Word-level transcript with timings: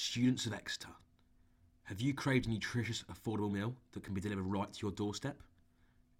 Students 0.00 0.46
of 0.46 0.52
Exeter, 0.52 0.90
have 1.82 2.00
you 2.00 2.14
craved 2.14 2.46
a 2.46 2.50
nutritious, 2.50 3.04
affordable 3.10 3.50
meal 3.50 3.74
that 3.90 4.04
can 4.04 4.14
be 4.14 4.20
delivered 4.20 4.44
right 4.44 4.72
to 4.72 4.86
your 4.86 4.92
doorstep? 4.92 5.42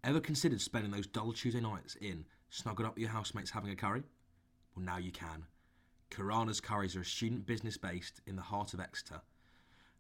Ever 0.03 0.19
considered 0.19 0.61
spending 0.61 0.91
those 0.91 1.07
dull 1.07 1.33
Tuesday 1.33 1.61
nights 1.61 1.95
in, 2.01 2.25
snuggled 2.51 2.89
up 2.89 2.97
with 2.97 3.03
your 3.03 3.13
housemates 3.13 3.53
having 3.53 3.71
a 3.71 3.77
curry? 3.77 4.03
Well, 4.75 4.85
now 4.85 4.99
you 4.99 5.13
can. 5.13 5.45
Karana's 6.11 6.61
Curries 6.61 6.97
are 6.97 7.03
a 7.03 7.05
student 7.05 7.47
business 7.47 7.77
based 7.77 8.21
in 8.27 8.35
the 8.35 8.43
heart 8.43 8.75
of 8.75 8.81
Exeter, 8.81 9.21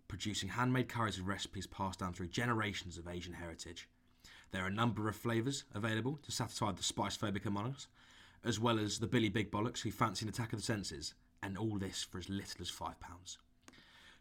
producing 0.08 0.48
handmade 0.48 0.88
curries 0.88 1.16
with 1.16 1.28
recipes 1.28 1.68
passed 1.68 2.00
down 2.00 2.14
through 2.14 2.26
generations 2.26 2.98
of 2.98 3.06
Asian 3.06 3.34
heritage. 3.34 3.88
There 4.50 4.64
are 4.64 4.68
a 4.68 4.72
number 4.72 5.08
of 5.08 5.14
flavours 5.14 5.62
available 5.72 6.18
to 6.24 6.32
satisfy 6.32 6.72
the 6.72 6.82
spice 6.82 7.16
phobic 7.16 7.46
among 7.46 7.74
us, 7.74 7.86
as 8.42 8.58
well 8.58 8.80
as 8.80 8.98
the 8.98 9.06
Billy 9.06 9.28
Big 9.28 9.52
Bollocks 9.52 9.82
who 9.82 9.92
fancy 9.92 10.24
an 10.24 10.30
attack 10.30 10.52
of 10.52 10.58
the 10.58 10.64
senses, 10.64 11.14
and 11.44 11.56
all 11.56 11.78
this 11.78 12.02
for 12.02 12.18
as 12.18 12.28
little 12.28 12.60
as 12.60 12.72
£5. 12.72 12.96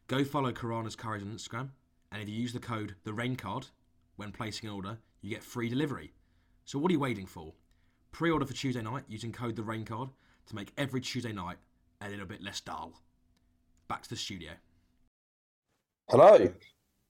Go 0.07 0.23
follow 0.23 0.53
Karana's 0.53 0.95
Curries 0.95 1.21
on 1.21 1.34
Instagram, 1.34 1.67
and 2.13 2.21
if 2.21 2.29
you 2.29 2.35
use 2.35 2.53
the 2.53 2.59
code 2.59 2.95
the 3.03 3.11
Rain 3.11 3.35
Card 3.35 3.67
when 4.15 4.31
placing 4.31 4.70
an 4.70 4.73
order, 4.73 4.98
you 5.21 5.29
get 5.29 5.43
free 5.43 5.67
delivery. 5.67 6.13
So 6.63 6.79
what 6.79 6.89
are 6.89 6.93
you 6.93 6.99
waiting 6.99 7.25
for? 7.25 7.52
Pre-order 8.13 8.45
for 8.45 8.53
Tuesday 8.53 8.81
night 8.81 9.03
using 9.09 9.34
code 9.34 9.57
the 9.57 9.63
Rain 9.63 9.84
Card 9.84 10.07
to 10.45 10.55
make 10.55 10.71
every 10.77 11.01
Tuesday 11.01 11.34
night 11.34 11.57
a 11.99 12.07
little 12.07 12.25
bit 12.25 12.41
less 12.41 12.62
dull. 12.62 12.93
Back 13.89 14.03
to 14.03 14.09
the 14.09 14.15
studio. 14.15 14.51
Hello, 16.09 16.53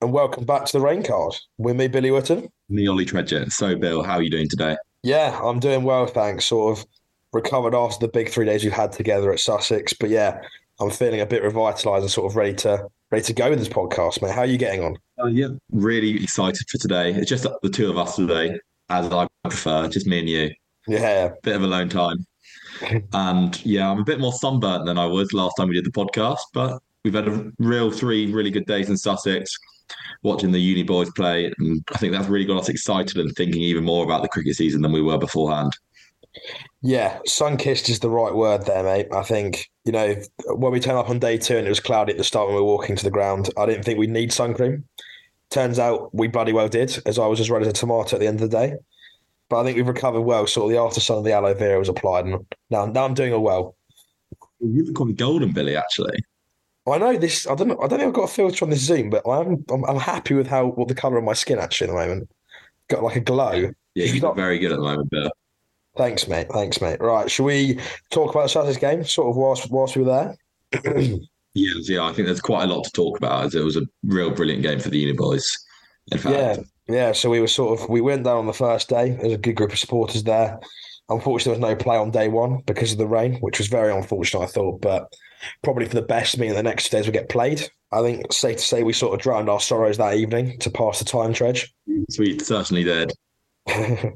and 0.02 0.11
welcome 0.11 0.45
back 0.45 0.66
to 0.66 0.79
the 0.79 0.83
Rain 0.83 1.03
Card 1.03 1.35
with 1.59 1.75
me, 1.75 1.88
Billy 1.88 2.09
Wootten. 2.09 2.49
The 2.69 2.88
Ollie 2.88 3.05
Tredgett. 3.05 3.52
So, 3.52 3.75
Bill, 3.75 4.02
how 4.02 4.16
are 4.16 4.23
you 4.23 4.31
doing 4.31 4.49
today? 4.49 4.75
Yeah, 5.03 5.39
I'm 5.43 5.59
doing 5.59 5.83
well, 5.83 6.07
thanks. 6.07 6.45
Sort 6.45 6.79
of 6.79 6.85
recovered 7.31 7.75
after 7.75 8.07
the 8.07 8.11
big 8.11 8.29
three 8.29 8.45
days 8.45 8.63
we've 8.63 8.73
had 8.73 8.91
together 8.91 9.31
at 9.31 9.39
Sussex, 9.39 9.93
but 9.93 10.09
yeah, 10.09 10.41
I'm 10.80 10.91
feeling 10.91 11.22
a 11.22 11.26
bit 11.26 11.44
revitalised 11.44 12.02
and 12.02 12.12
sort 12.12 12.31
of 12.31 12.36
ready 12.36 12.54
to 12.55 12.88
ready 13.12 13.23
to 13.23 13.34
go 13.34 13.49
with 13.49 13.59
this 13.59 13.70
podcast, 13.70 14.22
mate. 14.22 14.31
How 14.31 14.41
are 14.41 14.45
you 14.45 14.58
getting 14.58 14.84
on? 14.84 14.98
Uh, 15.20 15.27
yeah, 15.27 15.48
really 15.72 16.23
excited 16.23 16.67
for 16.69 16.78
today. 16.78 17.14
It's 17.14 17.30
just 17.30 17.47
the 17.61 17.69
two 17.69 17.89
of 17.89 17.97
us 17.97 18.16
today, 18.16 18.59
as 18.89 19.11
I 19.11 19.28
prefer, 19.44 19.88
just 19.88 20.06
me 20.06 20.19
and 20.19 20.30
you. 20.30 20.52
Yeah, 20.88 21.30
Bit 21.44 21.56
of 21.56 21.64
alone 21.64 21.89
time. 21.89 22.25
and 23.14 23.66
yeah, 23.66 23.89
I'm 23.89 24.00
a 24.00 24.03
bit 24.03 24.19
more 24.19 24.34
sunburnt 24.34 24.86
than 24.86 24.97
I 24.97 25.06
was 25.06 25.34
last 25.34 25.56
time 25.56 25.69
we 25.69 25.75
did 25.75 25.86
the 25.86 25.92
podcast, 25.92 26.39
but 26.53 26.80
we've 27.03 27.14
had 27.14 27.28
a 27.28 27.52
real 27.59 27.89
three 27.89 28.31
really 28.31 28.52
good 28.52 28.66
days 28.66 28.89
in 28.89 28.97
Sussex 28.97 29.58
watching 30.23 30.52
the 30.52 30.59
uni 30.59 30.84
boys 30.84 31.09
play. 31.12 31.52
And 31.58 31.84
I 31.94 31.97
think 31.97 32.14
that's 32.14 32.28
really 32.28 32.45
got 32.45 32.59
us 32.59 32.69
excited 32.69 33.17
and 33.17 33.34
thinking 33.36 33.62
even 33.62 33.84
more 33.84 34.03
about 34.03 34.22
the 34.22 34.30
cricket 34.30 34.56
season 34.56 34.81
than 34.81 34.91
we 34.91 35.02
were 35.02 35.17
beforehand. 35.17 35.73
Yeah, 36.81 37.20
sun 37.25 37.58
kissed 37.58 37.89
is 37.89 38.00
the 38.00 38.09
right 38.09 38.33
word 38.33 38.66
there, 38.66 38.83
mate. 38.83 39.08
I 39.11 39.23
think 39.23 39.70
you 39.86 39.92
know 39.92 40.16
when 40.56 40.72
we 40.72 40.80
turned 40.80 40.97
up 40.97 41.09
on 41.09 41.19
day 41.19 41.38
two 41.38 41.58
and 41.58 41.66
it 41.66 41.69
was 41.69 41.80
cloudy 41.80 42.11
at 42.11 42.17
the 42.17 42.23
start 42.23 42.47
when 42.47 42.56
we 42.56 42.61
were 42.61 42.67
walking 42.67 42.95
to 42.95 43.03
the 43.03 43.11
ground. 43.11 43.50
I 43.58 43.66
didn't 43.66 43.84
think 43.84 43.97
we'd 43.97 44.09
need 44.09 44.31
sun 44.31 44.53
cream. 44.53 44.86
Turns 45.50 45.80
out 45.80 46.14
we 46.14 46.28
bloody 46.28 46.53
well 46.53 46.69
did, 46.69 47.02
as 47.06 47.17
I 47.17 47.25
was 47.25 47.39
as 47.39 47.50
red 47.50 47.61
as 47.61 47.67
a 47.69 47.73
tomato 47.73 48.16
at 48.16 48.19
the 48.19 48.28
end 48.28 48.42
of 48.42 48.50
the 48.50 48.58
day. 48.58 48.75
But 49.50 49.61
I 49.61 49.64
think 49.64 49.78
we've 49.78 49.88
recovered 49.88 50.22
well. 50.22 50.45
Sort 50.45 50.66
of 50.66 50.72
the 50.72 50.81
after 50.81 51.00
sun 51.00 51.19
of 51.19 51.23
the 51.23 51.31
aloe 51.31 51.53
vera 51.53 51.80
was 51.80 51.89
applied, 51.89 52.25
and 52.25 52.45
now 52.69 52.86
now 52.86 53.06
I'm 53.06 53.14
doing 53.14 53.34
all 53.34 53.44
well. 53.44 53.75
You 54.59 54.86
look 54.86 54.95
quite 54.95 55.16
golden, 55.16 55.53
Billy, 55.53 55.75
actually. 55.75 56.17
I 56.88 56.97
know 56.97 57.17
this. 57.17 57.47
I 57.47 57.56
don't 57.56 57.69
know. 57.69 57.78
I 57.81 57.88
don't 57.88 58.00
think 58.00 58.09
I've 58.09 58.14
got 58.14 58.30
a 58.30 58.34
filter 58.34 58.64
on 58.66 58.69
this 58.69 58.81
Zoom, 58.81 59.09
but 59.09 59.28
I'm 59.28 59.64
I'm, 59.72 59.84
I'm 59.86 60.00
happy 60.00 60.36
with 60.36 60.47
how 60.47 60.67
what 60.67 60.89
the 60.89 60.95
color 60.95 61.17
of 61.17 61.23
my 61.23 61.34
skin 61.34 61.59
actually 61.59 61.89
at 61.89 61.94
the 61.94 62.00
moment. 62.00 62.30
Got 62.89 63.03
like 63.03 63.16
a 63.16 63.22
glow. 63.22 63.72
Yeah, 63.95 64.06
you 64.06 64.22
look 64.22 64.36
very 64.36 64.59
good 64.59 64.72
at 64.72 64.78
the 64.78 64.84
moment, 64.84 65.09
Bill. 65.09 65.31
Thanks, 65.98 66.28
mate. 66.28 66.48
Thanks, 66.52 66.81
mate. 66.81 67.00
Right, 67.02 67.30
should 67.30 67.45
we 67.45 67.80
talk 68.12 68.31
about 68.31 68.44
the 68.44 68.50
Saturday's 68.50 68.78
game? 68.78 69.03
Sort 69.03 69.30
of 69.30 69.36
whilst 69.36 69.70
whilst 69.72 69.95
we 69.95 70.03
were 70.03 70.36
there. 70.73 71.17
Yes, 71.58 71.90
yeah, 71.90 72.03
I 72.03 72.14
think 72.14 72.28
there's 72.28 72.40
quite 72.40 72.70
a 72.70 72.73
lot 72.73 72.84
to 72.84 72.92
talk 72.92 73.17
about 73.17 73.45
as 73.45 73.56
it 73.56 73.64
was 73.64 73.78
a 73.78 73.81
real 74.03 74.30
brilliant 74.30 74.62
game 74.62 74.80
for 74.80 74.90
the 74.90 75.00
Uni 75.00 75.14
boys. 75.14 75.58
In 76.12 76.20
fact, 76.20 76.36
Yeah, 76.36 76.58
yeah. 76.88 77.12
So 77.14 77.31
we 77.31 77.42
were 77.42 77.48
sort 77.48 77.80
of 77.80 77.90
we 77.90 78.00
went 78.00 78.25
down 78.25 78.38
on 78.38 78.45
the 78.45 78.53
first 78.53 78.90
day. 78.90 79.18
There's 79.20 79.34
a 79.34 79.38
good 79.38 79.56
group 79.56 79.72
of 79.72 79.80
supporters 79.80 80.24
there. 80.24 80.59
Unfortunately, 81.09 81.59
there 81.59 81.68
was 81.68 81.78
no 81.78 81.84
play 81.84 81.97
on 81.97 82.12
day 82.12 82.28
one 82.28 82.62
because 82.68 82.91
of 82.91 83.00
the 83.00 83.07
rain, 83.07 83.38
which 83.38 83.57
was 83.57 83.69
very 83.69 83.91
unfortunate. 83.91 84.44
I 84.44 84.46
thought, 84.46 84.81
but 84.81 85.12
probably 85.63 85.88
for 85.88 85.96
the 85.96 86.03
best. 86.03 86.38
Meaning 86.38 86.56
the 86.56 86.62
next 86.62 86.90
two 86.90 86.97
days 86.97 87.07
we 87.07 87.12
get 87.12 87.30
played. 87.30 87.68
I 87.91 88.02
think 88.02 88.31
safe 88.31 88.57
to 88.57 88.63
say 88.63 88.84
we 88.84 88.94
sort 88.94 89.16
of 89.16 89.22
drowned 89.22 89.50
our 89.50 89.59
sorrows 89.59 89.97
that 89.97 90.16
evening 90.16 90.59
to 90.59 90.69
pass 90.69 91.00
the 91.00 91.06
time, 91.06 91.34
Tredge. 91.34 91.74
we 92.19 92.38
certainly 92.38 92.84
did. 92.84 93.13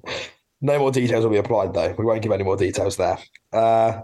no 0.62 0.80
more 0.80 0.92
details 0.92 1.24
will 1.24 1.32
be 1.32 1.38
applied 1.38 1.74
though. 1.74 1.94
We 1.98 2.06
won't 2.06 2.22
give 2.22 2.32
any 2.32 2.44
more 2.44 2.58
details 2.58 2.98
there. 2.98 3.18
Uh, 3.52 4.02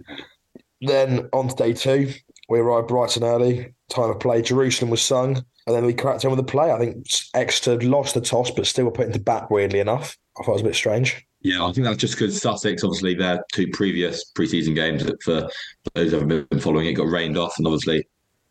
then 0.82 1.30
on 1.34 1.48
to 1.48 1.56
day 1.56 1.74
two, 1.74 2.14
we 2.50 2.60
arrived 2.60 2.88
bright 2.88 3.16
and 3.16 3.26
early. 3.26 3.74
Time 3.90 4.10
of 4.10 4.20
play, 4.20 4.42
Jerusalem 4.42 4.92
was 4.92 5.02
sung, 5.02 5.36
and 5.36 5.76
then 5.76 5.86
we 5.86 5.94
cracked 5.94 6.26
on 6.26 6.32
with 6.32 6.38
the 6.38 6.52
play. 6.52 6.72
I 6.72 6.80
think 6.80 7.06
Exeter 7.34 7.80
lost 7.82 8.14
the 8.14 8.22
toss, 8.22 8.52
but 8.52 8.68
still 8.68 8.86
were 8.86 8.92
put 8.92 9.08
into 9.08 9.20
bat. 9.20 9.50
Weirdly 9.50 9.80
enough, 9.80 10.18
I 10.38 10.44
thought 10.44 10.52
it 10.52 10.54
was 10.54 10.62
a 10.62 10.66
bit 10.66 10.76
strange. 10.76 11.26
Yeah, 11.42 11.66
I 11.66 11.72
think 11.72 11.86
that's 11.86 11.98
just 11.98 12.16
because 12.16 12.42
Sussex, 12.42 12.84
obviously, 12.84 13.14
their 13.14 13.44
two 13.54 13.68
previous 13.72 14.32
preseason 14.38 14.76
games 14.76 15.10
for 15.24 15.48
those 15.94 16.12
who 16.12 16.20
have 16.20 16.28
been 16.28 16.60
following 16.60 16.88
it 16.88 16.94
got 16.94 17.08
rained 17.08 17.38
off, 17.38 17.54
and 17.58 17.68
obviously 17.68 18.06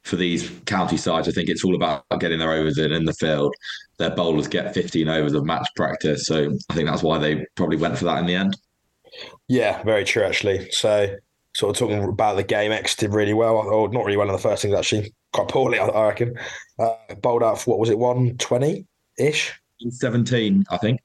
for 0.06 0.14
these 0.14 0.48
county 0.66 0.96
sides, 0.96 1.28
I 1.28 1.32
think 1.32 1.48
it's 1.48 1.64
all 1.64 1.74
about 1.74 2.04
getting 2.20 2.38
their 2.38 2.52
overs 2.52 2.78
in 2.78 2.92
in 2.92 3.04
the 3.04 3.12
field. 3.14 3.52
Their 3.98 4.14
bowlers 4.14 4.46
get 4.46 4.72
15 4.72 5.08
overs 5.08 5.32
of 5.32 5.44
match 5.44 5.66
practice, 5.74 6.26
so 6.26 6.54
I 6.70 6.74
think 6.74 6.88
that's 6.88 7.02
why 7.02 7.18
they 7.18 7.44
probably 7.56 7.76
went 7.76 7.98
for 7.98 8.04
that 8.04 8.18
in 8.18 8.26
the 8.26 8.36
end. 8.36 8.56
Yeah, 9.48 9.82
very 9.82 10.04
true 10.04 10.22
actually. 10.22 10.70
So, 10.70 11.16
sort 11.56 11.74
of 11.74 11.78
talking 11.78 12.04
about 12.04 12.36
the 12.36 12.44
game, 12.44 12.70
Exeter 12.70 13.08
did 13.08 13.14
really 13.14 13.34
well, 13.34 13.56
or 13.56 13.88
not 13.88 14.04
really 14.04 14.16
well 14.16 14.28
in 14.28 14.32
the 14.32 14.38
first 14.38 14.64
innings 14.64 14.78
actually, 14.78 15.12
quite 15.32 15.48
poorly, 15.48 15.80
I, 15.80 16.06
reckon. 16.06 16.36
Uh, 16.78 16.94
bowled 17.20 17.42
out 17.42 17.60
for 17.60 17.70
what 17.70 17.80
was 17.80 17.90
it, 17.90 17.98
one 17.98 18.36
twenty 18.38 18.86
ish. 19.18 19.52
17, 19.90 20.64
I 20.70 20.76
think. 20.78 21.00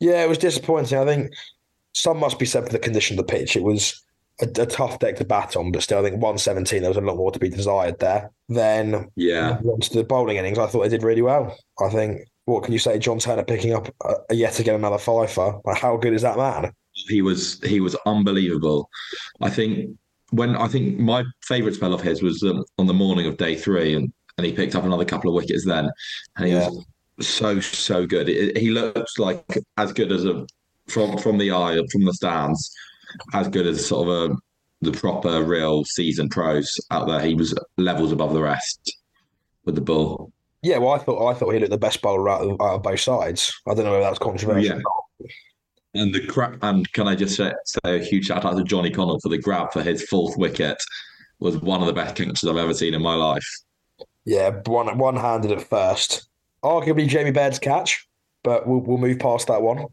Yeah, 0.00 0.24
it 0.24 0.28
was 0.28 0.38
disappointing. 0.38 0.98
I 0.98 1.04
think 1.04 1.30
some 1.92 2.18
must 2.18 2.38
be 2.38 2.46
said 2.46 2.64
for 2.64 2.72
the 2.72 2.78
condition 2.78 3.18
of 3.18 3.26
the 3.26 3.32
pitch. 3.32 3.54
It 3.54 3.62
was 3.62 4.02
a, 4.40 4.46
a 4.62 4.66
tough 4.66 4.98
deck 4.98 5.16
to 5.16 5.24
bat 5.24 5.56
on, 5.56 5.72
but 5.72 5.82
still, 5.82 5.98
I 5.98 6.02
think 6.02 6.14
117, 6.22 6.80
there 6.82 6.90
was 6.90 6.96
a 6.96 7.00
lot 7.00 7.16
more 7.16 7.30
to 7.32 7.38
be 7.38 7.48
desired 7.48 7.98
there. 8.00 8.30
Then, 8.48 9.08
Yeah, 9.16 9.58
onto 9.64 9.94
the 9.94 10.04
bowling 10.04 10.36
innings, 10.36 10.58
I 10.58 10.66
thought 10.66 10.82
they 10.82 10.88
did 10.88 11.02
really 11.02 11.22
well. 11.22 11.56
I 11.80 11.88
think, 11.90 12.20
what 12.46 12.62
can 12.64 12.72
you 12.72 12.78
say? 12.78 12.98
John 12.98 13.18
Turner 13.18 13.44
picking 13.44 13.74
up 13.74 13.88
a, 14.04 14.34
yet 14.34 14.58
again 14.60 14.74
another 14.74 14.98
fifer. 14.98 15.58
Like, 15.64 15.78
how 15.78 15.96
good 15.96 16.12
is 16.14 16.22
that 16.22 16.36
man? 16.36 16.72
he 17.08 17.22
was 17.22 17.60
he 17.64 17.80
was 17.80 17.96
unbelievable. 18.06 18.88
I 19.40 19.50
think 19.50 19.96
when 20.30 20.54
I 20.56 20.68
think 20.68 20.98
my 21.00 21.24
favourite 21.42 21.74
spell 21.74 21.92
of 21.92 22.00
his 22.00 22.22
was 22.22 22.40
um, 22.44 22.64
on 22.78 22.86
the 22.86 22.94
morning 22.94 23.26
of 23.26 23.36
day 23.36 23.56
three, 23.56 23.94
and, 23.94 24.12
and 24.38 24.46
he 24.46 24.52
picked 24.52 24.76
up 24.76 24.84
another 24.84 25.04
couple 25.04 25.28
of 25.30 25.34
wickets 25.34 25.64
then, 25.66 25.90
and 26.36 26.46
he 26.46 26.52
Yeah. 26.52 26.68
was 26.68 26.86
so 27.26 27.58
so 27.60 28.06
good. 28.06 28.28
It, 28.28 28.56
he 28.58 28.70
looked 28.70 29.18
like 29.18 29.44
as 29.76 29.92
good 29.92 30.12
as 30.12 30.24
a 30.24 30.46
from 30.86 31.18
from 31.18 31.36
the 31.38 31.50
eye 31.50 31.80
from 31.90 32.04
the 32.04 32.12
stands, 32.14 32.70
as 33.32 33.48
good 33.48 33.66
as 33.66 33.86
sort 33.86 34.08
of 34.08 34.30
a 34.30 34.36
the 34.84 34.92
proper 34.92 35.42
real 35.42 35.84
season 35.84 36.28
pros 36.28 36.78
out 36.90 37.06
there. 37.06 37.20
He 37.20 37.34
was 37.34 37.54
levels 37.76 38.12
above 38.12 38.34
the 38.34 38.42
rest 38.42 38.96
with 39.64 39.74
the 39.74 39.80
ball. 39.80 40.32
Yeah, 40.62 40.78
well, 40.78 40.92
I 40.92 40.98
thought 40.98 41.30
I 41.30 41.34
thought 41.34 41.52
he 41.52 41.58
looked 41.58 41.70
the 41.70 41.78
best 41.78 42.00
bowler 42.00 42.28
out 42.28 42.42
of, 42.42 42.60
out 42.60 42.76
of 42.76 42.82
both 42.82 43.00
sides. 43.00 43.52
I 43.66 43.74
don't 43.74 43.84
know 43.84 43.92
whether 43.92 44.04
that's 44.04 44.18
controversial. 44.18 44.78
Yeah. 44.78 45.28
And 45.96 46.12
the 46.12 46.26
crap, 46.26 46.56
and 46.62 46.90
can 46.92 47.06
I 47.06 47.14
just 47.14 47.36
say, 47.36 47.52
say 47.64 48.00
a 48.00 48.02
huge 48.02 48.26
shout 48.26 48.44
out 48.44 48.56
to 48.56 48.64
Johnny 48.64 48.90
Connell 48.90 49.20
for 49.20 49.28
the 49.28 49.38
grab 49.38 49.72
for 49.72 49.82
his 49.82 50.02
fourth 50.04 50.36
wicket? 50.36 50.82
Was 51.38 51.58
one 51.58 51.80
of 51.80 51.86
the 51.86 51.92
best 51.92 52.16
catches 52.16 52.44
I've 52.44 52.56
ever 52.56 52.74
seen 52.74 52.94
in 52.94 53.02
my 53.02 53.14
life. 53.14 53.46
Yeah, 54.24 54.50
one 54.66 54.96
one 54.98 55.16
handed 55.16 55.52
at 55.52 55.68
first. 55.68 56.28
Arguably 56.62 57.06
Jamie 57.06 57.30
Baird's 57.30 57.58
catch, 57.58 58.08
but 58.42 58.66
we'll 58.66 58.80
we'll 58.80 58.98
move 58.98 59.18
past 59.18 59.48
that 59.48 59.62
one. 59.62 59.86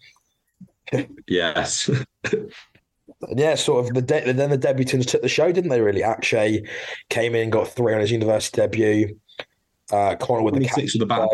Yes, 1.27 1.89
yeah, 3.35 3.55
sort 3.55 3.85
of 3.85 3.93
the 3.93 4.01
de- 4.01 4.33
then 4.33 4.49
the 4.49 4.57
debutants 4.57 5.07
took 5.07 5.21
the 5.21 5.29
show, 5.29 5.51
didn't 5.51 5.69
they? 5.69 5.81
Really, 5.81 6.03
Akshay 6.03 6.63
came 7.09 7.35
in, 7.35 7.49
got 7.49 7.67
three 7.67 7.93
on 7.93 8.01
his 8.01 8.11
university 8.11 8.61
debut. 8.61 9.17
Uh, 9.91 10.16
Connor 10.16 10.41
with 10.43 10.53
the 10.53 10.61
26 10.67 10.75
catch. 10.75 10.93
with 10.93 10.99
the 10.99 11.05
bat. 11.05 11.29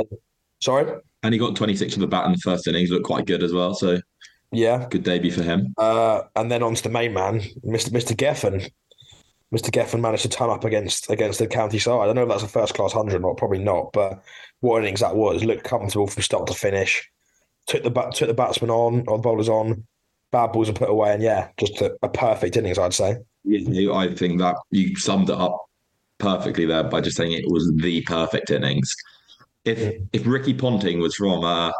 Sorry, 0.61 0.91
and 1.23 1.33
he 1.33 1.39
got 1.39 1.55
26 1.55 1.95
with 1.95 2.01
the 2.01 2.07
bat 2.07 2.25
in 2.25 2.31
the 2.33 2.37
first 2.39 2.67
innings. 2.67 2.89
Looked 2.89 3.05
quite 3.05 3.25
good 3.25 3.43
as 3.43 3.53
well. 3.53 3.73
So 3.75 3.99
yeah, 4.51 4.87
good 4.89 5.03
debut 5.03 5.31
for 5.31 5.43
him. 5.43 5.73
uh, 5.77 6.21
and 6.35 6.51
then 6.51 6.63
on 6.63 6.75
to 6.75 6.83
the 6.83 6.89
main 6.89 7.13
man, 7.13 7.41
Mister 7.63 7.91
Mister 7.91 8.15
Geffen. 8.15 8.69
Mister 9.51 9.71
Geffen 9.71 10.01
managed 10.01 10.23
to 10.23 10.29
turn 10.29 10.49
up 10.49 10.65
against 10.65 11.09
against 11.09 11.39
the 11.39 11.47
county 11.47 11.79
side. 11.79 12.01
I 12.01 12.05
don't 12.05 12.15
know 12.15 12.23
if 12.23 12.29
that's 12.29 12.43
a 12.43 12.47
first 12.47 12.73
class 12.73 12.91
hundred 12.93 13.15
or 13.15 13.19
not, 13.19 13.37
probably 13.37 13.59
not. 13.59 13.93
But 13.93 14.21
what 14.59 14.81
innings 14.81 14.99
that 15.01 15.15
was! 15.15 15.43
Looked 15.43 15.63
comfortable 15.63 16.07
from 16.07 16.23
start 16.23 16.47
to 16.47 16.53
finish. 16.53 17.09
Took 17.67 17.83
the 17.83 17.91
bat, 17.91 18.15
took 18.15 18.27
the 18.27 18.33
batsman 18.33 18.71
on, 18.71 19.03
or 19.07 19.17
the 19.17 19.21
bowlers 19.21 19.49
on. 19.49 19.85
Bad 20.31 20.51
balls 20.51 20.67
were 20.67 20.73
put 20.73 20.89
away, 20.89 21.13
and 21.13 21.23
yeah, 21.23 21.49
just 21.57 21.81
a, 21.81 21.95
a 22.01 22.09
perfect 22.09 22.57
innings, 22.57 22.77
I'd 22.77 22.93
say. 22.93 23.17
Yeah, 23.43 23.93
I 23.93 24.13
think 24.13 24.39
that 24.39 24.57
you 24.71 24.95
summed 24.97 25.29
it 25.29 25.37
up 25.37 25.57
perfectly 26.17 26.65
there 26.65 26.83
by 26.83 27.01
just 27.01 27.17
saying 27.17 27.31
it 27.31 27.49
was 27.49 27.71
the 27.75 28.01
perfect 28.01 28.49
innings. 28.49 28.93
If 29.65 30.01
if 30.13 30.25
Ricky 30.25 30.53
Ponting 30.53 30.99
was 30.99 31.15
from 31.15 31.43
uh, 31.43 31.71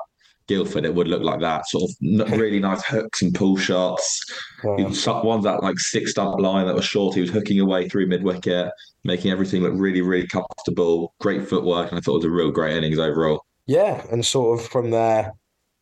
Guildford, 0.48 0.86
it 0.86 0.96
would 0.96 1.08
look 1.08 1.24
like 1.24 1.42
that. 1.42 1.68
Sort 1.68 1.90
of 1.90 2.32
really 2.40 2.60
nice 2.60 2.84
hooks 2.86 3.22
and 3.22 3.34
pull 3.34 3.58
shots. 3.58 4.24
Yeah. 4.64 4.88
He 4.88 4.96
shot 4.96 5.26
ones 5.26 5.44
that 5.44 5.62
like 5.62 5.80
six 5.80 6.12
stump 6.12 6.40
line 6.40 6.68
that 6.68 6.76
was 6.76 6.86
short. 6.86 7.16
He 7.16 7.22
was 7.22 7.30
hooking 7.30 7.60
away 7.60 7.90
through 7.90 8.08
mid 8.08 8.24
wicket, 8.24 8.72
making 9.04 9.32
everything 9.32 9.62
look 9.62 9.74
really, 9.76 10.02
really 10.02 10.28
comfortable. 10.28 11.14
Great 11.20 11.48
footwork, 11.48 11.90
and 11.90 11.98
I 11.98 12.02
thought 12.02 12.16
it 12.16 12.18
was 12.18 12.26
a 12.26 12.32
real 12.32 12.52
great 12.52 12.78
innings 12.78 13.00
overall. 13.00 13.46
Yeah, 13.66 14.06
and 14.12 14.26
sort 14.26 14.60
of 14.60 14.68
from 14.68 14.92
there, 14.92 15.34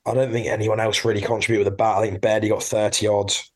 I 0.06 0.14
don't 0.14 0.32
think 0.32 0.48
anyone 0.48 0.80
else 0.80 1.04
really 1.04 1.22
contributed 1.22 1.66
with 1.66 1.74
a 1.74 1.76
bat. 1.76 1.98
I 1.98 2.08
think 2.08 2.22
Bairdy 2.22 2.50
got 2.50 2.64
30 2.64 3.08
odds 3.08 3.52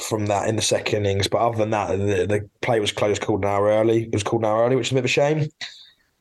from 0.00 0.26
that 0.26 0.48
in 0.48 0.56
the 0.56 0.62
second 0.62 1.06
innings. 1.06 1.28
But 1.28 1.38
other 1.38 1.58
than 1.58 1.70
that, 1.70 1.90
the, 1.90 2.26
the 2.26 2.48
play 2.62 2.80
was 2.80 2.92
close, 2.92 3.18
called 3.18 3.44
an 3.44 3.50
hour 3.50 3.66
early. 3.66 4.04
It 4.04 4.12
was 4.12 4.22
called 4.22 4.42
an 4.42 4.48
hour 4.48 4.64
early, 4.64 4.76
which 4.76 4.88
is 4.88 4.92
a 4.92 4.94
bit 4.94 5.00
of 5.00 5.04
a 5.06 5.08
shame. 5.08 5.48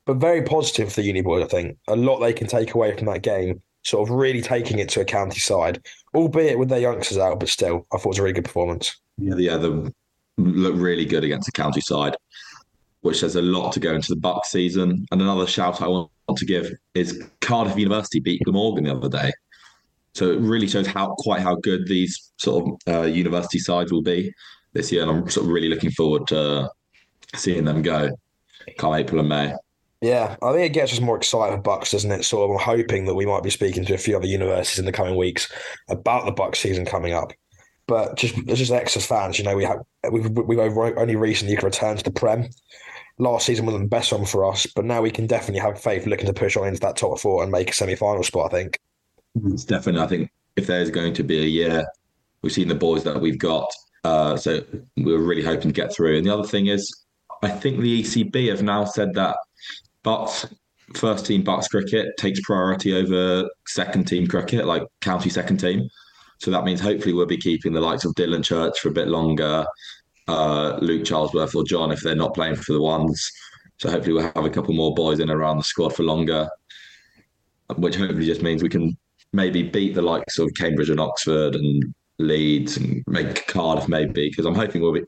But 0.06 0.18
very 0.18 0.42
positive 0.42 0.90
for 0.90 1.02
the 1.02 1.08
Uni 1.08 1.22
Boys, 1.22 1.44
I 1.44 1.48
think. 1.48 1.78
A 1.88 1.96
lot 1.96 2.20
they 2.20 2.34
can 2.34 2.48
take 2.48 2.74
away 2.74 2.96
from 2.96 3.08
that 3.08 3.22
game, 3.22 3.62
sort 3.84 4.08
of 4.08 4.16
really 4.16 4.42
taking 4.42 4.80
it 4.80 4.90
to 4.90 5.02
a 5.02 5.06
county 5.06 5.40
side, 5.40 5.84
albeit 6.16 6.58
with 6.58 6.70
their 6.70 6.80
youngsters 6.80 7.18
out, 7.18 7.40
but 7.40 7.50
still, 7.50 7.86
I 7.94 7.98
thought 7.98 8.06
it 8.06 8.10
was 8.10 8.20
a 8.20 8.24
really 8.24 8.34
good 8.34 8.46
performance. 8.46 8.96
Yeah, 9.18 9.36
yeah, 9.36 9.58
they 9.58 9.92
look 10.38 10.76
really 10.76 11.06
good 11.06 11.24
against 11.24 11.48
the 11.48 11.52
county 11.52 11.82
side, 11.82 12.16
which 13.02 13.20
says 13.20 13.36
a 13.36 13.42
lot 13.42 13.74
to 13.74 13.80
go 13.80 13.94
into 13.94 14.10
the 14.10 14.20
Buck 14.20 14.46
season. 14.46 15.06
And 15.12 15.22
another 15.22 15.46
shout 15.46 15.82
I 15.82 15.88
want 15.88 16.10
to 16.36 16.46
give 16.46 16.72
is 16.94 17.28
Cardiff 17.42 17.78
University 17.78 18.20
beat 18.20 18.44
Glamorgan 18.44 18.86
the 18.86 18.96
other 18.96 19.10
day. 19.10 19.32
So 20.18 20.32
it 20.32 20.40
really 20.40 20.68
shows 20.68 20.88
how 20.88 21.14
quite 21.20 21.42
how 21.42 21.56
good 21.56 21.88
these 21.88 22.32
sort 22.38 22.66
of 22.66 22.94
uh, 22.94 23.06
university 23.06 23.60
sides 23.60 23.92
will 23.92 24.02
be 24.02 24.34
this 24.74 24.92
year, 24.92 25.04
and 25.04 25.12
I'm 25.12 25.30
sort 25.30 25.46
of 25.46 25.52
really 25.52 25.70
looking 25.70 25.92
forward 25.92 26.26
to 26.28 26.72
seeing 27.36 27.66
them 27.66 27.84
go 27.84 28.10
come 28.80 28.96
April 28.96 29.20
and 29.20 29.30
May. 29.30 29.54
Yeah, 30.02 30.36
I 30.42 30.54
think 30.54 30.66
it 30.66 30.74
gets 30.74 30.92
us 30.92 31.02
more 31.02 31.18
excited 31.18 31.56
for 31.56 31.62
BUCS, 31.62 31.92
doesn't 31.92 32.12
it? 32.12 32.24
So 32.24 32.44
I'm 32.44 32.60
hoping 32.60 33.06
that 33.06 33.14
we 33.14 33.28
might 33.28 33.44
be 33.44 33.52
speaking 33.52 33.86
to 33.86 33.94
a 33.94 34.00
few 34.00 34.18
other 34.18 34.26
universities 34.26 34.80
in 34.80 34.86
the 34.86 34.92
coming 34.92 35.16
weeks 35.16 35.52
about 35.88 36.26
the 36.26 36.32
BUCS 36.32 36.58
season 36.58 36.86
coming 36.86 37.14
up. 37.14 37.32
But 37.88 38.18
just 38.18 38.36
just 38.48 38.72
Exeter 38.72 39.06
fans, 39.06 39.38
you 39.38 39.46
know, 39.46 39.56
we 39.56 39.66
have 39.66 39.80
we've 40.12 40.32
we've 40.32 40.60
only 40.60 41.16
recently 41.16 41.58
returned 41.58 42.00
to 42.00 42.04
the 42.04 42.12
Prem. 42.12 42.50
Last 43.20 43.46
season 43.46 43.68
wasn't 43.68 43.84
the 43.84 43.96
best 43.96 44.12
one 44.12 44.26
for 44.26 44.46
us, 44.46 44.66
but 44.66 44.84
now 44.84 45.02
we 45.04 45.12
can 45.12 45.28
definitely 45.28 45.62
have 45.62 45.80
faith 45.80 46.08
looking 46.08 46.26
to 46.26 46.34
push 46.34 46.58
on 46.58 46.68
into 46.68 46.80
that 46.80 46.98
top 46.98 47.20
four 47.20 47.44
and 47.44 47.52
make 47.52 47.70
a 47.70 47.74
semi-final 47.74 48.24
spot. 48.24 48.52
I 48.52 48.58
think. 48.58 48.80
It's 49.46 49.66
definitely. 49.66 50.02
I 50.02 50.08
think 50.08 50.32
if 50.56 50.68
there's 50.68 50.90
going 50.90 51.14
to 51.14 51.24
be 51.24 51.40
a 51.40 51.46
year, 51.46 51.86
we've 52.42 52.54
seen 52.54 52.68
the 52.68 52.76
boys 52.76 53.04
that 53.04 53.20
we've 53.20 53.40
got, 53.40 53.72
uh, 54.04 54.38
so 54.38 54.64
we're 54.98 55.20
really 55.20 55.44
hoping 55.44 55.70
to 55.70 55.82
get 55.82 55.94
through. 55.94 56.18
And 56.18 56.26
the 56.26 56.34
other 56.34 56.48
thing 56.48 56.68
is, 56.68 57.06
I 57.44 57.50
think 57.50 57.80
the 57.80 58.04
ECB 58.04 58.50
have 58.50 58.64
now 58.64 58.86
said 58.86 59.14
that 59.14 59.38
BUCS 60.04 60.54
first 60.96 61.26
team 61.26 61.44
BUCS 61.44 61.70
cricket 61.70 62.16
takes 62.18 62.40
priority 62.42 62.96
over 62.96 63.50
second 63.68 64.08
team 64.08 64.28
cricket, 64.28 64.66
like 64.66 64.84
county 65.02 65.30
second 65.30 65.58
team. 65.58 65.88
So 66.40 66.52
that 66.52 66.64
means 66.64 66.80
hopefully 66.80 67.14
we'll 67.14 67.26
be 67.26 67.38
keeping 67.38 67.74
the 67.74 67.82
likes 67.82 68.06
of 68.06 68.14
Dylan 68.14 68.44
Church 68.44 68.80
for 68.80 68.90
a 68.90 68.94
bit 68.94 69.08
longer, 69.08 69.66
uh, 70.28 70.78
Luke 70.82 71.04
Charlesworth 71.04 71.56
or 71.56 71.64
John 71.64 71.92
if 71.92 72.02
they're 72.02 72.16
not 72.16 72.34
playing 72.34 72.56
for 72.56 72.74
the 72.74 72.82
ones. 72.82 73.32
So 73.80 73.90
hopefully 73.90 74.14
we'll 74.14 74.32
have 74.34 74.46
a 74.46 74.50
couple 74.50 74.74
more 74.74 74.94
boys 74.94 75.20
in 75.20 75.30
around 75.30 75.58
the 75.58 75.64
squad 75.64 75.96
for 75.96 76.04
longer, 76.04 76.50
which 77.76 77.96
hopefully 77.96 78.26
just 78.26 78.42
means 78.42 78.64
we 78.64 78.70
can 78.70 78.98
maybe 79.38 79.62
beat 79.62 79.94
the 79.94 80.02
likes 80.02 80.40
of 80.40 80.52
Cambridge 80.56 80.90
and 80.90 81.00
Oxford 81.00 81.56
and 81.56 81.94
Leeds 82.18 82.76
and 82.76 83.04
make 83.08 83.46
Cardiff 83.46 83.88
maybe 83.88 84.30
because 84.30 84.46
I'm 84.46 84.56
hoping 84.56 84.82
we'll 84.82 84.94
be 84.94 85.04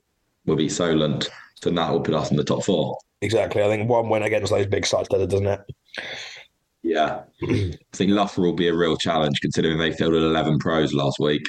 we'll 0.46 0.56
beat 0.56 0.72
Solent. 0.72 1.28
So 1.56 1.72
that 1.72 1.92
will 1.92 2.00
put 2.00 2.14
us 2.14 2.32
in 2.32 2.38
the 2.38 2.44
top 2.44 2.64
four. 2.64 2.98
Exactly. 3.22 3.62
I 3.62 3.68
think 3.68 3.90
one 3.90 4.08
win 4.08 4.24
against 4.24 4.52
those 4.52 4.68
big 4.68 4.86
sides 4.86 5.10
does 5.10 5.24
it, 5.24 5.30
doesn't 5.30 5.48
it? 5.48 5.60
Yeah. 6.84 7.24
I 7.44 7.74
think 7.92 8.12
Loughborough 8.12 8.46
will 8.46 8.54
be 8.54 8.70
a 8.70 8.74
real 8.74 8.96
challenge 8.96 9.42
considering 9.42 9.78
they 9.78 9.92
fielded 9.92 10.22
11 10.22 10.60
pros 10.60 10.94
last 10.94 11.20
week. 11.20 11.44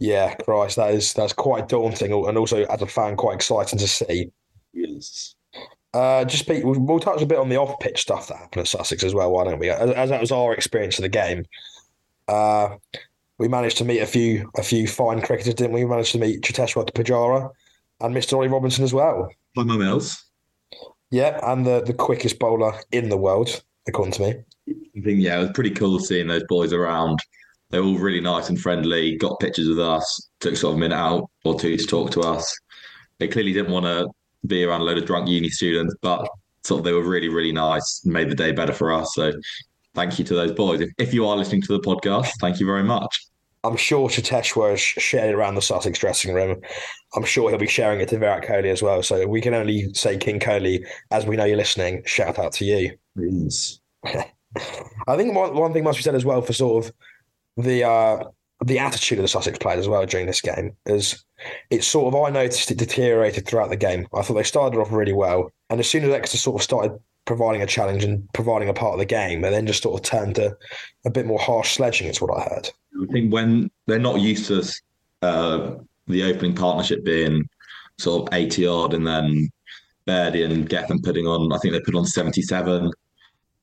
Yeah, 0.00 0.34
Christ, 0.34 0.76
that 0.76 0.94
is 0.94 1.12
that's 1.12 1.32
quite 1.32 1.68
daunting, 1.68 2.12
and 2.12 2.38
also 2.38 2.64
as 2.64 2.82
a 2.82 2.86
fan, 2.86 3.16
quite 3.16 3.34
exciting 3.34 3.78
to 3.80 3.88
see. 3.88 4.30
Yes. 4.72 5.34
Uh, 5.94 6.24
just 6.24 6.46
Pete, 6.46 6.64
we'll, 6.64 6.78
we'll 6.78 7.00
touch 7.00 7.22
a 7.22 7.26
bit 7.26 7.38
on 7.38 7.48
the 7.48 7.56
off-pitch 7.56 8.02
stuff 8.02 8.28
that 8.28 8.36
happened 8.36 8.60
at 8.60 8.68
Sussex 8.68 9.02
as 9.02 9.14
well, 9.14 9.32
why 9.32 9.44
don't 9.44 9.58
we? 9.58 9.70
As, 9.70 9.90
as 9.90 10.10
that 10.10 10.20
was 10.20 10.30
our 10.30 10.52
experience 10.52 10.98
of 10.98 11.02
the 11.02 11.08
game, 11.08 11.46
uh, 12.28 12.76
we 13.38 13.48
managed 13.48 13.78
to 13.78 13.84
meet 13.84 14.00
a 14.00 14.06
few 14.06 14.50
a 14.56 14.62
few 14.62 14.86
fine 14.86 15.20
cricketers, 15.22 15.54
didn't 15.54 15.72
we? 15.72 15.84
We 15.84 15.90
managed 15.90 16.12
to 16.12 16.18
meet 16.18 16.42
Cheteshwar 16.42 16.90
Pujara 16.92 17.50
and 18.00 18.14
Mr. 18.14 18.34
Ollie 18.34 18.48
Robinson 18.48 18.84
as 18.84 18.92
well. 18.92 19.28
Tymal 19.56 19.78
Mills. 19.78 20.24
Yeah, 21.10 21.38
and 21.50 21.64
the 21.64 21.82
the 21.82 21.94
quickest 21.94 22.38
bowler 22.38 22.74
in 22.92 23.08
the 23.08 23.16
world, 23.16 23.62
according 23.86 24.12
to 24.14 24.22
me. 24.22 24.34
I 24.68 25.00
think 25.00 25.20
yeah, 25.20 25.38
it 25.38 25.40
was 25.40 25.52
pretty 25.54 25.70
cool 25.70 25.98
seeing 26.00 26.26
those 26.26 26.44
boys 26.48 26.72
around. 26.72 27.20
They 27.70 27.80
were 27.80 27.86
all 27.86 27.98
really 27.98 28.20
nice 28.20 28.48
and 28.48 28.60
friendly. 28.60 29.16
Got 29.16 29.40
pictures 29.40 29.68
with 29.68 29.78
us. 29.78 30.28
Took 30.40 30.56
sort 30.56 30.72
of 30.72 30.78
a 30.78 30.80
minute 30.80 30.96
out 30.96 31.30
or 31.44 31.58
two 31.58 31.76
to 31.76 31.86
talk 31.86 32.10
to 32.12 32.20
us. 32.20 32.58
They 33.18 33.28
clearly 33.28 33.52
didn't 33.52 33.72
want 33.72 33.86
to 33.86 34.08
be 34.46 34.64
around 34.64 34.80
a 34.80 34.84
load 34.84 34.98
of 34.98 35.06
drunk 35.06 35.28
uni 35.28 35.48
students, 35.48 35.94
but 36.00 36.28
sort 36.64 36.80
of 36.80 36.84
they 36.84 36.92
were 36.92 37.02
really 37.02 37.28
really 37.28 37.52
nice. 37.52 38.04
Made 38.04 38.30
the 38.30 38.34
day 38.34 38.52
better 38.52 38.72
for 38.72 38.92
us. 38.92 39.14
So 39.14 39.32
thank 39.94 40.18
you 40.18 40.24
to 40.26 40.34
those 40.34 40.52
boys. 40.52 40.80
If, 40.80 40.90
if 40.98 41.14
you 41.14 41.26
are 41.26 41.36
listening 41.36 41.62
to 41.62 41.72
the 41.72 41.80
podcast, 41.80 42.30
thank 42.40 42.60
you 42.60 42.66
very 42.66 42.84
much. 42.84 43.26
I'm 43.64 43.76
sure 43.76 44.08
Cheteshwar 44.08 44.70
has 44.70 44.80
shared 44.80 45.30
it 45.30 45.34
around 45.34 45.56
the 45.56 45.62
Sussex 45.62 45.98
dressing 45.98 46.32
room. 46.32 46.60
I'm 47.14 47.24
sure 47.24 47.50
he'll 47.50 47.58
be 47.58 47.66
sharing 47.66 48.00
it 48.00 48.08
to 48.10 48.18
Virat 48.18 48.44
Kohli 48.44 48.70
as 48.70 48.82
well. 48.82 49.02
So 49.02 49.26
we 49.26 49.40
can 49.40 49.52
only 49.52 49.92
say 49.94 50.16
King 50.16 50.38
Kohli, 50.38 50.86
as 51.10 51.26
we 51.26 51.36
know 51.36 51.44
you're 51.44 51.56
listening, 51.56 52.02
shout 52.06 52.38
out 52.38 52.52
to 52.54 52.64
you. 52.64 52.96
Yes. 53.16 53.80
I 54.04 55.16
think 55.16 55.34
one, 55.34 55.56
one 55.56 55.72
thing 55.72 55.84
must 55.84 55.98
be 55.98 56.02
said 56.02 56.14
as 56.14 56.24
well 56.24 56.40
for 56.40 56.52
sort 56.52 56.86
of 56.86 56.92
the 57.56 57.84
uh, 57.84 58.24
the 58.64 58.78
attitude 58.78 59.18
of 59.18 59.22
the 59.22 59.28
Sussex 59.28 59.58
players 59.58 59.80
as 59.80 59.88
well 59.88 60.04
during 60.04 60.26
this 60.26 60.40
game 60.40 60.76
is 60.86 61.24
it's 61.70 61.86
sort 61.86 62.12
of 62.12 62.20
I 62.20 62.30
noticed 62.30 62.70
it 62.70 62.78
deteriorated 62.78 63.46
throughout 63.46 63.70
the 63.70 63.76
game. 63.76 64.06
I 64.14 64.22
thought 64.22 64.34
they 64.34 64.42
started 64.42 64.78
off 64.78 64.90
really 64.90 65.12
well, 65.12 65.52
and 65.70 65.78
as 65.80 65.88
soon 65.88 66.04
as 66.04 66.10
Exeter 66.10 66.38
sort 66.38 66.60
of 66.60 66.64
started 66.64 66.98
providing 67.24 67.62
a 67.62 67.66
challenge 67.66 68.04
and 68.04 68.26
providing 68.32 68.68
a 68.68 68.74
part 68.74 68.94
of 68.94 68.98
the 68.98 69.04
game, 69.04 69.44
and 69.44 69.54
then 69.54 69.66
just 69.66 69.82
sort 69.82 70.00
of 70.00 70.04
turned 70.04 70.36
to 70.36 70.56
a 71.04 71.10
bit 71.10 71.26
more 71.26 71.38
harsh 71.38 71.74
sledging. 71.74 72.08
Is 72.08 72.20
what 72.20 72.36
I 72.36 72.42
heard. 72.42 72.70
I 73.00 73.12
think 73.12 73.32
when 73.32 73.70
they're 73.86 73.98
not 73.98 74.20
used 74.20 74.46
to 74.46 74.64
uh, 75.22 75.76
the 76.08 76.24
opening 76.24 76.54
partnership 76.54 77.04
being 77.04 77.48
sort 77.98 78.22
of 78.22 78.34
80 78.34 78.66
odd 78.66 78.94
and 78.94 79.06
then 79.06 79.50
Bairdy 80.06 80.42
and 80.42 80.68
Geffen 80.68 81.02
putting 81.02 81.26
on, 81.26 81.52
I 81.52 81.58
think 81.58 81.74
they 81.74 81.80
put 81.80 81.94
on 81.94 82.06
77 82.06 82.90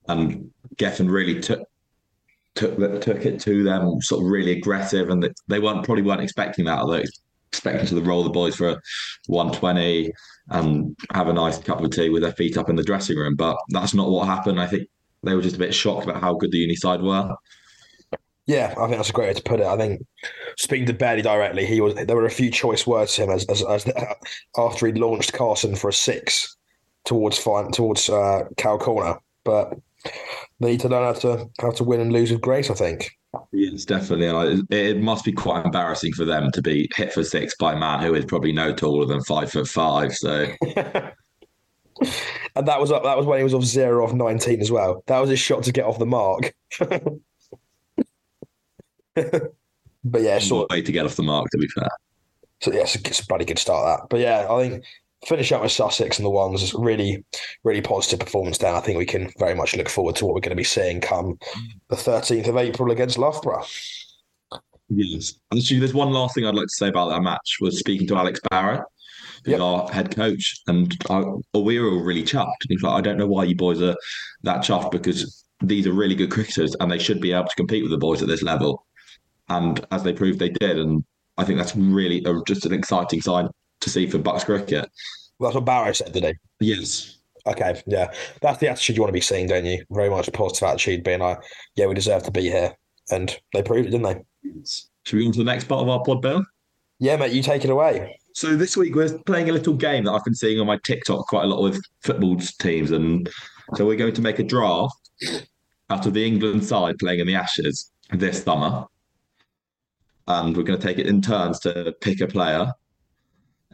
and 0.08 0.52
Geffen 0.76 1.10
really 1.10 1.40
took 1.40 1.68
took 2.56 2.78
took 3.02 3.26
it 3.26 3.40
to 3.42 3.64
them 3.64 4.02
sort 4.02 4.24
of 4.24 4.32
really 4.32 4.54
aggressive 4.54 5.10
and 5.10 5.30
they 5.48 5.60
weren't 5.60 5.84
probably 5.84 6.04
weren't 6.04 6.22
expecting 6.22 6.66
that 6.66 6.80
although 6.80 7.04
expecting 7.56 7.88
to 7.88 8.02
roll 8.02 8.24
the 8.24 8.30
boys 8.30 8.56
for 8.56 8.70
a 8.70 8.82
120 9.28 10.12
and 10.50 10.96
have 11.14 11.28
a 11.28 11.34
nice 11.34 11.58
cup 11.58 11.82
of 11.82 11.92
tea 11.92 12.10
with 12.10 12.22
their 12.22 12.34
feet 12.34 12.58
up 12.58 12.70
in 12.70 12.76
the 12.76 12.84
dressing 12.84 13.18
room. 13.18 13.36
But 13.36 13.58
that's 13.70 13.94
not 13.94 14.10
what 14.10 14.28
happened. 14.28 14.60
I 14.60 14.68
think 14.68 14.88
they 15.24 15.36
were 15.36 15.42
just 15.42 15.56
a 15.56 15.60
bit 15.60 15.74
shocked 15.74 16.04
about 16.04 16.22
how 16.22 16.36
good 16.36 16.52
the 16.52 16.58
uni 16.58 16.76
side 16.76 17.02
were. 17.02 17.36
Yeah, 18.46 18.76
I 18.78 18.86
think 18.86 18.98
that's 18.98 19.10
a 19.10 19.14
great 19.14 19.28
way 19.30 19.34
to 19.34 19.42
put 19.42 19.60
it. 19.60 19.66
I 19.66 19.76
think 19.76 20.06
speaking 20.58 20.86
to 20.88 20.94
Bairdy 20.94 21.24
directly, 21.24 21.66
he 21.66 21.82
was 21.82 21.96
there 21.96 22.16
were 22.16 22.26
a 22.26 22.32
few 22.32 22.52
choice 22.52 22.86
words 22.86 23.16
to 23.16 23.24
him 23.24 23.32
as, 23.32 23.46
as, 23.46 23.64
as 23.64 23.92
after 24.58 24.86
he 24.86 24.94
launched 24.94 25.34
Carson 25.34 25.76
for 25.76 25.90
a 25.90 25.94
six 25.94 26.56
towards 27.06 27.40
fine 27.40 27.72
towards 27.72 28.08
uh, 28.08 28.44
Cow 28.58 28.78
Corner, 28.78 29.18
but 29.44 29.74
they 30.60 30.72
need 30.72 30.80
to 30.82 30.90
learn 30.90 31.04
how 31.04 31.20
to 31.22 31.50
how 31.60 31.72
to 31.72 31.84
win 31.84 32.00
and 32.00 32.14
lose 32.14 32.32
with 32.32 32.42
grace. 32.42 32.70
I 32.70 32.74
think. 32.74 33.12
Yes, 33.52 33.86
definitely. 33.86 34.28
And 34.28 34.66
it 34.72 35.02
must 35.02 35.26
be 35.26 35.32
quite 35.32 35.66
embarrassing 35.66 36.14
for 36.14 36.26
them 36.26 36.52
to 36.52 36.62
be 36.62 36.90
hit 36.96 37.14
for 37.14 37.24
six 37.24 37.56
by 37.58 37.74
a 37.74 37.78
man 37.78 38.02
who 38.02 38.14
is 38.14 38.26
probably 38.26 38.54
no 38.54 38.74
taller 38.74 39.06
than 39.06 39.22
five 39.24 39.52
foot 39.52 39.68
five. 39.68 40.16
So. 40.16 40.48
and 42.56 42.68
that 42.68 42.80
was 42.80 42.92
up. 42.92 43.04
That 43.04 43.18
was 43.18 43.26
when 43.26 43.40
he 43.40 43.44
was 43.44 43.54
off 43.54 43.64
zero 43.64 44.04
off 44.04 44.14
nineteen 44.14 44.62
as 44.62 44.72
well. 44.72 45.04
That 45.08 45.20
was 45.20 45.30
his 45.30 45.40
shot 45.40 45.64
to 45.64 45.72
get 45.72 45.86
off 45.86 46.00
the 46.00 46.06
mark. 46.06 46.54
but 49.16 50.22
yeah, 50.22 50.40
sort 50.40 50.70
way 50.70 50.82
to 50.82 50.92
get 50.92 51.06
off 51.06 51.16
the 51.16 51.24
mark. 51.24 51.50
To 51.52 51.58
be 51.58 51.68
fair, 51.68 51.90
so 52.62 52.72
yeah, 52.72 52.82
it's 52.82 52.96
a, 52.96 53.00
it's 53.00 53.20
a 53.22 53.26
bloody 53.28 53.46
good 53.46 53.60
start 53.60 54.02
that. 54.02 54.10
But 54.10 54.20
yeah, 54.20 54.48
I 54.50 54.62
think 54.62 54.84
finish 55.26 55.52
up 55.52 55.62
with 55.62 55.72
Sussex 55.72 56.18
and 56.18 56.26
the 56.26 56.30
ones 56.30 56.62
is 56.62 56.74
really, 56.74 57.24
really 57.64 57.82
positive 57.82 58.20
performance 58.20 58.58
there. 58.58 58.74
I 58.74 58.80
think 58.80 58.98
we 58.98 59.06
can 59.06 59.32
very 59.40 59.56
much 59.56 59.76
look 59.76 59.90
forward 59.90 60.16
to 60.18 60.26
what 60.26 60.36
we're 60.36 60.42
going 60.42 60.52
to 60.52 60.56
be 60.56 60.64
seeing 60.64 61.02
come 61.02 61.38
the 61.90 61.96
13th 61.96 62.48
of 62.48 62.58
April 62.58 62.92
against 62.92 63.18
Loughborough. 63.18 63.66
Yes. 64.90 65.34
And 65.52 65.60
actually, 65.60 65.80
there's 65.80 65.94
one 65.94 66.12
last 66.12 66.36
thing 66.36 66.46
I'd 66.46 66.56
like 66.56 66.68
to 66.68 66.74
say 66.76 66.90
about 66.90 67.10
that 67.10 67.22
match 67.22 67.58
was 67.60 67.80
speaking 67.80 68.08
to 68.08 68.18
Alex 68.18 68.40
Barrett, 68.52 68.84
who's 69.44 69.54
yep. 69.54 69.62
our 69.62 69.90
head 69.90 70.16
coach, 70.16 70.62
and 70.68 70.96
uh, 71.10 71.24
I, 71.54 71.58
we 71.58 71.80
were 71.80 71.90
all 71.90 72.04
really 72.04 72.24
chuffed. 72.24 72.52
He's 72.70 72.84
like, 72.84 72.94
I 72.94 73.02
don't 73.02 73.18
know 73.18 73.28
why 73.28 73.46
you 73.46 73.56
boys 73.56 73.82
are 73.82 73.96
that 74.44 74.62
chuffed 74.62 74.92
because 74.92 75.44
these 75.62 75.88
are 75.88 75.94
really 75.94 76.16
good 76.16 76.30
cricketers 76.30 76.76
and 76.80 76.92
they 76.92 77.00
should 77.00 77.20
be 77.20 77.32
able 77.32 77.48
to 77.48 77.56
compete 77.56 77.82
with 77.82 77.92
the 77.92 77.98
boys 77.98 78.22
at 78.22 78.28
this 78.28 78.44
level. 78.44 78.86
And 79.50 79.84
as 79.92 80.04
they 80.04 80.14
proved, 80.14 80.38
they 80.38 80.50
did. 80.50 80.78
And 80.78 81.04
I 81.38 81.46
think 81.46 81.58
that's 81.58 81.76
really 81.76 82.24
a, 82.26 82.42
just 82.46 82.66
an 82.66 82.74
exciting 82.74 83.22
sign 83.22 83.48
to 83.82 83.90
see 83.90 84.08
for 84.08 84.18
BUCS 84.18 84.46
cricket. 84.46 84.90
Well, 85.40 85.50
that's 85.50 85.56
what 85.56 85.66
Barrow 85.66 85.92
said 85.92 86.14
today. 86.14 86.34
Yes. 86.60 87.18
Okay, 87.48 87.80
yeah, 87.86 88.12
that's 88.42 88.58
the 88.58 88.70
attitude 88.70 88.96
you 88.96 89.04
want 89.04 89.10
to 89.10 89.14
be 89.14 89.22
seeing, 89.22 89.48
don't 89.48 89.66
you? 89.66 89.84
Very 89.92 90.10
much 90.10 90.32
positive 90.34 90.68
attitude, 90.68 91.04
being 91.04 91.20
like, 91.20 91.38
"Yeah, 91.76 91.86
we 91.86 91.94
deserve 91.94 92.24
to 92.24 92.32
be 92.32 92.44
here." 92.44 92.76
and 93.12 93.38
they 93.54 93.62
proved 93.62 93.88
it, 93.88 93.92
didn't 93.92 94.04
they? 94.44 94.62
Should 95.04 95.18
we 95.18 95.24
go 95.24 95.28
on 95.28 95.34
to 95.34 95.40
the 95.40 95.44
next 95.44 95.66
part 95.66 95.82
of 95.82 95.90
our 95.90 96.04
pod, 96.04 96.22
Bill? 96.22 96.44
Yeah, 97.00 97.18
mate, 97.18 97.34
you 97.34 97.44
take 97.44 97.64
it 97.64 97.70
away. 97.70 98.18
So 98.34 98.56
this 98.56 98.76
week 98.76 98.96
we're 98.96 99.18
playing 99.20 99.50
a 99.50 99.54
little 99.54 99.74
game 99.74 100.06
that 100.06 100.12
I've 100.12 100.24
been 100.24 100.36
seeing 100.36 100.60
on 100.60 100.68
my 100.68 100.78
TikTok 100.84 101.28
quite 101.28 101.44
a 101.44 101.48
lot 101.48 101.62
with 101.62 101.82
football 102.02 102.38
teams, 102.60 102.92
and 102.92 103.30
so 103.76 103.86
we're 103.86 103.96
going 103.96 104.14
to 104.14 104.22
make 104.22 104.40
a 104.40 104.44
draft 104.44 104.96
out 105.90 106.06
of 106.06 106.14
the 106.14 106.26
England 106.26 106.66
side 106.66 106.98
playing 107.00 107.20
in 107.20 107.28
the 107.28 107.36
Ashes 107.36 107.92
this 108.12 108.44
summer, 108.44 108.86
and 110.28 110.56
we're 110.56 110.64
going 110.64 110.80
to 110.80 110.86
take 110.86 111.00
it 111.00 111.08
in 111.08 111.22
turns 111.22 111.60
to 111.60 111.96
pick 112.02 112.22
a 112.22 112.28
player, 112.28 112.74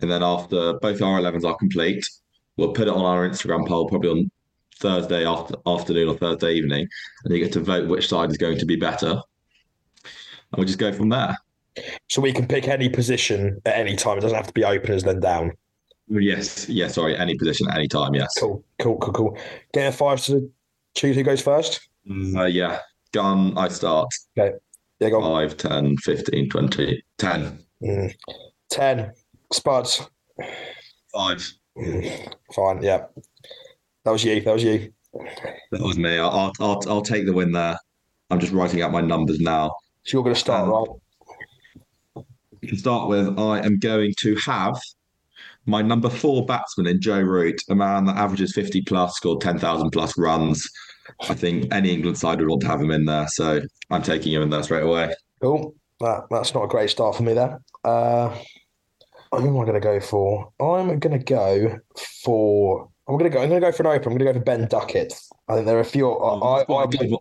and 0.02 0.10
then 0.10 0.24
after 0.24 0.74
both 0.74 1.02
our 1.02 1.20
11s 1.20 1.46
are 1.46 1.56
complete, 1.58 2.08
we'll 2.58 2.74
put 2.74 2.88
it 2.88 2.94
on 2.94 3.06
our 3.06 3.28
Instagram 3.28 3.68
poll 3.68 3.88
probably 3.88 4.10
on 4.10 4.32
Thursday 4.78 5.26
after, 5.26 5.56
afternoon 5.66 6.10
or 6.10 6.18
Thursday 6.18 6.54
evening, 6.54 6.88
and 7.24 7.34
you 7.34 7.44
get 7.44 7.54
to 7.54 7.60
vote 7.60 7.88
which 7.88 8.08
side 8.08 8.30
is 8.30 8.38
going 8.38 8.58
to 8.58 8.66
be 8.66 8.76
better, 8.76 9.12
and 9.12 10.58
we'll 10.58 10.66
just 10.66 10.80
go 10.80 10.92
from 10.92 11.10
there. 11.10 11.38
So 12.10 12.22
we 12.22 12.34
can 12.34 12.48
pick 12.48 12.68
any 12.68 12.90
position 12.90 13.62
at 13.66 13.76
any 13.76 13.96
time. 13.96 14.18
It 14.18 14.22
doesn't 14.22 14.36
have 14.36 14.48
to 14.48 14.54
be 14.54 14.66
openers 14.66 15.04
then 15.04 15.20
down. 15.20 15.52
Yes, 16.10 16.68
yeah, 16.68 16.88
sorry, 16.88 17.18
any 17.18 17.38
position 17.38 17.70
at 17.70 17.78
any 17.78 17.88
time, 17.88 18.14
yes. 18.14 18.34
Cool, 18.38 18.64
cool, 18.80 18.98
cool, 18.98 19.14
cool. 19.14 19.38
Get 19.74 19.88
a 19.88 19.92
five 19.96 20.22
to 20.26 20.52
choose 20.96 21.16
who 21.16 21.24
goes 21.24 21.42
first. 21.42 21.88
Uh, 22.36 22.46
yeah, 22.46 22.80
gun, 23.14 23.58
I 23.58 23.70
start. 23.70 24.10
Yeah, 24.36 24.50
go 25.00 25.22
on. 25.22 25.50
5, 25.50 25.58
10, 25.58 25.98
15, 25.98 26.50
20, 26.50 27.04
10. 27.18 27.66
Mm. 27.82 28.14
Ten. 28.70 29.12
Spuds. 29.52 30.10
5. 31.14 31.52
Mm. 31.78 32.34
Fine. 32.56 32.84
Yeah. 32.84 33.06
That 34.06 34.12
was 34.12 34.24
you. 34.24 34.42
That 34.42 34.54
was 34.54 34.64
you. 34.64 34.92
That 35.72 35.82
was 35.82 35.98
me. 35.98 36.18
I'll, 36.18 36.52
I'll, 36.60 36.82
I'll 36.88 37.02
take 37.02 37.26
the 37.26 37.34
win 37.34 37.52
there. 37.52 37.78
I'm 38.30 38.40
just 38.40 38.54
writing 38.54 38.82
out 38.82 38.92
my 38.92 39.02
numbers 39.02 39.40
now. 39.40 39.72
So 40.04 40.18
you're 40.18 40.24
going 40.24 40.36
to 40.36 40.40
start, 40.40 40.70
Um, 40.70 40.72
right? 42.16 42.26
To 42.70 42.78
start 42.78 43.10
with, 43.10 43.38
I 43.38 43.60
am 43.60 43.78
going 43.80 44.14
to 44.20 44.36
have 44.38 44.80
my 45.66 45.82
number 45.82 46.10
four 46.10 46.46
batsman 46.46 46.88
in 46.88 47.02
Joe 47.02 47.20
Root, 47.22 47.62
a 47.70 47.76
man 47.76 48.06
that 48.06 48.18
averages 48.18 48.54
50 48.54 48.82
plus, 48.84 49.16
scored 49.16 49.42
10,000 49.42 49.92
plus 49.92 50.18
runs. 50.18 50.68
I 51.30 51.34
think 51.34 51.72
any 51.74 51.92
England 51.92 52.18
side 52.18 52.40
would 52.40 52.48
want 52.48 52.62
to 52.62 52.68
have 52.68 52.82
him 52.82 52.92
in 52.92 53.06
there. 53.06 53.28
So 53.28 53.62
I'm 53.90 54.02
taking 54.02 54.34
him 54.34 54.44
in 54.44 54.50
there 54.50 54.64
straight 54.64 54.84
away. 54.84 55.14
Cool. 55.42 55.76
That, 56.00 56.24
that's 56.32 56.54
not 56.54 56.64
a 56.64 56.68
great 56.68 56.90
start 56.90 57.16
for 57.16 57.24
me 57.24 57.34
there. 57.34 57.60
Uh, 57.84 58.36
who 59.32 59.48
am 59.48 59.60
I 59.60 59.66
going 59.66 59.74
to 59.74 59.80
go 59.80 60.00
for? 60.00 60.52
I'm 60.60 61.00
going 61.00 61.18
to 61.18 61.24
go 61.24 61.80
for. 62.24 62.90
I'm 63.08 63.18
going 63.18 63.32
to 63.32 63.36
go. 63.36 63.42
I'm 63.42 63.50
going 63.50 63.62
to 63.62 63.68
go 63.68 63.72
for 63.72 63.84
an 63.84 63.88
open. 63.88 64.12
I'm 64.12 64.18
going 64.18 64.28
to 64.28 64.34
go 64.34 64.40
for 64.40 64.46
Ben 64.46 64.68
Duckett. 64.68 65.14
I 65.48 65.56
think 65.56 65.66
there 65.66 65.78
are 65.78 65.82
a 65.82 65.86
few. 65.86 66.10
I, 66.10 66.66
oh, 66.68 66.76
I, 66.76 66.84
I, 66.84 67.18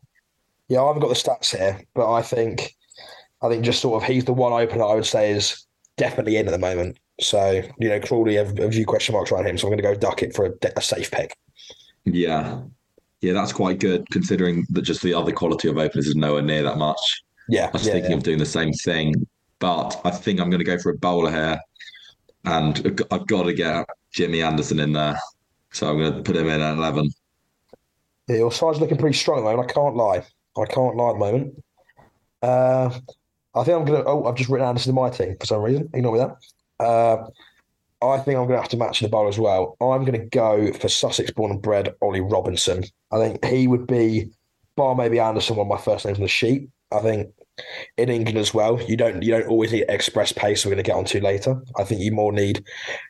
yeah, 0.68 0.82
I 0.82 0.86
haven't 0.86 1.02
got 1.02 1.08
the 1.08 1.14
stats 1.14 1.56
here, 1.56 1.80
but 1.94 2.12
I 2.12 2.22
think, 2.22 2.76
I 3.42 3.48
think 3.48 3.64
just 3.64 3.80
sort 3.80 4.02
of 4.02 4.08
he's 4.08 4.24
the 4.24 4.32
one 4.32 4.52
opener 4.52 4.84
I 4.84 4.94
would 4.94 5.06
say 5.06 5.32
is 5.32 5.66
definitely 5.96 6.36
in 6.36 6.46
at 6.46 6.52
the 6.52 6.58
moment. 6.58 6.98
So 7.20 7.62
you 7.78 7.88
know, 7.88 8.00
Crawley 8.00 8.36
have 8.36 8.58
a 8.58 8.70
few 8.70 8.86
question 8.86 9.14
marks 9.14 9.32
around 9.32 9.46
him, 9.46 9.58
so 9.58 9.66
I'm 9.66 9.72
going 9.76 9.82
to 9.82 9.94
go 9.94 10.08
Duckett 10.08 10.34
for 10.34 10.46
a, 10.46 10.52
a 10.76 10.82
safe 10.82 11.10
pick. 11.10 11.36
Yeah. 12.04 12.62
Yeah, 13.20 13.34
that's 13.34 13.52
quite 13.52 13.80
good 13.80 14.08
considering 14.10 14.66
that 14.70 14.82
just 14.82 15.02
the 15.02 15.12
other 15.12 15.32
quality 15.32 15.68
of 15.68 15.76
openers 15.76 16.06
is 16.06 16.16
nowhere 16.16 16.40
near 16.40 16.62
that 16.62 16.78
much. 16.78 17.22
Yeah, 17.50 17.66
I 17.66 17.70
was 17.72 17.86
yeah, 17.86 17.92
thinking 17.94 18.12
yeah. 18.12 18.16
of 18.16 18.22
doing 18.22 18.38
the 18.38 18.46
same 18.46 18.72
thing, 18.72 19.26
but 19.58 20.00
I 20.04 20.10
think 20.10 20.40
I'm 20.40 20.48
going 20.48 20.60
to 20.60 20.64
go 20.64 20.78
for 20.78 20.90
a 20.90 20.96
bowler 20.96 21.30
here, 21.30 21.60
and 22.44 22.96
I've 23.10 23.26
got- 23.26 23.44
to 23.44 23.52
get 23.52 23.86
Jimmy 24.12 24.42
Anderson 24.42 24.80
in 24.80 24.92
there, 24.92 25.18
so 25.72 25.90
I'm 25.90 25.98
going 25.98 26.14
to 26.14 26.22
put 26.22 26.36
him 26.36 26.48
in 26.48 26.60
at 26.60 26.76
eleven. 26.76 27.10
Yeah, 28.28 28.36
your 28.36 28.52
side's 28.52 28.80
looking 28.80 28.96
pretty 28.96 29.16
strong, 29.16 29.46
and 29.46 29.60
I 29.60 29.64
can't 29.64 29.96
lie. 29.96 30.24
I 30.56 30.64
can't 30.66 30.96
lie 30.96 31.10
at 31.10 31.12
the 31.14 31.18
moment. 31.18 31.64
Uh, 32.42 32.90
I 33.54 33.64
think 33.64 33.76
I'm 33.76 33.84
gonna. 33.84 34.04
Oh, 34.06 34.24
I've 34.24 34.36
just 34.36 34.48
written 34.48 34.66
Anderson 34.68 34.90
in 34.90 34.94
my 34.94 35.10
team 35.10 35.36
for 35.38 35.46
some 35.46 35.62
reason. 35.62 35.88
Ignore 35.92 36.12
me 36.12 36.18
that. 36.20 36.84
Uh, 36.84 37.26
I 38.02 38.18
think 38.18 38.38
I'm 38.38 38.46
gonna 38.46 38.60
have 38.60 38.70
to 38.70 38.76
match 38.76 39.00
the 39.00 39.08
bowl 39.08 39.28
as 39.28 39.38
well. 39.38 39.76
I'm 39.80 40.04
gonna 40.04 40.24
go 40.26 40.72
for 40.72 40.88
Sussex 40.88 41.30
born 41.32 41.50
and 41.50 41.60
bred 41.60 41.92
Ollie 42.00 42.20
Robinson. 42.20 42.84
I 43.12 43.18
think 43.18 43.44
he 43.44 43.66
would 43.66 43.86
be, 43.86 44.30
bar 44.76 44.94
maybe 44.94 45.18
Anderson, 45.18 45.56
one 45.56 45.66
of 45.66 45.70
my 45.70 45.82
first 45.82 46.06
names 46.06 46.18
on 46.18 46.22
the 46.22 46.28
sheet. 46.28 46.68
I 46.92 47.00
think 47.00 47.32
in 47.96 48.08
England 48.08 48.38
as 48.38 48.54
well, 48.54 48.80
you 48.82 48.96
don't 48.96 49.22
you 49.22 49.30
don't 49.30 49.46
always 49.46 49.72
need 49.72 49.84
express 49.88 50.32
pace. 50.32 50.64
We're 50.64 50.70
going 50.70 50.82
to 50.82 50.88
get 50.88 50.96
onto 50.96 51.20
later. 51.20 51.62
I 51.78 51.84
think 51.84 52.00
you 52.00 52.12
more 52.12 52.32
need 52.32 52.64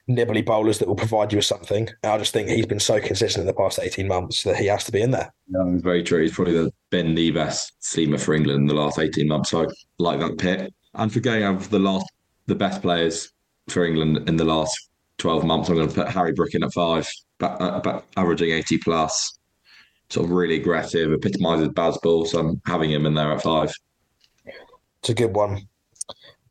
nibbly 0.09 0.45
bowlers 0.45 0.79
that 0.79 0.89
will 0.89 0.97
provide 0.97 1.33
you 1.33 1.39
with 1.39 1.45
something. 1.45 1.89
And 2.03 2.13
I 2.13 2.19
just 2.19 2.33
think 2.33 2.49
he's 2.49 2.67
been 2.67 2.81
so 2.81 3.01
consistent 3.01 3.43
in 3.43 3.47
the 3.47 3.55
past 3.55 3.79
eighteen 3.79 4.09
months 4.09 4.43
that 4.45 4.57
he 4.57 4.67
has 4.67 4.85
to 4.85 4.93
be 4.93 5.03
in 5.03 5.11
there. 5.13 5.33
Yeah, 5.49 5.65
very 5.67 6.03
true. 6.03 6.23
He's 6.23 6.33
probably 6.33 6.55
the, 6.55 6.73
been 6.91 7.15
the 7.15 7.31
best 7.31 7.73
seamer 7.81 8.21
for 8.21 8.35
England 8.35 8.61
in 8.61 8.67
the 8.67 8.75
last 8.75 8.99
18 8.99 9.27
months. 9.27 9.51
So 9.51 9.63
I 9.63 9.67
like 9.99 10.21
that 10.21 10.39
pick. 10.39 10.73
And 10.95 11.13
for 11.13 11.21
going 11.21 11.43
over 11.43 11.69
the 11.69 11.79
last, 11.79 12.07
the 12.47 12.55
best 12.55 12.83
players 12.83 13.33
for 13.69 13.85
England 13.85 14.29
in 14.29 14.37
the 14.37 14.45
last 14.45 14.91
12 15.19 15.45
months, 15.45 15.69
I'm 15.69 15.77
going 15.77 15.89
to 15.89 15.95
put 15.95 16.09
Harry 16.09 16.33
Brook 16.33 16.55
in 16.55 16.65
at 16.65 16.73
five, 16.73 17.09
but, 17.39 17.61
uh, 17.61 18.01
averaging 18.17 18.51
80 18.51 18.79
plus, 18.79 19.39
sort 20.11 20.27
of 20.27 20.33
really 20.33 20.57
aggressive, 20.57 21.13
epitomises 21.13 21.69
Bazball. 21.69 22.27
So 22.27 22.41
I'm 22.41 22.61
having 22.67 22.91
him 22.91 23.07
in 23.07 23.15
there 23.15 23.33
at 23.33 23.43
five. 23.43 23.73
It's 25.01 25.09
a 25.09 25.15
good 25.15 25.35
one. 25.35 25.67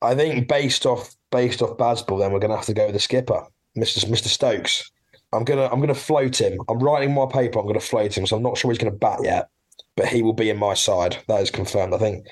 I 0.02 0.16
think 0.16 0.48
based 0.48 0.86
off 0.86 1.16
based 1.32 1.62
off 1.62 1.78
Bazball, 1.78 2.20
then 2.20 2.32
we're 2.32 2.40
going 2.40 2.52
to 2.52 2.58
have 2.58 2.66
to 2.66 2.74
go 2.74 2.86
with 2.86 2.96
the 2.96 3.00
skipper, 3.00 3.44
Mister 3.76 4.08
Mister 4.10 4.30
Stokes. 4.30 4.92
I'm 5.32 5.44
gonna 5.44 5.70
I'm 5.72 5.80
gonna 5.80 5.94
float 5.94 6.42
him. 6.42 6.58
I'm 6.70 6.80
writing 6.80 7.14
my 7.14 7.28
paper. 7.32 7.60
I'm 7.60 7.68
gonna 7.68 7.80
float 7.80 8.18
him, 8.18 8.26
so 8.26 8.36
I'm 8.36 8.42
not 8.42 8.58
sure 8.58 8.72
he's 8.72 8.80
to 8.80 8.90
bat 8.90 9.20
yet, 9.24 9.50
but 9.96 10.08
he 10.08 10.24
will 10.24 10.34
be 10.34 10.50
in 10.50 10.58
my 10.58 10.74
side. 10.74 11.18
That 11.28 11.42
is 11.42 11.52
confirmed. 11.52 11.94
I 11.94 12.00
think 12.00 12.26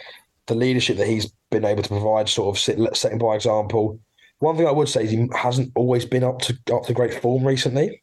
the 0.48 0.56
leadership 0.56 0.98
that 0.98 1.08
he's 1.08 1.32
been 1.52 1.64
able 1.64 1.84
to 1.84 1.90
provide, 1.90 2.28
sort 2.28 2.56
of 2.56 2.98
setting 2.98 3.20
by 3.20 3.36
example. 3.36 4.00
One 4.40 4.58
thing 4.58 4.68
I 4.68 4.72
would 4.72 4.90
say 4.90 5.04
is 5.04 5.12
he 5.12 5.28
hasn't 5.36 5.72
always 5.76 6.06
been 6.06 6.24
up 6.24 6.40
to 6.44 6.58
up 6.74 6.86
to 6.86 6.94
great 6.94 7.14
form 7.22 7.46
recently. 7.46 8.02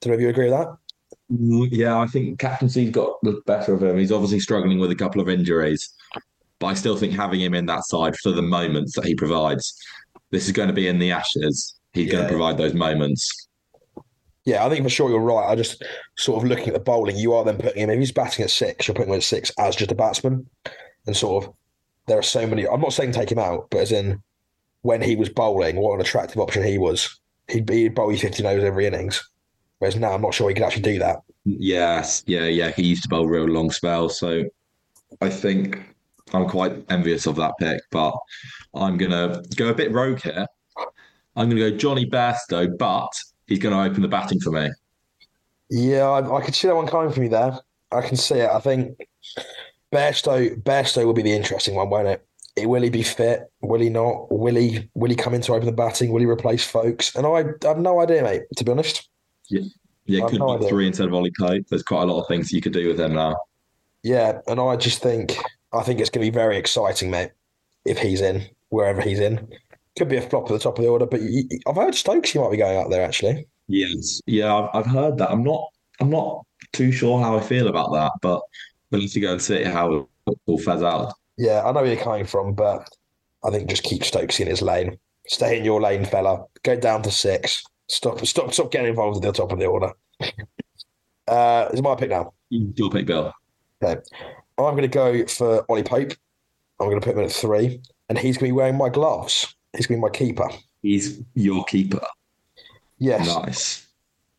Do 0.00 0.08
any 0.08 0.14
of 0.14 0.20
you 0.22 0.28
agree 0.28 0.50
with 0.50 0.58
that? 0.58 0.76
Mm, 1.32 1.68
Yeah, 1.72 1.98
I 1.98 2.06
think 2.06 2.38
captaincy's 2.38 2.90
got 2.90 3.20
the 3.22 3.40
better 3.46 3.74
of 3.74 3.82
him. 3.82 3.98
He's 3.98 4.12
obviously 4.12 4.40
struggling 4.40 4.78
with 4.78 4.90
a 4.90 4.96
couple 4.96 5.20
of 5.20 5.28
injuries, 5.28 5.92
but 6.58 6.68
I 6.68 6.74
still 6.74 6.96
think 6.96 7.12
having 7.12 7.40
him 7.40 7.54
in 7.54 7.66
that 7.66 7.84
side 7.84 8.16
for 8.16 8.32
the 8.32 8.42
moments 8.42 8.94
that 8.94 9.04
he 9.04 9.14
provides, 9.14 9.76
this 10.30 10.46
is 10.46 10.52
going 10.52 10.68
to 10.68 10.74
be 10.74 10.88
in 10.88 10.98
the 10.98 11.12
Ashes. 11.12 11.74
He's 11.92 12.10
going 12.12 12.24
to 12.24 12.28
provide 12.28 12.58
those 12.58 12.74
moments. 12.74 13.48
Yeah, 14.44 14.64
I 14.64 14.68
think 14.68 14.84
for 14.84 14.90
sure 14.90 15.10
you're 15.10 15.18
right. 15.20 15.50
I 15.50 15.56
just 15.56 15.82
sort 16.16 16.42
of 16.42 16.48
looking 16.48 16.68
at 16.68 16.74
the 16.74 16.80
bowling, 16.80 17.16
you 17.16 17.32
are 17.32 17.44
then 17.44 17.56
putting 17.56 17.82
him, 17.82 17.90
if 17.90 17.98
he's 17.98 18.12
batting 18.12 18.44
at 18.44 18.50
six, 18.50 18.86
you're 18.86 18.94
putting 18.94 19.12
him 19.12 19.16
at 19.18 19.24
six 19.24 19.50
as 19.58 19.74
just 19.74 19.90
a 19.90 19.94
batsman. 19.96 20.48
And 21.06 21.16
sort 21.16 21.44
of, 21.44 21.54
there 22.06 22.18
are 22.18 22.22
so 22.22 22.46
many, 22.46 22.66
I'm 22.68 22.80
not 22.80 22.92
saying 22.92 23.12
take 23.12 23.32
him 23.32 23.38
out, 23.40 23.68
but 23.70 23.80
as 23.80 23.90
in 23.90 24.22
when 24.82 25.02
he 25.02 25.16
was 25.16 25.28
bowling, 25.28 25.76
what 25.76 25.94
an 25.94 26.00
attractive 26.00 26.38
option 26.38 26.62
he 26.62 26.78
was. 26.78 27.18
He'd 27.48 27.66
be 27.66 27.82
he'd 27.82 27.94
bowl 27.94 28.14
50 28.14 28.46
overs 28.46 28.64
every 28.64 28.86
innings. 28.86 29.28
Whereas 29.78 29.96
now 29.96 30.12
I'm 30.12 30.22
not 30.22 30.34
sure 30.34 30.48
he 30.48 30.54
could 30.54 30.64
actually 30.64 30.82
do 30.82 30.98
that. 31.00 31.22
Yes, 31.44 32.24
yeah, 32.26 32.46
yeah. 32.46 32.70
He 32.70 32.82
used 32.82 33.02
to 33.04 33.08
bowl 33.08 33.28
real 33.28 33.44
long 33.44 33.70
spells, 33.70 34.18
so 34.18 34.44
I 35.20 35.28
think 35.28 35.94
I'm 36.32 36.48
quite 36.48 36.84
envious 36.90 37.26
of 37.26 37.36
that 37.36 37.54
pick. 37.58 37.80
But 37.90 38.14
I'm 38.74 38.96
gonna 38.96 39.42
go 39.56 39.68
a 39.68 39.74
bit 39.74 39.92
rogue 39.92 40.20
here. 40.20 40.46
I'm 41.36 41.48
gonna 41.48 41.70
go 41.70 41.76
Johnny 41.76 42.06
Bairstow, 42.06 42.76
but 42.78 43.12
he's 43.46 43.58
going 43.58 43.74
to 43.74 43.90
open 43.90 44.02
the 44.02 44.08
batting 44.08 44.40
for 44.40 44.50
me. 44.50 44.70
Yeah, 45.70 46.08
I, 46.08 46.36
I 46.36 46.44
could 46.44 46.54
see 46.54 46.68
that 46.68 46.76
one 46.76 46.86
coming 46.86 47.12
from 47.12 47.24
you 47.24 47.28
there. 47.28 47.58
I 47.90 48.02
can 48.02 48.16
see 48.16 48.36
it. 48.36 48.50
I 48.50 48.60
think 48.60 48.98
Bairstow, 49.92 50.62
Bairstow 50.62 51.04
will 51.06 51.12
be 51.12 51.22
the 51.22 51.32
interesting 51.32 51.74
one, 51.74 51.90
won't 51.90 52.08
it? 52.08 52.26
it? 52.56 52.66
Will 52.66 52.82
he 52.82 52.90
be 52.90 53.02
fit? 53.02 53.50
Will 53.62 53.80
he 53.80 53.88
not? 53.88 54.30
Will 54.30 54.54
he 54.54 54.88
will 54.94 55.10
he 55.10 55.16
come 55.16 55.34
in 55.34 55.40
to 55.42 55.52
open 55.52 55.66
the 55.66 55.72
batting? 55.72 56.12
Will 56.12 56.20
he 56.20 56.26
replace 56.26 56.64
Foakes? 56.64 57.14
And 57.14 57.26
I, 57.26 57.44
I 57.64 57.68
have 57.68 57.78
no 57.78 58.00
idea, 58.00 58.22
mate, 58.22 58.42
to 58.56 58.64
be 58.64 58.72
honest. 58.72 59.08
Yeah, 59.48 60.24
I've 60.24 60.30
could 60.30 60.40
no 60.40 60.58
be 60.58 60.68
three 60.68 60.86
instead 60.86 61.08
of 61.08 61.14
Ollie 61.14 61.32
Pope. 61.38 61.66
There's 61.68 61.82
quite 61.82 62.02
a 62.02 62.06
lot 62.06 62.20
of 62.20 62.28
things 62.28 62.52
you 62.52 62.60
could 62.60 62.72
do 62.72 62.88
with 62.88 63.00
him 63.00 63.14
now. 63.14 63.36
Yeah, 64.02 64.40
and 64.46 64.60
I 64.60 64.76
just 64.76 65.02
think 65.02 65.38
I 65.72 65.82
think 65.82 66.00
it's 66.00 66.10
going 66.10 66.24
to 66.24 66.30
be 66.30 66.34
very 66.34 66.56
exciting, 66.56 67.10
mate. 67.10 67.30
If 67.84 67.98
he's 67.98 68.20
in 68.20 68.44
wherever 68.68 69.00
he's 69.00 69.20
in, 69.20 69.48
could 69.96 70.08
be 70.08 70.16
a 70.16 70.22
flop 70.22 70.44
at 70.44 70.52
the 70.52 70.58
top 70.58 70.78
of 70.78 70.84
the 70.84 70.90
order. 70.90 71.06
But 71.06 71.22
you, 71.22 71.44
I've 71.66 71.76
heard 71.76 71.94
Stokes 71.94 72.30
he 72.30 72.38
might 72.38 72.50
be 72.50 72.56
going 72.56 72.76
out 72.76 72.90
there 72.90 73.04
actually. 73.04 73.46
Yes, 73.68 74.20
yeah, 74.26 74.54
I've, 74.54 74.70
I've 74.74 74.86
heard 74.86 75.18
that. 75.18 75.30
I'm 75.30 75.42
not, 75.42 75.68
I'm 76.00 76.10
not 76.10 76.44
too 76.72 76.92
sure 76.92 77.20
how 77.20 77.36
I 77.36 77.40
feel 77.40 77.68
about 77.68 77.92
that, 77.92 78.12
but 78.22 78.42
we'll 78.90 79.00
need 79.00 79.08
to 79.08 79.20
go 79.20 79.32
and 79.32 79.42
see 79.42 79.64
how 79.64 80.06
it 80.26 80.38
all 80.46 80.58
fez 80.58 80.82
out. 80.82 81.14
Yeah, 81.36 81.62
I 81.64 81.72
know 81.72 81.82
where 81.82 81.92
you're 81.92 82.02
coming 82.02 82.26
from, 82.26 82.54
but 82.54 82.88
I 83.44 83.50
think 83.50 83.68
just 83.68 83.82
keep 83.82 84.04
Stokes 84.04 84.40
in 84.40 84.46
his 84.46 84.62
lane. 84.62 84.98
Stay 85.26 85.58
in 85.58 85.64
your 85.64 85.80
lane, 85.80 86.04
fella. 86.04 86.44
Go 86.62 86.76
down 86.76 87.02
to 87.02 87.10
six. 87.10 87.64
Stop, 87.88 88.24
stop, 88.26 88.52
stop 88.52 88.70
getting 88.70 88.88
involved 88.88 89.16
at 89.16 89.22
the 89.22 89.32
top 89.32 89.52
of 89.52 89.58
the 89.58 89.66
order. 89.66 89.92
uh, 91.28 91.68
it's 91.72 91.82
my 91.82 91.94
pick 91.94 92.10
now. 92.10 92.32
Your 92.50 92.90
pick, 92.90 93.06
Bill. 93.06 93.32
Okay. 93.82 94.00
I'm 94.58 94.74
going 94.74 94.82
to 94.82 94.88
go 94.88 95.26
for 95.26 95.64
Ollie 95.68 95.82
Pope. 95.82 96.12
I'm 96.80 96.88
going 96.88 97.00
to 97.00 97.04
put 97.04 97.14
him 97.14 97.20
in 97.20 97.26
at 97.26 97.32
three, 97.32 97.80
and 98.08 98.18
he's 98.18 98.36
going 98.36 98.50
to 98.50 98.54
be 98.54 98.56
wearing 98.56 98.76
my 98.76 98.88
gloves. 98.88 99.54
He's 99.76 99.86
going 99.86 100.00
to 100.00 100.06
be 100.06 100.10
my 100.10 100.16
keeper. 100.16 100.48
He's 100.82 101.22
your 101.34 101.64
keeper. 101.64 102.00
Yes. 102.98 103.26
Nice. 103.26 103.86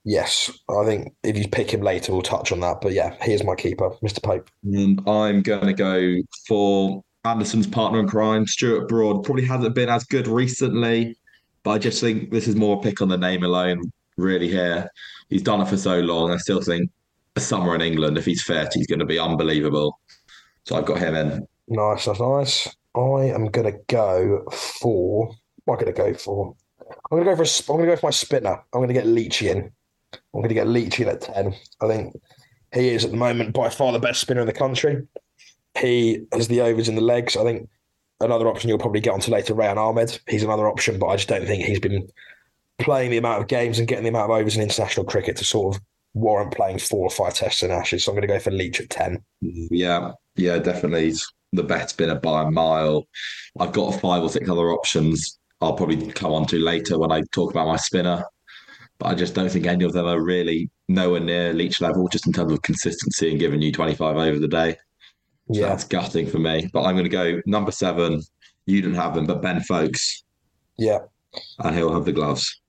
Yes, 0.10 0.50
I 0.70 0.86
think 0.86 1.14
if 1.24 1.38
you 1.38 1.50
pick 1.50 1.70
him 1.70 1.82
later, 1.82 2.14
we'll 2.14 2.22
touch 2.22 2.54
on 2.54 2.62
that. 2.62 2.80
But 2.80 2.94
yeah, 2.94 3.18
here's 3.20 3.44
my 3.44 3.56
keeper, 3.56 3.90
Mr. 4.02 4.24
Pope. 4.24 4.50
And 4.64 5.02
I'm 5.06 5.42
going 5.42 5.68
to 5.68 5.74
go 5.74 6.16
for 6.48 7.04
Anderson's 7.26 7.68
partner 7.68 8.00
in 8.00 8.08
crime, 8.08 8.48
Stuart 8.48 8.88
Broad. 8.88 9.26
Probably 9.26 9.44
hasn't 9.44 9.76
been 9.76 9.90
as 9.90 10.06
good 10.06 10.28
recently, 10.28 11.18
but 11.68 11.74
I 11.74 11.80
just 11.80 12.00
think 12.00 12.32
this 12.32 12.48
is 12.48 12.56
more 12.56 12.78
a 12.78 12.80
pick 12.80 13.02
on 13.02 13.10
the 13.10 13.18
name 13.18 13.44
alone, 13.44 13.92
really, 14.16 14.48
here. 14.48 14.90
He's 15.28 15.42
done 15.42 15.60
it 15.60 15.68
for 15.68 15.76
so 15.76 16.00
long. 16.00 16.32
I 16.32 16.38
still 16.38 16.62
think 16.62 16.90
a 17.36 17.42
summer 17.42 17.76
in 17.76 17.82
England, 17.82 18.18
if 18.18 18.24
he's 18.24 18.42
fit, 18.42 18.70
he's 18.74 18.88
going 18.88 19.00
to 19.00 19.06
be 19.06 19.20
unbelievable. 19.20 20.00
So 20.64 20.78
I've 20.78 20.86
got 20.86 21.00
him 21.00 21.14
in. 21.14 21.46
Nice, 21.68 22.06
that's 22.06 22.22
nice. 22.22 22.74
I 22.96 23.34
am 23.36 23.48
going 23.48 23.70
to 23.70 23.78
go 23.88 24.46
for. 24.54 25.36
What 25.66 25.80
am 25.80 25.84
going 25.84 25.94
to 25.94 26.02
go 26.04 26.14
for? 26.14 26.56
I'm 26.80 27.18
going 27.18 27.26
to 27.26 27.32
go 27.32 27.36
for. 27.36 27.44
A, 27.44 27.74
I'm 27.74 27.78
going 27.80 27.90
to 27.90 27.96
go 27.96 28.00
for 28.00 28.08
my 28.08 28.12
spinner. 28.12 28.64
I'm 28.74 28.80
going 28.80 28.88
to 28.88 28.94
get 28.94 29.06
Leachy 29.06 29.52
in. 29.52 29.70
I'm 30.14 30.40
going 30.40 30.48
to 30.48 30.56
get 30.56 30.68
Leachy 30.68 31.02
in 31.02 31.10
at 31.10 31.20
ten. 31.20 31.54
I 31.82 31.88
think 31.90 32.16
he 32.74 32.88
is 32.92 33.04
at 33.04 33.12
the 33.12 33.18
moment 33.18 33.54
by 33.54 33.68
far 33.68 33.92
the 33.92 34.00
best 34.00 34.22
spinner 34.22 34.40
in 34.40 34.48
the 34.48 34.54
country. 34.54 35.06
He 35.78 36.28
has 36.32 36.48
the 36.48 36.62
overs 36.62 36.88
in 36.88 36.96
the 36.96 37.02
legs. 37.02 37.36
I 37.36 37.44
think 37.44 37.68
another 38.20 38.48
option 38.48 38.70
you'll 38.70 38.80
probably 38.80 39.02
get 39.02 39.14
onto 39.14 39.32
later, 39.32 39.54
Rehan 39.54 39.78
Ahmed. 39.78 40.20
He's 40.28 40.44
another 40.44 40.68
option, 40.68 41.00
but 41.00 41.08
I 41.08 41.16
just 41.16 41.30
don't 41.30 41.46
think 41.46 41.64
he's 41.64 41.80
been 41.80 42.08
playing 42.80 43.12
the 43.12 43.18
amount 43.18 43.42
of 43.42 43.48
games 43.48 43.80
and 43.80 43.88
getting 43.88 44.04
the 44.04 44.10
amount 44.10 44.32
of 44.32 44.38
overs 44.38 44.56
in 44.56 44.64
international 44.64 45.06
cricket 45.06 45.38
to 45.38 45.46
sort 45.46 45.76
of 45.76 45.82
warrant 46.14 46.54
playing 46.54 46.80
four 46.80 47.06
or 47.06 47.10
five 47.10 47.34
tests 47.34 47.64
in 47.64 47.72
Ashes. 47.72 48.04
So 48.04 48.12
I'm 48.12 48.16
going 48.16 48.28
to 48.28 48.34
go 48.34 48.40
for 48.40 48.52
Leach 48.52 48.80
at 48.80 48.90
10. 48.90 49.24
Yeah, 49.42 50.14
yeah, 50.36 50.58
definitely. 50.60 51.14
The 51.54 51.64
best 51.64 51.92
spinner 51.92 52.16
by 52.16 52.44
a 52.44 52.52
mile. 52.52 53.08
I've 53.60 53.72
got 53.72 54.00
five 54.00 54.22
or 54.22 54.30
six 54.30 54.50
other 54.50 54.72
options 54.72 55.38
I'll 55.62 55.74
probably 55.74 56.12
come 56.12 56.34
on 56.34 56.46
to 56.48 56.60
later 56.60 57.00
when 57.00 57.12
I 57.12 57.24
talk 57.32 57.52
about 57.52 57.68
my 57.68 57.78
spinner. 57.78 58.24
But 59.00 59.08
I 59.08 59.16
just 59.16 59.36
don't 59.36 59.50
think 59.50 59.66
any 59.66 59.86
of 59.86 59.94
them 59.94 60.06
are 60.06 60.22
really 60.22 60.70
nowhere 60.88 61.20
near 61.20 61.54
Leach 61.54 61.82
level, 61.82 62.08
just 62.08 62.28
in 62.28 62.34
terms 62.34 62.52
of 62.52 62.62
consistency 62.62 63.30
and 63.30 63.40
giving 63.40 63.62
you 63.62 63.72
25 63.72 64.18
over 64.18 64.40
the 64.40 64.48
day. 64.48 64.78
So 65.54 65.60
Yeah. 65.62 65.68
that's 65.70 65.84
gutting 65.86 66.28
for 66.28 66.40
me. 66.40 66.70
But 66.74 66.84
I'm 66.84 66.96
going 66.96 67.06
to 67.06 67.10
go 67.10 67.42
number 67.46 67.72
seven. 67.72 68.22
You 68.66 68.82
didn't 68.82 68.96
have 68.98 69.16
him, 69.16 69.26
but 69.26 69.42
Ben 69.42 69.62
Foakes, 69.62 70.24
Yeah. 70.78 71.00
and 71.60 71.76
he'll 71.76 71.94
have 71.94 72.06
the 72.06 72.12
gloves. 72.12 72.60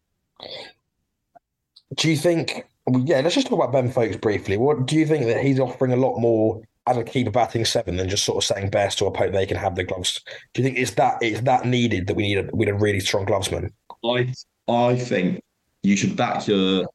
Do 1.97 2.08
you 2.11 2.16
think, 2.16 2.66
well, 2.87 3.02
yeah, 3.04 3.20
let's 3.20 3.35
just 3.35 3.49
talk 3.49 3.58
about 3.58 3.73
Ben 3.73 3.90
Foakes 3.90 4.16
briefly. 4.16 4.56
What 4.56 4.87
do 4.87 4.97
you 4.97 5.06
think 5.06 5.26
that 5.26 5.42
he's 5.42 5.58
offering 5.58 5.92
a 5.92 5.97
lot 5.97 6.18
more 6.18 6.61
as 6.87 6.97
a 6.97 7.04
keeper 7.04 7.30
batting 7.30 7.64
seven 7.64 7.97
than 7.97 8.08
just 8.08 8.25
sort 8.25 8.37
of 8.38 8.44
saying 8.44 8.70
best 8.70 8.99
to 8.99 9.06
a 9.06 9.11
Pope 9.11 9.32
they 9.32 9.47
can 9.47 9.56
have 9.56 9.75
the 9.75 9.85
gloves? 9.85 10.20
Do 10.54 10.62
you 10.62 10.68
think 10.68 10.78
is 10.78 10.94
that 10.94 11.23
is 11.23 11.42
that 11.42 11.66
needed 11.66 12.06
that 12.06 12.14
we 12.14 12.23
need 12.23 12.38
a, 12.38 12.50
we 12.52 12.66
need 12.66 12.73
a 12.73 12.75
really 12.78 13.00
strong 13.00 13.26
glovesman? 13.26 13.70
I 14.04 14.32
I 14.68 14.97
think 14.97 15.42
you 15.82 15.97
should 15.97 16.16
back 16.16 16.47
your 16.47 16.87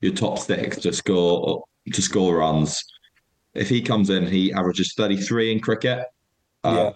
your 0.00 0.12
top 0.14 0.38
six 0.38 0.76
to 0.78 0.92
score 0.92 1.64
to 1.92 2.02
score 2.02 2.36
runs. 2.36 2.84
If 3.54 3.68
he 3.68 3.82
comes 3.82 4.10
in, 4.10 4.26
he 4.26 4.52
averages 4.52 4.94
33 4.96 5.52
in 5.52 5.60
cricket. 5.60 6.06
Uh, 6.62 6.92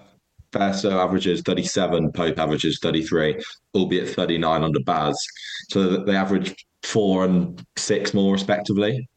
Verso 0.52 0.98
averages 0.98 1.42
37, 1.42 2.12
Pope 2.12 2.38
averages 2.38 2.78
33, 2.80 3.38
albeit 3.74 4.08
39 4.08 4.64
under 4.64 4.80
Baz. 4.80 5.22
So 5.68 5.98
they 6.04 6.16
average 6.16 6.54
four 6.82 7.24
and 7.24 7.62
six 7.76 8.14
more 8.14 8.32
respectively 8.32 9.08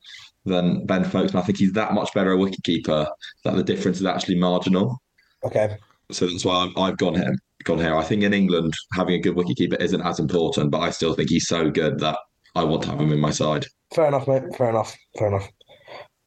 than 0.46 0.86
Ben 0.86 1.04
Foakes. 1.04 1.32
And 1.32 1.40
I 1.40 1.44
think 1.44 1.58
he's 1.58 1.72
that 1.74 1.94
much 1.94 2.14
better 2.14 2.34
a 2.34 2.38
wicketkeeper 2.38 3.08
that 3.46 3.56
the 3.56 3.64
difference 3.64 4.00
is 4.00 4.06
actually 4.06 4.40
marginal. 4.40 5.02
Okay. 5.44 5.78
So 6.12 6.28
that's 6.28 6.44
why 6.44 6.64
I'm, 6.64 6.78
I've 6.78 6.98
gone 6.98 7.16
him. 7.16 7.40
Gone 7.64 7.78
here. 7.78 7.96
I 7.96 8.04
think 8.04 8.24
in 8.24 8.34
England 8.34 8.74
having 8.94 9.16
a 9.16 9.20
good 9.20 9.36
wicketkeeper 9.36 9.80
isn't 9.80 10.02
as 10.02 10.20
important, 10.20 10.72
but 10.72 10.80
I 10.80 10.90
still 10.90 11.14
think 11.14 11.30
he's 11.30 11.48
so 11.48 11.70
good 11.70 12.00
that 12.00 12.18
I 12.56 12.64
want 12.64 12.84
to 12.84 12.90
have 12.90 13.00
him 13.00 13.14
in 13.14 13.20
my 13.20 13.32
side. 13.32 13.66
Fair 13.94 14.08
enough, 14.08 14.28
mate. 14.28 14.44
Fair 14.58 14.70
enough. 14.70 14.96
Fair 15.18 15.28
enough. 15.28 15.48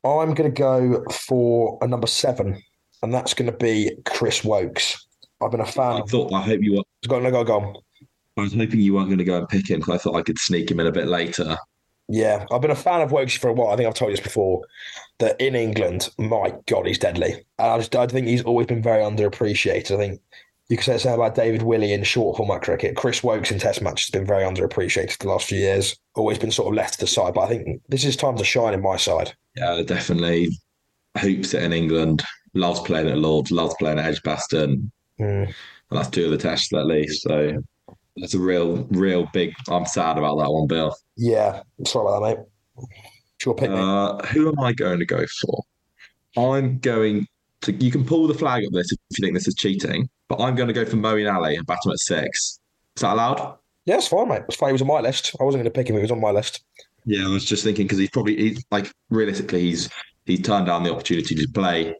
I'm 0.04 0.34
going 0.34 0.52
to 0.52 0.60
go 0.60 1.04
for 1.10 1.78
a 1.82 1.86
number 1.88 2.06
seven, 2.06 2.62
and 3.02 3.12
that's 3.12 3.34
going 3.34 3.50
to 3.50 3.56
be 3.56 3.92
Chris 4.04 4.44
Woakes. 4.44 5.06
I've 5.42 5.50
been 5.50 5.60
a 5.60 5.66
fan. 5.66 5.96
I 5.96 6.00
Of, 6.00 6.10
thought 6.10 6.32
I 6.32 6.42
hope 6.42 6.60
you 6.62 6.74
were. 6.76 6.82
go 7.08 7.16
on, 7.16 7.30
go, 7.30 7.44
go 7.44 7.56
on. 7.60 7.76
I 8.36 8.42
was 8.42 8.54
hoping 8.54 8.80
you 8.80 8.94
weren't 8.94 9.08
going 9.08 9.18
to 9.18 9.24
go 9.24 9.38
and 9.38 9.48
pick 9.48 9.68
him 9.70 9.80
because 9.80 9.94
I 9.94 9.98
thought 9.98 10.16
I 10.16 10.22
could 10.22 10.38
sneak 10.38 10.70
him 10.70 10.80
in 10.80 10.86
a 10.86 10.92
bit 10.92 11.06
later. 11.06 11.56
Yeah, 12.08 12.44
I've 12.52 12.60
been 12.60 12.70
a 12.70 12.76
fan 12.76 13.00
of 13.00 13.12
Woakes 13.12 13.36
for 13.38 13.48
a 13.48 13.52
while. 13.52 13.72
I 13.72 13.76
think 13.76 13.86
I've 13.88 13.94
told 13.94 14.10
you 14.10 14.16
this 14.16 14.24
before. 14.24 14.62
That 15.20 15.40
in 15.40 15.54
England, 15.54 16.10
my 16.18 16.52
God, 16.66 16.86
he's 16.86 16.98
deadly. 16.98 17.32
And 17.58 17.70
I 17.70 17.78
just 17.78 17.94
I 17.96 18.06
think 18.06 18.26
he's 18.26 18.42
always 18.42 18.66
been 18.66 18.82
very 18.82 19.02
underappreciated. 19.02 19.92
I 19.94 19.96
think 19.96 20.20
you 20.68 20.76
could 20.76 21.00
say 21.00 21.12
about 21.12 21.34
David 21.34 21.62
Willey 21.62 21.92
in 21.92 22.02
short 22.04 22.36
format 22.36 22.62
cricket. 22.62 22.96
Chris 22.96 23.22
Woakes 23.22 23.50
in 23.50 23.58
Test 23.58 23.82
match 23.82 24.06
has 24.06 24.10
been 24.10 24.26
very 24.26 24.44
underappreciated 24.44 25.18
the 25.18 25.28
last 25.28 25.46
few 25.46 25.58
years. 25.58 25.96
Always 26.14 26.38
been 26.38 26.50
sort 26.50 26.68
of 26.68 26.74
left 26.74 26.94
to 26.94 27.00
the 27.00 27.06
side. 27.06 27.34
But 27.34 27.42
I 27.42 27.48
think 27.48 27.82
this 27.88 28.04
is 28.04 28.16
time 28.16 28.36
to 28.38 28.44
shine 28.44 28.72
in 28.72 28.80
my 28.80 28.96
side. 28.96 29.34
Yeah, 29.56 29.82
definitely. 29.84 30.48
Hoops 31.18 31.54
it 31.54 31.62
in 31.62 31.72
England. 31.72 32.22
Loves 32.54 32.80
playing 32.80 33.08
at 33.08 33.18
Lords. 33.18 33.50
Loves 33.50 33.74
playing 33.78 33.98
at 33.98 34.06
Edgbaston. 34.06 34.90
Mm. 35.20 35.46
And 35.46 35.54
that's 35.90 36.08
two 36.08 36.24
of 36.24 36.30
the 36.30 36.38
tests 36.38 36.72
at 36.72 36.86
least. 36.86 37.22
So 37.22 37.62
that's 38.16 38.34
a 38.34 38.38
real, 38.38 38.84
real 38.90 39.28
big. 39.32 39.52
I'm 39.68 39.86
sad 39.86 40.16
about 40.16 40.38
that 40.38 40.50
one, 40.50 40.66
Bill. 40.66 40.96
Yeah, 41.16 41.62
sorry 41.84 42.08
about 42.08 42.20
that, 42.20 42.38
mate. 42.38 42.86
Sure, 43.40 43.54
pick 43.54 43.70
me. 43.70 43.76
Uh, 43.78 44.16
who 44.26 44.48
am 44.48 44.60
I 44.60 44.72
going 44.72 44.98
to 44.98 45.06
go 45.06 45.24
for? 45.40 45.62
I'm 46.36 46.78
going 46.78 47.26
to. 47.62 47.72
You 47.72 47.90
can 47.90 48.04
pull 48.04 48.26
the 48.26 48.34
flag 48.34 48.64
of 48.64 48.72
this 48.72 48.90
if 48.92 48.98
you 49.10 49.24
think 49.24 49.34
this 49.34 49.46
is 49.46 49.54
cheating, 49.54 50.08
but 50.36 50.44
I'm 50.44 50.54
going 50.54 50.68
to 50.68 50.74
go 50.74 50.84
for 50.84 50.96
Moeen 50.96 51.32
Ali 51.32 51.56
and 51.56 51.66
bat 51.66 51.78
him 51.84 51.92
at 51.92 51.98
six. 51.98 52.58
Is 52.96 53.02
that 53.02 53.12
allowed? 53.12 53.56
Yeah, 53.84 53.96
it's 53.96 54.08
fine, 54.08 54.28
mate. 54.28 54.42
It's 54.48 54.56
fine. 54.56 54.70
He 54.70 54.72
was 54.72 54.82
on 54.82 54.88
my 54.88 55.00
list. 55.00 55.34
I 55.40 55.44
wasn't 55.44 55.62
going 55.62 55.72
to 55.72 55.78
pick 55.78 55.88
him. 55.88 55.96
He 55.96 56.02
was 56.02 56.10
on 56.10 56.20
my 56.20 56.30
list. 56.30 56.64
Yeah, 57.04 57.26
I 57.26 57.28
was 57.28 57.44
just 57.44 57.64
thinking 57.64 57.86
because 57.86 57.98
he's 57.98 58.10
probably 58.10 58.36
he's 58.36 58.64
like 58.70 58.90
realistically 59.10 59.60
he's 59.60 59.90
he's 60.24 60.40
turned 60.40 60.66
down 60.66 60.84
the 60.84 60.92
opportunity 60.92 61.34
to 61.34 61.48
play 61.52 61.94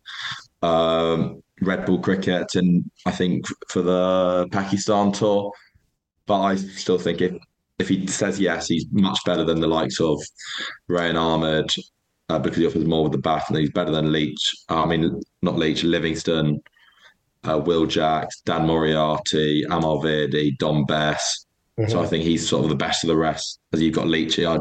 um, 0.63 1.43
red 1.61 1.85
ball 1.85 1.99
cricket 1.99 2.55
and 2.55 2.91
I 3.05 3.11
think 3.11 3.45
for 3.69 3.83
the 3.83 4.49
Pakistan 4.51 5.13
tour. 5.13 5.53
But 6.27 6.41
I 6.41 6.57
still 6.57 6.99
think 6.99 7.21
if 7.21 7.37
if 7.79 7.89
he 7.89 8.07
says 8.07 8.41
yes, 8.41 8.69
he's 8.69 8.87
much 8.93 9.19
better 9.27 9.45
than 9.45 9.61
the 9.61 9.67
likes 9.67 10.01
of 10.01 10.23
Rehan 10.89 11.17
Ahmed 11.17 11.71
uh, 12.31 12.39
because 12.39 12.59
he 12.59 12.67
offers 12.67 12.87
more 12.87 13.03
with 13.03 13.13
the 13.13 13.19
bat, 13.19 13.45
and 13.49 13.59
he's 13.59 13.73
better 13.73 13.91
than 13.91 14.11
Leach. 14.11 14.55
I 14.71 14.87
mean, 14.87 15.21
not 15.43 15.57
Leach, 15.57 15.85
Livingstone, 15.85 16.63
uh, 17.49 17.59
Will 17.59 17.87
Jacks, 17.87 18.41
Dan 18.41 18.67
Moriarty, 18.67 19.65
Amar 19.65 19.99
Virdi, 19.99 20.57
Dom 20.59 20.85
Bess. 20.85 21.47
So 21.89 22.01
I 22.01 22.07
think 22.07 22.23
he's 22.23 22.49
sort 22.49 22.63
of 22.63 22.71
the 22.71 22.77
best 22.77 23.03
of 23.03 23.09
the 23.09 23.17
rest. 23.17 23.59
As 23.73 23.83
you've 23.83 23.97
got 23.97 24.07
Leachy, 24.07 24.47
I'd 24.47 24.61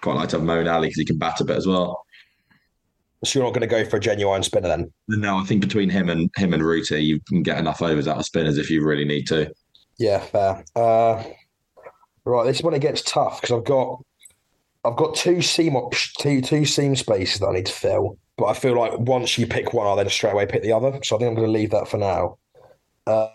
quite 0.00 0.16
like 0.16 0.30
to 0.30 0.38
have 0.38 0.46
Moeen 0.46 0.72
Ali 0.72 0.88
because 0.88 0.98
he 0.98 1.04
can 1.04 1.18
bat 1.18 1.40
a 1.40 1.44
bit 1.44 1.56
as 1.56 1.66
well. 1.66 2.02
So 3.24 3.38
you're 3.38 3.46
not 3.46 3.52
going 3.52 3.60
to 3.60 3.66
go 3.66 3.84
for 3.84 3.96
a 3.98 4.00
genuine 4.00 4.42
spinner 4.42 4.68
then? 4.68 4.92
No, 5.08 5.36
I 5.36 5.44
think 5.44 5.60
between 5.60 5.90
him 5.90 6.08
and 6.08 6.30
him 6.36 6.54
and 6.54 6.62
Ruti, 6.62 7.04
you 7.04 7.20
can 7.28 7.42
get 7.42 7.58
enough 7.58 7.82
overs 7.82 8.08
out 8.08 8.18
of 8.18 8.24
spinners 8.24 8.56
if 8.56 8.70
you 8.70 8.84
really 8.84 9.04
need 9.04 9.26
to. 9.28 9.52
Yeah, 9.98 10.20
fair. 10.20 10.64
Uh, 10.74 11.24
right, 12.24 12.44
this 12.44 12.58
is 12.58 12.62
when 12.62 12.74
it 12.74 12.80
gets 12.80 13.02
tough 13.02 13.40
because 13.40 13.56
I've 13.56 13.64
got 13.64 14.02
I've 14.84 14.96
got 14.96 15.16
two 15.16 15.42
seam 15.42 15.76
op- 15.76 15.94
two 16.18 16.40
two 16.40 16.64
seam 16.64 16.94
spaces 16.94 17.40
that 17.40 17.48
I 17.48 17.54
need 17.54 17.66
to 17.66 17.72
fill, 17.72 18.18
but 18.36 18.46
I 18.46 18.54
feel 18.54 18.78
like 18.78 18.98
once 18.98 19.38
you 19.38 19.46
pick 19.46 19.72
one, 19.72 19.86
I'll 19.86 19.96
then 19.96 20.08
straight 20.08 20.32
away 20.32 20.46
pick 20.46 20.62
the 20.62 20.72
other. 20.72 20.98
So 21.02 21.16
I 21.16 21.18
think 21.18 21.28
I'm 21.28 21.34
going 21.34 21.46
to 21.46 21.52
leave 21.52 21.70
that 21.70 21.88
for 21.88 21.96
now. 21.96 22.38
Uh, 23.06 23.28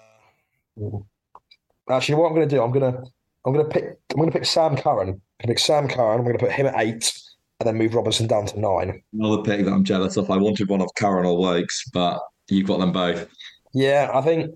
actually, 1.90 2.16
what 2.16 2.28
I'm 2.28 2.36
going 2.36 2.48
to 2.48 2.56
do, 2.56 2.62
I'm 2.62 2.72
going 2.72 2.92
to 2.92 3.04
I'm 3.46 3.54
going 3.54 3.66
to 3.66 3.72
pick 3.72 3.86
I'm 4.12 4.18
going 4.18 4.32
to 4.32 4.38
pick 4.38 4.46
Sam 4.46 4.76
Curran. 4.76 5.10
I'm 5.10 5.16
going 5.16 5.22
to 5.42 5.48
pick 5.48 5.60
Sam 5.60 5.88
Curran. 5.88 6.20
I'm 6.20 6.26
going 6.26 6.38
to 6.38 6.44
put 6.46 6.52
him 6.52 6.68
at 6.68 6.76
eight, 6.78 7.12
and 7.60 7.68
then 7.68 7.78
move 7.78 7.96
Robinson 7.96 8.28
down 8.28 8.46
to 8.48 8.60
nine. 8.60 9.02
Another 9.14 9.42
pick 9.42 9.66
that 9.66 9.72
I'm 9.72 9.84
jealous 9.84 10.18
of. 10.18 10.30
I 10.30 10.38
wanted 10.38 10.70
one 10.70 10.82
of 10.82 10.90
Curran 10.96 11.26
or 11.26 11.38
Woakes, 11.38 11.90
but 11.92 12.22
you've 12.50 12.68
got 12.68 12.80
them 12.80 12.92
both. 12.92 13.28
Yeah, 13.74 14.12
I 14.14 14.22
think 14.22 14.56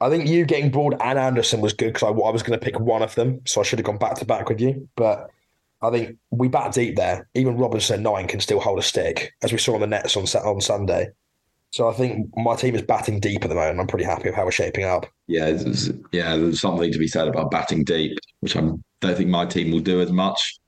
I 0.00 0.08
think 0.08 0.28
you 0.28 0.44
getting 0.44 0.70
Broad 0.70 0.96
and 1.00 1.18
Anderson 1.18 1.60
was 1.60 1.72
good 1.72 1.92
because 1.92 2.04
I, 2.04 2.08
I 2.08 2.30
was 2.30 2.42
going 2.42 2.58
to 2.58 2.64
pick 2.64 2.78
one 2.80 3.02
of 3.02 3.14
them, 3.14 3.40
so 3.46 3.60
I 3.60 3.64
should 3.64 3.78
have 3.78 3.86
gone 3.86 3.98
back 3.98 4.14
to 4.16 4.24
back 4.24 4.48
with 4.48 4.60
you. 4.60 4.88
But 4.96 5.30
I 5.84 5.90
think 5.90 6.16
we 6.30 6.48
bat 6.48 6.72
deep 6.72 6.96
there. 6.96 7.28
Even 7.34 7.56
Robinson 7.56 8.02
nine 8.02 8.26
can 8.26 8.40
still 8.40 8.60
hold 8.60 8.78
a 8.78 8.82
stick, 8.82 9.32
as 9.42 9.52
we 9.52 9.58
saw 9.58 9.74
on 9.74 9.80
the 9.80 9.86
nets 9.86 10.16
on 10.16 10.24
on 10.44 10.60
Sunday. 10.60 11.08
So 11.70 11.88
I 11.88 11.92
think 11.92 12.28
my 12.36 12.54
team 12.54 12.76
is 12.76 12.82
batting 12.82 13.18
deep 13.18 13.42
at 13.42 13.48
the 13.48 13.54
moment. 13.56 13.80
I'm 13.80 13.86
pretty 13.88 14.04
happy 14.04 14.28
with 14.28 14.34
how 14.36 14.44
we're 14.44 14.52
shaping 14.52 14.84
up. 14.84 15.06
Yeah, 15.26 15.48
it's- 15.48 15.90
yeah. 16.12 16.36
There's 16.36 16.60
something 16.60 16.92
to 16.92 16.98
be 16.98 17.08
said 17.08 17.26
about 17.26 17.50
batting 17.50 17.82
deep, 17.84 18.16
which 18.40 18.56
I 18.56 18.60
don't 18.60 19.16
think 19.16 19.28
my 19.28 19.44
team 19.44 19.72
will 19.72 19.80
do 19.80 20.00
as 20.00 20.12
much. 20.12 20.58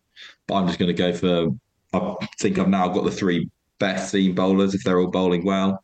But 0.49 0.55
I'm 0.57 0.67
just 0.67 0.79
going 0.81 0.95
to 0.95 1.03
go 1.03 1.13
for. 1.13 1.49
I 1.93 2.27
think 2.41 2.59
I've 2.59 2.69
now 2.69 2.89
got 2.89 3.05
the 3.05 3.11
three 3.11 3.49
best 3.79 4.11
seam 4.11 4.35
bowlers 4.35 4.75
if 4.75 4.83
they're 4.83 4.99
all 5.01 5.07
bowling 5.11 5.45
well, 5.45 5.83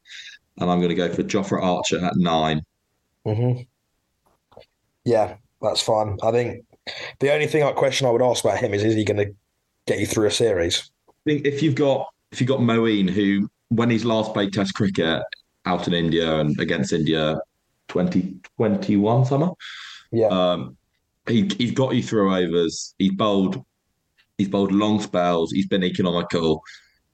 and 0.58 0.70
I'm 0.70 0.78
going 0.80 0.88
to 0.88 0.94
go 0.96 1.12
for 1.12 1.22
Jofra 1.22 1.62
Archer 1.62 2.04
at 2.04 2.16
nine. 2.16 2.62
hmm 3.24 3.52
Yeah, 5.04 5.36
that's 5.60 5.82
fine. 5.82 6.18
I 6.22 6.30
think 6.32 6.64
the 7.20 7.32
only 7.32 7.46
thing 7.46 7.62
I 7.62 7.72
question 7.72 8.06
I 8.06 8.10
would 8.10 8.22
ask 8.22 8.44
about 8.44 8.58
him 8.58 8.74
is 8.74 8.84
is 8.84 8.94
he 8.94 9.04
going 9.04 9.18
to 9.18 9.34
get 9.86 9.98
you 9.98 10.06
through 10.06 10.26
a 10.26 10.30
series? 10.30 10.90
I 11.08 11.12
think 11.24 11.46
if 11.46 11.62
you've 11.62 11.74
got 11.74 12.08
if 12.30 12.40
you've 12.40 12.48
got 12.48 12.60
Moeen, 12.60 13.08
who 13.08 13.48
when 13.68 13.90
he's 13.90 14.04
last 14.04 14.32
played 14.32 14.52
Test 14.52 14.74
cricket 14.74 15.22
out 15.64 15.86
in 15.86 15.94
India 15.94 16.40
and 16.40 16.58
against 16.60 16.92
India, 16.92 17.38
2021 17.88 19.24
summer, 19.24 19.50
Yeah, 20.10 20.26
um, 20.26 20.76
he 21.28 21.50
he's 21.58 21.72
got 21.72 21.94
you 21.94 22.02
through 22.02 22.34
overs. 22.34 22.94
He's 22.98 23.12
bowled. 23.12 23.64
He's 24.38 24.48
bowled 24.48 24.72
long 24.72 25.00
spells. 25.00 25.52
He's 25.52 25.68
been 25.68 25.84
economical 25.84 26.62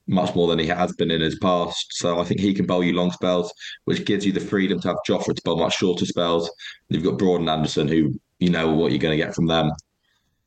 much 0.06 0.34
more 0.34 0.48
than 0.48 0.58
he 0.58 0.66
has 0.66 0.92
been 0.94 1.10
in 1.10 1.20
his 1.20 1.38
past. 1.38 1.92
So 1.92 2.18
I 2.18 2.24
think 2.24 2.40
he 2.40 2.54
can 2.54 2.64
bowl 2.64 2.82
you 2.82 2.94
long 2.94 3.12
spells, 3.12 3.52
which 3.84 4.06
gives 4.06 4.24
you 4.24 4.32
the 4.32 4.40
freedom 4.40 4.80
to 4.80 4.88
have 4.88 4.96
Jofra 5.06 5.34
to 5.34 5.42
bowl 5.44 5.58
much 5.58 5.76
shorter 5.76 6.06
spells. 6.06 6.50
You've 6.88 7.04
got 7.04 7.18
Broad 7.18 7.40
and 7.40 7.50
Anderson, 7.50 7.86
who 7.86 8.18
you 8.38 8.50
know 8.50 8.72
what 8.72 8.92
you're 8.92 9.00
going 9.00 9.18
to 9.18 9.24
get 9.24 9.34
from 9.34 9.46
them. 9.46 9.70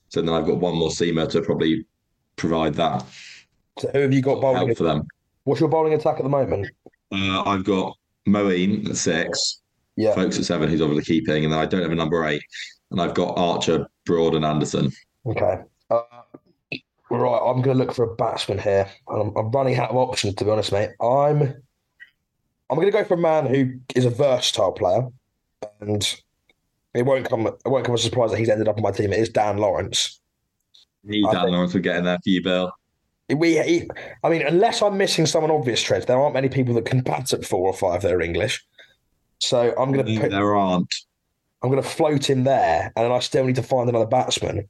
So 0.09 0.21
then 0.21 0.33
I've 0.33 0.45
got 0.45 0.57
one 0.57 0.75
more 0.75 0.89
seamer 0.89 1.29
to 1.31 1.41
probably 1.41 1.85
provide 2.35 2.73
that. 2.75 3.05
So 3.79 3.89
who 3.93 3.99
have 3.99 4.13
you 4.13 4.21
got 4.21 4.41
bowling 4.41 4.67
help 4.67 4.77
for 4.77 4.83
them? 4.83 5.07
What's 5.43 5.59
your 5.59 5.69
bowling 5.69 5.93
attack 5.93 6.17
at 6.17 6.23
the 6.23 6.29
moment? 6.29 6.67
Uh, 7.11 7.43
I've 7.43 7.63
got 7.63 7.97
Moeen 8.27 8.89
at 8.89 8.95
six, 8.97 9.61
Yeah. 9.95 10.13
Foakes 10.13 10.37
at 10.37 10.45
seven, 10.45 10.69
who's 10.69 10.81
obviously 10.81 11.03
keeping, 11.03 11.43
and 11.43 11.53
then 11.53 11.59
I 11.59 11.65
don't 11.65 11.81
have 11.81 11.91
a 11.91 11.95
number 11.95 12.25
eight, 12.25 12.43
and 12.91 13.01
I've 13.01 13.13
got 13.13 13.37
Archer, 13.37 13.87
Broad, 14.05 14.35
and 14.35 14.45
Anderson. 14.45 14.91
Okay. 15.25 15.57
Uh, 15.89 16.01
right, 17.09 17.41
I'm 17.43 17.61
going 17.61 17.77
to 17.77 17.83
look 17.83 17.93
for 17.93 18.03
a 18.03 18.15
batsman 18.15 18.59
here. 18.59 18.89
I'm, 19.09 19.35
I'm 19.35 19.51
running 19.51 19.77
out 19.77 19.89
of 19.89 19.97
options, 19.97 20.35
to 20.35 20.45
be 20.45 20.51
honest, 20.51 20.71
mate. 20.71 20.91
I'm 21.01 21.53
I'm 22.69 22.77
going 22.77 22.87
to 22.87 22.91
go 22.91 23.03
for 23.03 23.15
a 23.15 23.17
man 23.17 23.47
who 23.47 23.79
is 23.95 24.05
a 24.05 24.09
versatile 24.09 24.71
player, 24.71 25.07
and 25.81 26.21
it 26.93 27.03
won't 27.03 27.29
come 27.29 27.47
it 27.47 27.55
won't 27.65 27.85
come 27.85 27.95
as 27.95 28.01
a 28.01 28.03
surprise 28.05 28.31
that 28.31 28.37
he's 28.37 28.49
ended 28.49 28.67
up 28.67 28.77
on 28.77 28.83
my 28.83 28.91
team. 28.91 29.11
It 29.13 29.19
is 29.19 29.29
Dan 29.29 29.57
Lawrence. 29.57 30.19
I 31.07 31.11
Dan 31.11 31.41
think- 31.41 31.51
Lawrence 31.53 31.73
will 31.73 31.81
get 31.81 31.97
in 31.97 32.05
there 32.05 32.19
for 32.23 32.29
you, 32.29 32.43
Bill. 32.43 32.71
We, 33.29 33.61
he, 33.63 33.89
I 34.25 34.29
mean, 34.29 34.41
unless 34.41 34.81
I'm 34.81 34.97
missing 34.97 35.25
someone 35.25 35.51
obvious, 35.51 35.81
Tread, 35.81 36.05
there 36.05 36.19
aren't 36.19 36.33
many 36.33 36.49
people 36.49 36.73
that 36.73 36.83
can 36.85 36.99
bat 36.99 37.31
at 37.31 37.45
four 37.45 37.65
or 37.65 37.73
five 37.73 38.01
that 38.01 38.11
are 38.11 38.21
English. 38.21 38.61
So 39.39 39.73
I'm 39.77 39.93
going 39.93 40.05
to 40.05 40.19
put 40.19 40.31
There 40.31 40.53
aren't. 40.53 40.93
I'm 41.63 41.69
going 41.69 41.81
to 41.81 41.87
float 41.87 42.29
him 42.29 42.43
there, 42.43 42.91
and 42.95 43.05
then 43.05 43.11
I 43.11 43.19
still 43.19 43.45
need 43.45 43.55
to 43.55 43.63
find 43.63 43.87
another 43.87 44.05
batsman. 44.07 44.67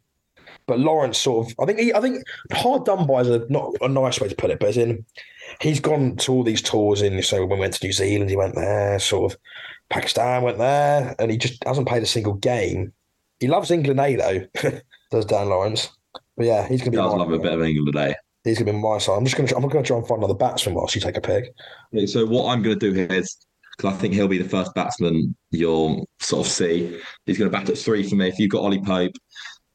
But 0.67 0.79
Lawrence 0.79 1.17
sort 1.17 1.47
of, 1.47 1.55
I 1.59 1.65
think, 1.65 1.79
he, 1.79 1.91
I 1.93 2.01
think 2.01 2.23
hard 2.53 2.85
done 2.85 3.07
by 3.07 3.21
is 3.21 3.29
a, 3.29 3.45
not 3.49 3.73
a 3.81 3.87
nice 3.87 4.21
way 4.21 4.27
to 4.27 4.35
put 4.35 4.51
it, 4.51 4.59
but 4.59 4.69
as 4.69 4.77
in, 4.77 5.05
he's 5.59 5.79
gone 5.79 6.17
to 6.17 6.31
all 6.31 6.43
these 6.43 6.61
tours 6.61 7.01
in. 7.01 7.21
So 7.23 7.39
when 7.45 7.57
we 7.57 7.61
went 7.61 7.73
to 7.73 7.85
New 7.85 7.93
Zealand, 7.93 8.29
he 8.29 8.35
went 8.35 8.53
there. 8.55 8.99
Sort 8.99 9.33
of, 9.33 9.39
Pakistan 9.91 10.41
went 10.41 10.57
there, 10.57 11.15
and 11.19 11.29
he 11.29 11.37
just 11.37 11.63
hasn't 11.65 11.87
played 11.87 12.01
a 12.01 12.07
single 12.07 12.33
game. 12.33 12.93
He 13.39 13.47
loves 13.47 13.71
England 13.71 13.99
A 13.99 14.15
though, 14.15 14.79
does 15.11 15.25
Dan 15.25 15.49
Lawrence. 15.49 15.89
But 16.37 16.45
yeah, 16.45 16.67
he's 16.67 16.79
going 16.79 16.91
to 16.93 16.97
be 16.97 16.97
Does 16.97 17.13
love 17.13 17.31
a 17.31 17.39
bit 17.39 17.53
of 17.53 17.61
England 17.61 17.87
today. 17.93 18.15
he's 18.43 18.57
going 18.57 18.67
to 18.67 18.73
be 18.73 18.79
my 18.79 18.97
side. 18.97 19.17
I'm 19.17 19.25
just 19.25 19.35
going 19.35 19.47
to 19.47 19.55
I'm 19.55 19.61
going 19.61 19.83
to 19.83 19.87
try 19.87 19.97
and 19.97 20.07
find 20.07 20.19
another 20.19 20.33
batsman 20.33 20.75
whilst 20.75 20.95
you 20.95 21.01
take 21.01 21.17
a 21.17 21.21
pick. 21.21 21.53
So 22.07 22.25
what 22.25 22.51
I'm 22.51 22.61
going 22.61 22.79
to 22.79 22.89
do 22.89 22.93
here 22.93 23.11
is 23.11 23.35
because 23.77 23.93
I 23.93 23.97
think 23.97 24.13
he'll 24.13 24.27
be 24.27 24.37
the 24.37 24.49
first 24.49 24.73
batsman 24.73 25.35
you'll 25.51 26.07
sort 26.19 26.45
of 26.45 26.51
see. 26.51 26.99
He's 27.25 27.37
going 27.37 27.51
to 27.51 27.57
bat 27.57 27.69
at 27.69 27.77
three 27.77 28.07
for 28.07 28.15
me. 28.15 28.27
If 28.27 28.39
you've 28.39 28.51
got 28.51 28.61
Ollie 28.61 28.81
Pope, 28.81 29.13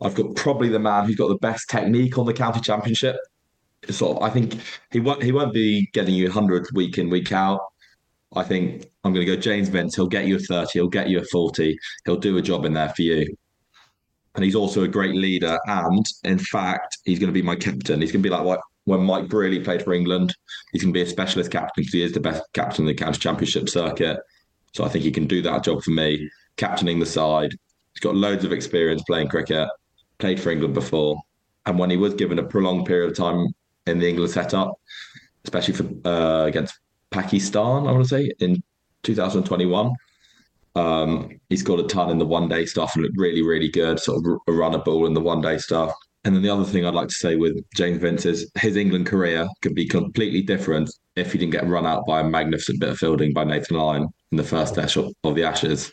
I've 0.02 0.14
got 0.14 0.34
probably 0.36 0.68
the 0.68 0.78
man 0.78 1.06
who's 1.06 1.16
got 1.16 1.28
the 1.28 1.38
best 1.38 1.68
technique 1.68 2.18
on 2.18 2.26
the 2.26 2.32
county 2.32 2.60
championship. 2.60 3.16
Sort 3.90 4.16
of, 4.16 4.22
I 4.22 4.30
think 4.30 4.58
he 4.90 5.00
won't 5.00 5.22
he 5.22 5.32
won't 5.32 5.52
be 5.52 5.88
getting 5.92 6.14
you 6.14 6.30
hundreds 6.30 6.72
week 6.72 6.98
in 6.98 7.10
week 7.10 7.32
out. 7.32 7.60
I 8.36 8.44
think 8.44 8.86
I'm 9.02 9.12
going 9.12 9.26
to 9.26 9.34
go 9.34 9.40
James 9.40 9.68
Vince. 9.68 9.96
He'll 9.96 10.06
get 10.06 10.26
you 10.26 10.36
a 10.36 10.38
thirty. 10.38 10.70
He'll 10.74 10.88
get 10.88 11.08
you 11.08 11.20
a 11.20 11.24
forty. 11.24 11.78
He'll 12.04 12.16
do 12.16 12.36
a 12.36 12.42
job 12.42 12.64
in 12.64 12.74
there 12.74 12.90
for 12.90 13.02
you. 13.02 13.26
And 14.34 14.44
he's 14.44 14.54
also 14.54 14.84
a 14.84 14.88
great 14.88 15.14
leader. 15.14 15.58
And 15.66 16.04
in 16.24 16.38
fact, 16.38 16.98
he's 17.04 17.18
going 17.18 17.32
to 17.32 17.40
be 17.40 17.42
my 17.42 17.56
captain. 17.56 18.02
He's 18.02 18.12
going 18.12 18.22
to 18.22 18.28
be 18.28 18.34
like 18.34 18.60
when 18.84 19.00
Mike 19.00 19.28
Brearley 19.28 19.64
played 19.64 19.82
for 19.82 19.94
England. 19.94 20.34
He's 20.72 20.82
going 20.82 20.92
to 20.92 20.98
be 20.98 21.02
a 21.02 21.08
specialist 21.08 21.50
captain 21.50 21.72
because 21.76 21.94
he 21.94 22.02
is 22.02 22.12
the 22.12 22.20
best 22.20 22.42
captain 22.52 22.82
in 22.82 22.88
the 22.88 22.94
county 22.94 23.18
championship 23.18 23.70
circuit. 23.70 24.18
So 24.74 24.84
I 24.84 24.88
think 24.90 25.04
he 25.04 25.10
can 25.10 25.26
do 25.26 25.40
that 25.40 25.64
job 25.64 25.82
for 25.82 25.92
me, 25.92 26.28
captaining 26.58 27.00
the 27.00 27.06
side. 27.06 27.52
He's 27.94 28.00
got 28.00 28.14
loads 28.14 28.44
of 28.44 28.52
experience 28.52 29.02
playing 29.06 29.28
cricket, 29.28 29.66
played 30.18 30.38
for 30.38 30.50
England 30.50 30.74
before. 30.74 31.16
And 31.64 31.78
when 31.78 31.88
he 31.88 31.96
was 31.96 32.12
given 32.12 32.38
a 32.38 32.44
prolonged 32.44 32.84
period 32.84 33.10
of 33.10 33.16
time 33.16 33.46
in 33.86 33.98
the 33.98 34.08
England 34.08 34.32
setup, 34.32 34.78
especially 35.44 35.74
for 35.74 35.88
uh, 36.06 36.44
against 36.44 36.78
Pakistan, 37.16 37.86
I 37.86 37.92
want 37.92 38.04
to 38.04 38.08
say 38.08 38.30
in 38.40 38.62
2021, 39.02 39.90
um, 40.74 41.30
he's 41.48 41.62
got 41.62 41.80
a 41.80 41.84
ton 41.84 42.10
in 42.10 42.18
the 42.18 42.26
one 42.26 42.46
day 42.46 42.66
stuff 42.66 42.94
and 42.94 43.04
looked 43.04 43.16
really, 43.16 43.40
really 43.40 43.70
good, 43.70 43.98
sort 43.98 44.18
of 44.18 44.38
a 44.46 44.52
runner 44.52 44.78
ball 44.78 45.06
in 45.06 45.14
the 45.14 45.20
one 45.20 45.40
day 45.40 45.56
stuff. 45.56 45.94
And 46.24 46.34
then 46.34 46.42
the 46.42 46.50
other 46.50 46.64
thing 46.64 46.84
I'd 46.84 46.92
like 46.92 47.08
to 47.08 47.14
say 47.14 47.36
with 47.36 47.64
James 47.74 48.02
Vince 48.02 48.26
is 48.26 48.50
his 48.58 48.76
England 48.76 49.06
career 49.06 49.48
could 49.62 49.74
be 49.74 49.88
completely 49.88 50.42
different 50.42 50.90
if 51.14 51.32
he 51.32 51.38
didn't 51.38 51.52
get 51.52 51.66
run 51.66 51.86
out 51.86 52.04
by 52.04 52.20
a 52.20 52.24
magnificent 52.24 52.80
bit 52.80 52.90
of 52.90 52.98
fielding 52.98 53.32
by 53.32 53.44
Nathan 53.44 53.78
Lyon 53.78 54.08
in 54.32 54.36
the 54.36 54.44
first 54.44 54.74
test 54.74 54.96
of, 54.96 55.10
of 55.24 55.34
the 55.34 55.44
Ashes. 55.44 55.90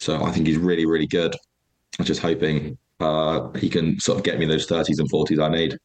So 0.00 0.24
I 0.24 0.32
think 0.32 0.48
he's 0.48 0.56
really, 0.56 0.86
really 0.86 1.06
good. 1.06 1.36
I'm 2.00 2.04
just 2.04 2.20
hoping 2.20 2.76
uh, 2.98 3.52
he 3.52 3.68
can 3.68 4.00
sort 4.00 4.18
of 4.18 4.24
get 4.24 4.40
me 4.40 4.46
those 4.46 4.66
30s 4.66 4.98
and 4.98 5.08
40s 5.08 5.40
I 5.40 5.48
need. 5.48 5.78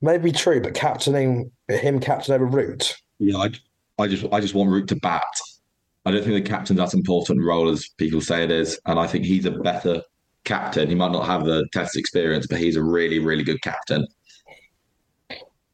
Maybe 0.00 0.32
true, 0.32 0.60
but 0.60 0.74
captaining 0.74 1.52
him 1.68 2.00
captain 2.00 2.34
over 2.34 2.46
Root. 2.46 2.96
Yeah, 3.20 3.36
I, 3.36 3.50
I 3.98 4.06
just 4.06 4.24
I 4.32 4.40
just 4.40 4.54
want 4.54 4.70
Root 4.70 4.88
to 4.88 4.96
bat. 4.96 5.24
I 6.06 6.10
don't 6.10 6.22
think 6.22 6.42
the 6.42 6.50
captain's 6.50 6.78
that 6.78 6.94
important 6.94 7.44
role 7.44 7.68
as 7.68 7.88
people 7.98 8.20
say 8.20 8.44
it 8.44 8.50
is, 8.50 8.78
and 8.86 8.98
I 8.98 9.06
think 9.06 9.24
he's 9.24 9.44
a 9.44 9.50
better 9.50 10.02
captain. 10.44 10.88
He 10.88 10.94
might 10.94 11.12
not 11.12 11.26
have 11.26 11.44
the 11.44 11.66
test 11.72 11.96
experience, 11.96 12.46
but 12.46 12.58
he's 12.58 12.76
a 12.76 12.82
really, 12.82 13.18
really 13.18 13.44
good 13.44 13.60
captain. 13.62 14.06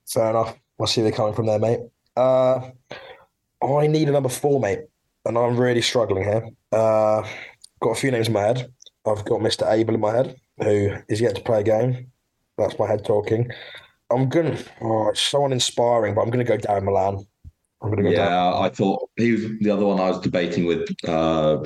Fair 0.08 0.30
enough. 0.30 0.56
I 0.80 0.86
see 0.86 1.02
they're 1.02 1.12
coming 1.12 1.34
from 1.34 1.46
there, 1.46 1.58
mate. 1.58 1.80
Uh, 2.16 2.70
I 3.62 3.86
need 3.86 4.08
a 4.08 4.12
number 4.12 4.28
four, 4.28 4.58
mate, 4.58 4.80
and 5.24 5.38
I'm 5.38 5.56
really 5.58 5.82
struggling 5.82 6.24
here. 6.24 6.48
Uh, 6.72 7.22
got 7.80 7.90
a 7.90 7.94
few 7.94 8.10
names 8.10 8.26
in 8.26 8.32
my 8.32 8.42
head. 8.42 8.72
I've 9.06 9.24
got 9.24 9.40
Mr. 9.40 9.62
Abell 9.62 9.94
in 9.94 10.00
my 10.00 10.12
head, 10.12 10.36
who 10.58 10.96
is 11.08 11.20
yet 11.20 11.36
to 11.36 11.42
play 11.42 11.60
a 11.60 11.62
game. 11.62 12.10
That's 12.58 12.78
my 12.78 12.86
head 12.88 13.04
talking. 13.04 13.50
I'm 14.10 14.28
gonna. 14.28 14.58
Oh, 14.80 15.08
it's 15.08 15.20
so 15.20 15.44
uninspiring, 15.44 16.14
but 16.14 16.22
I'm 16.22 16.30
gonna 16.30 16.44
go 16.44 16.58
Darren 16.58 16.84
Malan. 16.84 17.26
I'm 17.84 17.90
gonna 17.90 18.02
go. 18.02 18.10
Darren. 18.10 18.16
Yeah, 18.16 18.58
I 18.58 18.68
thought 18.70 19.10
he 19.16 19.32
was 19.32 19.42
the 19.60 19.70
other 19.70 19.84
one 19.84 20.00
I 20.00 20.08
was 20.08 20.20
debating 20.20 20.64
with 20.64 20.88
uh, 21.06 21.62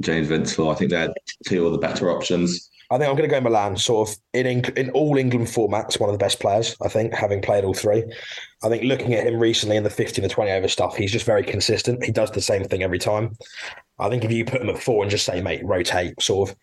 James 0.00 0.28
Vince 0.28 0.54
for. 0.54 0.72
I 0.72 0.76
think 0.76 0.90
they're 0.90 1.12
two 1.46 1.66
of 1.66 1.72
the 1.72 1.78
better 1.78 2.10
options. 2.10 2.70
I 2.90 2.98
think 2.98 3.08
I'm 3.08 3.16
going 3.16 3.28
to 3.28 3.34
go 3.34 3.40
Malan, 3.40 3.76
sort 3.76 4.08
of 4.08 4.16
in 4.34 4.46
Eng- 4.46 4.76
in 4.76 4.90
all 4.90 5.16
England 5.16 5.46
formats, 5.46 5.98
one 5.98 6.10
of 6.10 6.14
the 6.14 6.22
best 6.22 6.38
players. 6.38 6.76
I 6.82 6.88
think, 6.88 7.14
having 7.14 7.40
played 7.40 7.64
all 7.64 7.74
three. 7.74 8.04
I 8.62 8.68
think 8.68 8.84
looking 8.84 9.14
at 9.14 9.26
him 9.26 9.40
recently 9.40 9.76
in 9.76 9.84
the 9.84 9.90
50 9.90 10.20
and 10.20 10.30
the 10.30 10.32
20 10.32 10.50
over 10.50 10.68
stuff, 10.68 10.94
he's 10.94 11.10
just 11.10 11.24
very 11.24 11.42
consistent. 11.42 12.04
He 12.04 12.12
does 12.12 12.30
the 12.30 12.40
same 12.40 12.64
thing 12.64 12.82
every 12.82 12.98
time. 12.98 13.36
I 13.98 14.08
think 14.08 14.24
if 14.24 14.30
you 14.30 14.44
put 14.44 14.60
him 14.60 14.68
at 14.68 14.78
four 14.78 15.02
and 15.02 15.10
just 15.10 15.24
say, 15.24 15.40
mate, 15.40 15.64
rotate, 15.64 16.20
sort 16.20 16.50
of 16.50 16.56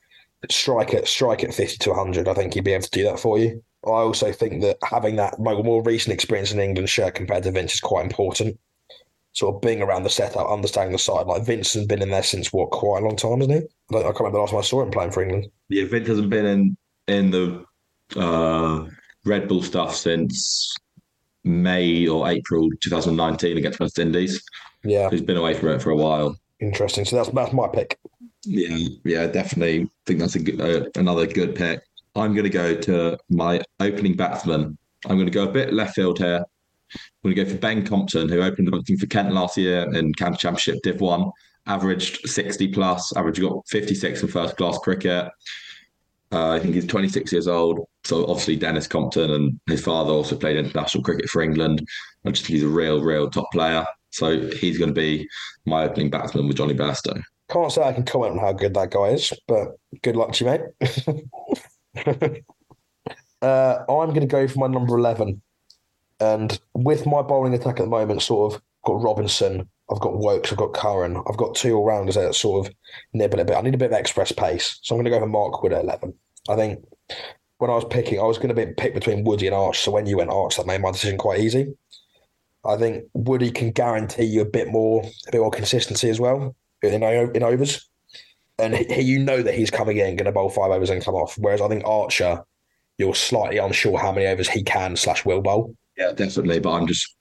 strike 0.50 0.94
at 0.94 1.08
strike 1.08 1.44
at 1.44 1.54
50 1.54 1.78
to 1.78 1.89
100, 1.89 2.28
I 2.28 2.34
think 2.34 2.54
he'd 2.54 2.63
be 2.63 2.74
able 2.74 2.84
to 2.84 2.91
do 2.91 3.04
that 3.04 3.20
for 3.20 3.39
you. 3.39 3.63
I 3.86 3.89
also 3.89 4.32
think 4.32 4.62
that 4.62 4.78
having 4.84 5.15
that 5.15 5.39
more, 5.39 5.63
more 5.63 5.82
recent 5.82 6.13
experience 6.13 6.52
in 6.52 6.60
England 6.60 6.89
shirt 6.89 7.15
compared 7.15 7.44
to 7.44 7.52
Vince 7.52 7.74
is 7.74 7.80
quite 7.80 8.06
important. 8.06 8.60
Sort 9.34 9.56
of 9.56 9.62
being 9.62 9.82
around 9.82 10.04
the 10.04 10.10
setup, 10.10 10.50
understanding 10.50 10.91
the 10.91 11.00
side. 11.00 11.26
Like 11.26 11.46
Vince 11.46 11.74
has 11.74 11.86
been 11.86 12.02
in 12.02 12.10
there 12.10 12.22
since 12.24 12.52
what, 12.52 12.72
quite 12.72 13.02
a 13.02 13.06
long 13.06 13.15
time, 13.15 13.39
hasn't 13.39 13.63
he? 13.89 13.96
I, 13.96 14.00
I 14.00 14.04
can't 14.04 14.20
remember 14.20 14.38
the 14.38 14.41
last 14.41 14.52
time 14.52 14.60
I 14.60 14.63
saw 14.63 14.82
him 14.84 14.91
playing 14.91 15.12
for 15.12 15.24
England. 15.24 15.48
Yeah, 15.70 15.86
Vince 15.86 16.08
hasn't 16.08 16.30
been 16.30 16.46
in 16.46 16.78
in 17.08 17.32
the 17.32 17.65
uh, 18.17 18.86
red 19.26 19.48
ball 19.48 19.63
stuff 19.63 19.96
since 19.96 20.74
May 21.44 22.08
or 22.08 22.30
April 22.30 22.70
2019 22.82 23.58
against 23.58 23.80
West 23.80 24.00
Indies. 24.00 24.41
Yeah, 24.84 25.10
He's 25.10 25.22
been 25.22 25.38
away 25.38 25.54
from 25.54 25.70
it 25.70 25.82
for 25.82 25.91
a 25.91 25.96
while. 25.96 26.36
interesting. 26.60 27.06
So 27.06 27.15
that's 27.15 27.30
that's 27.30 27.54
my 27.54 27.67
pick. 27.67 27.98
Yeah, 28.44 28.88
yeah, 29.06 29.28
definitely 29.28 29.84
I 29.84 29.88
think 30.06 30.20
that's 30.20 30.36
a 30.36 30.39
good, 30.39 30.60
uh, 30.60 30.89
another 30.96 31.26
good 31.28 31.56
pick. 31.56 31.82
I'm 32.15 32.34
going 32.34 32.44
to 32.44 32.50
go 32.50 32.76
to 32.76 33.17
my 33.30 33.62
opening 33.80 34.15
batsman. 34.17 34.78
I'm 35.06 35.15
going 35.15 35.28
to 35.28 35.32
go 35.32 35.44
a 35.48 35.52
bit 35.52 35.74
left 35.74 35.96
field 35.96 36.17
here. 36.17 36.44
I'm 36.94 37.32
going 37.32 37.36
to 37.36 37.44
go 37.44 37.50
for 37.50 37.58
Ben 37.58 37.86
Compton, 37.86 38.30
who 38.30 38.42
opened 38.42 38.70
think, 38.86 39.00
for 39.00 39.08
Kent 39.08 39.34
last 39.34 39.58
year 39.58 39.92
in 39.94 40.14
County 40.14 40.38
Championship 40.38 40.80
Div 40.84 41.02
1, 41.02 41.32
averaged 41.68 42.28
60 42.28 42.70
plus, 42.70 43.16
averaged 43.16 43.42
got 43.42 43.68
56 43.68 44.22
in 44.22 44.28
first 44.28 44.58
class 44.58 44.78
cricket. 44.80 45.30
Uh, 46.34 46.52
I 46.52 46.60
think 46.60 46.76
he's 46.76 46.88
26 46.88 47.32
years 47.32 47.48
old. 47.48 47.80
So 48.04 48.26
obviously 48.26 48.56
Denis 48.56 48.88
Compton 48.88 49.32
and 49.32 49.60
his 49.68 49.84
father 49.84 50.12
also 50.12 50.38
played 50.38 50.58
international 50.58 51.04
cricket 51.04 51.30
for 51.30 51.42
England. 51.42 51.86
I 52.26 52.32
just 52.32 52.46
think 52.46 52.56
he's 52.56 52.64
a 52.64 52.70
real, 52.70 53.02
real 53.02 53.30
top 53.30 53.52
player. 53.52 53.86
So 54.12 54.48
he's 54.50 54.78
going 54.78 54.94
to 54.94 55.00
be 55.00 55.28
my 55.66 55.84
opening 55.84 56.10
batsman 56.10 56.48
with 56.48 56.58
Johnny 56.58 56.74
Bairstow. 56.74 57.22
Can't 57.50 57.72
say 57.72 57.84
I 57.84 57.94
can 57.94 58.06
comment 58.06 58.34
on 58.34 58.40
how 58.40 58.54
good 58.54 58.74
that 58.76 58.92
guy 58.92 59.10
is, 59.10 59.34
but 59.48 59.70
good 60.04 60.16
luck 60.16 60.32
to 60.34 60.46
you, 60.46 60.52
mate. 60.52 60.62
uh, 63.42 63.78
I'm 63.90 64.10
going 64.10 64.22
to 64.22 64.26
go 64.28 64.48
for 64.48 64.60
my 64.60 64.68
number 64.68 64.98
11. 64.98 65.42
And 66.22 66.60
with 66.76 67.08
my 67.08 67.24
bowling 67.24 67.56
attack 67.56 67.80
at 67.80 67.84
the 67.84 67.90
moment, 67.90 68.22
sort 68.22 68.54
of 68.54 68.62
got 68.86 69.02
Robinson, 69.02 69.68
I've 69.92 70.00
got 70.00 70.18
Woakes, 70.18 70.52
I've 70.52 70.58
got 70.58 70.74
Curran, 70.74 71.22
I've 71.28 71.38
got 71.38 71.56
two 71.56 71.76
all 71.76 71.86
rounders 71.86 72.16
that 72.16 72.36
sort 72.36 72.66
of 72.66 72.74
nibble 73.14 73.40
a 73.40 73.46
bit. 73.46 73.58
I 73.58 73.62
need 73.62 73.74
a 73.74 73.80
bit 73.80 73.92
of 73.92 74.00
express 74.00 74.32
pace. 74.32 74.80
So 74.84 74.96
I'm 74.96 75.02
going 75.02 75.12
to 75.12 75.18
go 75.18 75.20
for 75.20 75.28
Mark 75.28 75.62
Wood 75.62 75.74
at 75.74 75.84
11. 75.84 76.14
I 76.48 76.56
think 76.56 76.86
when 77.58 77.72
I 77.72 77.76
was 77.76 77.86
picking, 77.86 78.20
I 78.20 78.24
was 78.24 78.38
going 78.38 78.50
to 78.50 78.56
be 78.56 78.72
picked 78.74 78.94
between 78.94 79.24
Woody 79.24 79.48
and 79.48 79.56
Arch. 79.56 79.80
So 79.80 79.92
when 79.92 80.06
you 80.06 80.18
went 80.18 80.30
Arch, 80.30 80.58
that 80.58 80.68
made 80.68 80.82
my 80.82 80.92
decision 80.92 81.18
quite 81.18 81.40
easy. 81.40 81.74
I 82.64 82.78
think 82.78 83.06
Woody 83.14 83.50
can 83.50 83.72
guarantee 83.72 84.26
you 84.26 84.42
a 84.42 84.46
bit 84.46 84.68
more, 84.68 85.04
a 85.28 85.32
bit 85.32 85.42
more 85.42 85.52
consistency 85.52 86.10
as 86.10 86.20
well 86.20 86.56
in, 86.84 86.94
in 86.94 87.44
overs. 87.44 87.90
And 88.60 88.76
he, 88.76 89.02
you 89.02 89.20
know 89.20 89.42
that 89.42 89.56
he's 89.56 89.72
coming 89.72 89.98
in, 89.98 90.16
going 90.16 90.26
to 90.26 90.32
bowl 90.32 90.50
five 90.50 90.70
overs 90.70 90.92
and 90.92 91.04
come 91.04 91.16
off. 91.16 91.36
Whereas 91.40 91.62
I 91.62 91.68
think 91.68 91.84
Archer, 91.86 92.44
you're 93.00 93.16
slightly 93.16 93.58
unsure 93.58 93.98
how 93.98 94.12
many 94.12 94.28
overs 94.28 94.50
he 94.50 94.62
can 94.62 94.96
slash 94.96 95.26
will 95.26 95.42
bowl. 95.42 95.76
Yeah, 96.02 96.14
definitely. 96.14 96.60
But 96.60 96.72
I'm 96.72 96.88
just, 96.88 97.16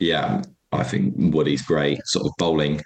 yeah, 0.00 0.42
I 0.72 0.82
think 0.82 1.14
Woody's 1.16 1.62
great, 1.62 2.00
sort 2.06 2.26
of 2.26 2.32
bowling 2.38 2.82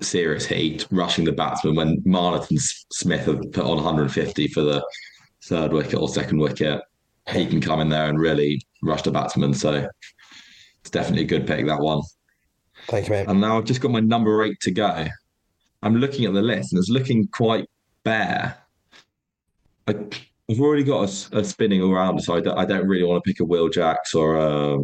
serious 0.00 0.44
heat, 0.44 0.86
rushing 0.90 1.24
the 1.24 1.32
batsman 1.32 1.74
when 1.74 2.02
Marnus 2.02 2.50
and 2.50 2.60
Smith 2.60 3.24
have 3.24 3.40
put 3.52 3.64
on 3.64 3.76
150 3.76 4.48
for 4.48 4.60
the 4.60 4.84
third 5.44 5.72
wicket 5.72 5.94
or 5.94 6.08
second 6.08 6.38
wicket. 6.38 6.82
He 7.30 7.46
can 7.46 7.62
come 7.62 7.80
in 7.80 7.88
there 7.88 8.10
and 8.10 8.18
really 8.18 8.60
rush 8.82 9.02
the 9.02 9.10
batsman. 9.10 9.54
So 9.54 9.88
it's 10.80 10.90
definitely 10.90 11.24
a 11.24 11.28
good 11.28 11.46
pick, 11.46 11.66
that 11.66 11.80
one. 11.80 12.02
Thank 12.88 13.08
you, 13.08 13.12
mate. 13.12 13.26
And 13.26 13.40
now 13.40 13.56
I've 13.56 13.64
just 13.64 13.80
got 13.80 13.90
my 13.90 14.00
number 14.00 14.44
eight 14.44 14.60
to 14.60 14.70
go. 14.70 15.06
I'm 15.82 15.96
looking 15.96 16.26
at 16.26 16.34
the 16.34 16.42
list 16.42 16.72
and 16.72 16.78
it's 16.78 16.90
looking 16.90 17.26
quite 17.28 17.68
bare. 18.04 18.58
I, 19.86 19.94
I've 20.50 20.60
already 20.60 20.84
got 20.84 21.08
a, 21.08 21.38
a 21.38 21.44
spinning 21.44 21.82
around, 21.82 22.20
so 22.20 22.34
I 22.36 22.40
don't, 22.40 22.58
I 22.58 22.64
don't 22.64 22.86
really 22.86 23.04
want 23.04 23.22
to 23.22 23.28
pick 23.28 23.40
a 23.40 23.44
Will 23.44 23.68
Jacks 23.68 24.14
or 24.14 24.36
a 24.36 24.78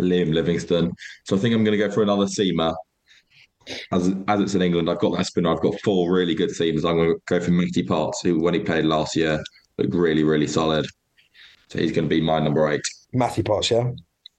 Liam 0.00 0.32
Livingstone. 0.32 0.92
So 1.24 1.36
I 1.36 1.38
think 1.38 1.54
I'm 1.54 1.64
going 1.64 1.78
to 1.78 1.86
go 1.86 1.90
for 1.92 2.02
another 2.02 2.26
seamer. 2.26 2.74
As 3.92 4.14
as 4.28 4.40
it's 4.40 4.54
in 4.54 4.62
England, 4.62 4.88
I've 4.88 4.98
got 4.98 5.16
that 5.16 5.26
spinner. 5.26 5.52
I've 5.52 5.60
got 5.60 5.78
four 5.82 6.10
really 6.10 6.34
good 6.34 6.50
seamers. 6.50 6.88
I'm 6.88 6.96
going 6.96 7.14
to 7.14 7.20
go 7.26 7.38
for 7.38 7.50
Matty 7.50 7.82
Potts, 7.82 8.22
who 8.22 8.40
when 8.40 8.54
he 8.54 8.60
played 8.60 8.86
last 8.86 9.14
year 9.14 9.42
looked 9.76 9.94
really 9.94 10.24
really 10.24 10.46
solid. 10.46 10.86
So 11.68 11.78
he's 11.78 11.92
going 11.92 12.06
to 12.06 12.08
be 12.08 12.22
my 12.22 12.40
number 12.40 12.66
eight. 12.68 12.80
Matty 13.12 13.42
Potts, 13.42 13.70
yeah. 13.70 13.90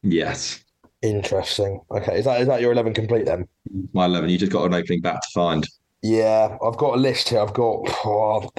Yes, 0.01 0.63
Interesting. 1.01 1.79
Okay, 1.91 2.19
is 2.19 2.25
that 2.25 2.41
is 2.41 2.47
that 2.47 2.59
your 2.59 2.73
eleven 2.73 2.93
complete 2.93 3.25
then? 3.25 3.47
my 3.93 4.05
eleven. 4.05 4.29
You 4.29 4.37
just 4.37 4.51
got 4.51 4.65
an 4.65 4.73
opening 4.73 4.99
bat 4.99 5.21
to 5.21 5.29
find. 5.33 5.65
Yeah, 6.01 6.57
I've 6.65 6.77
got 6.77 6.95
a 6.95 6.97
list 6.97 7.29
here. 7.29 7.39
I've 7.39 7.53
got. 7.53 7.87
Oh, 8.03 8.49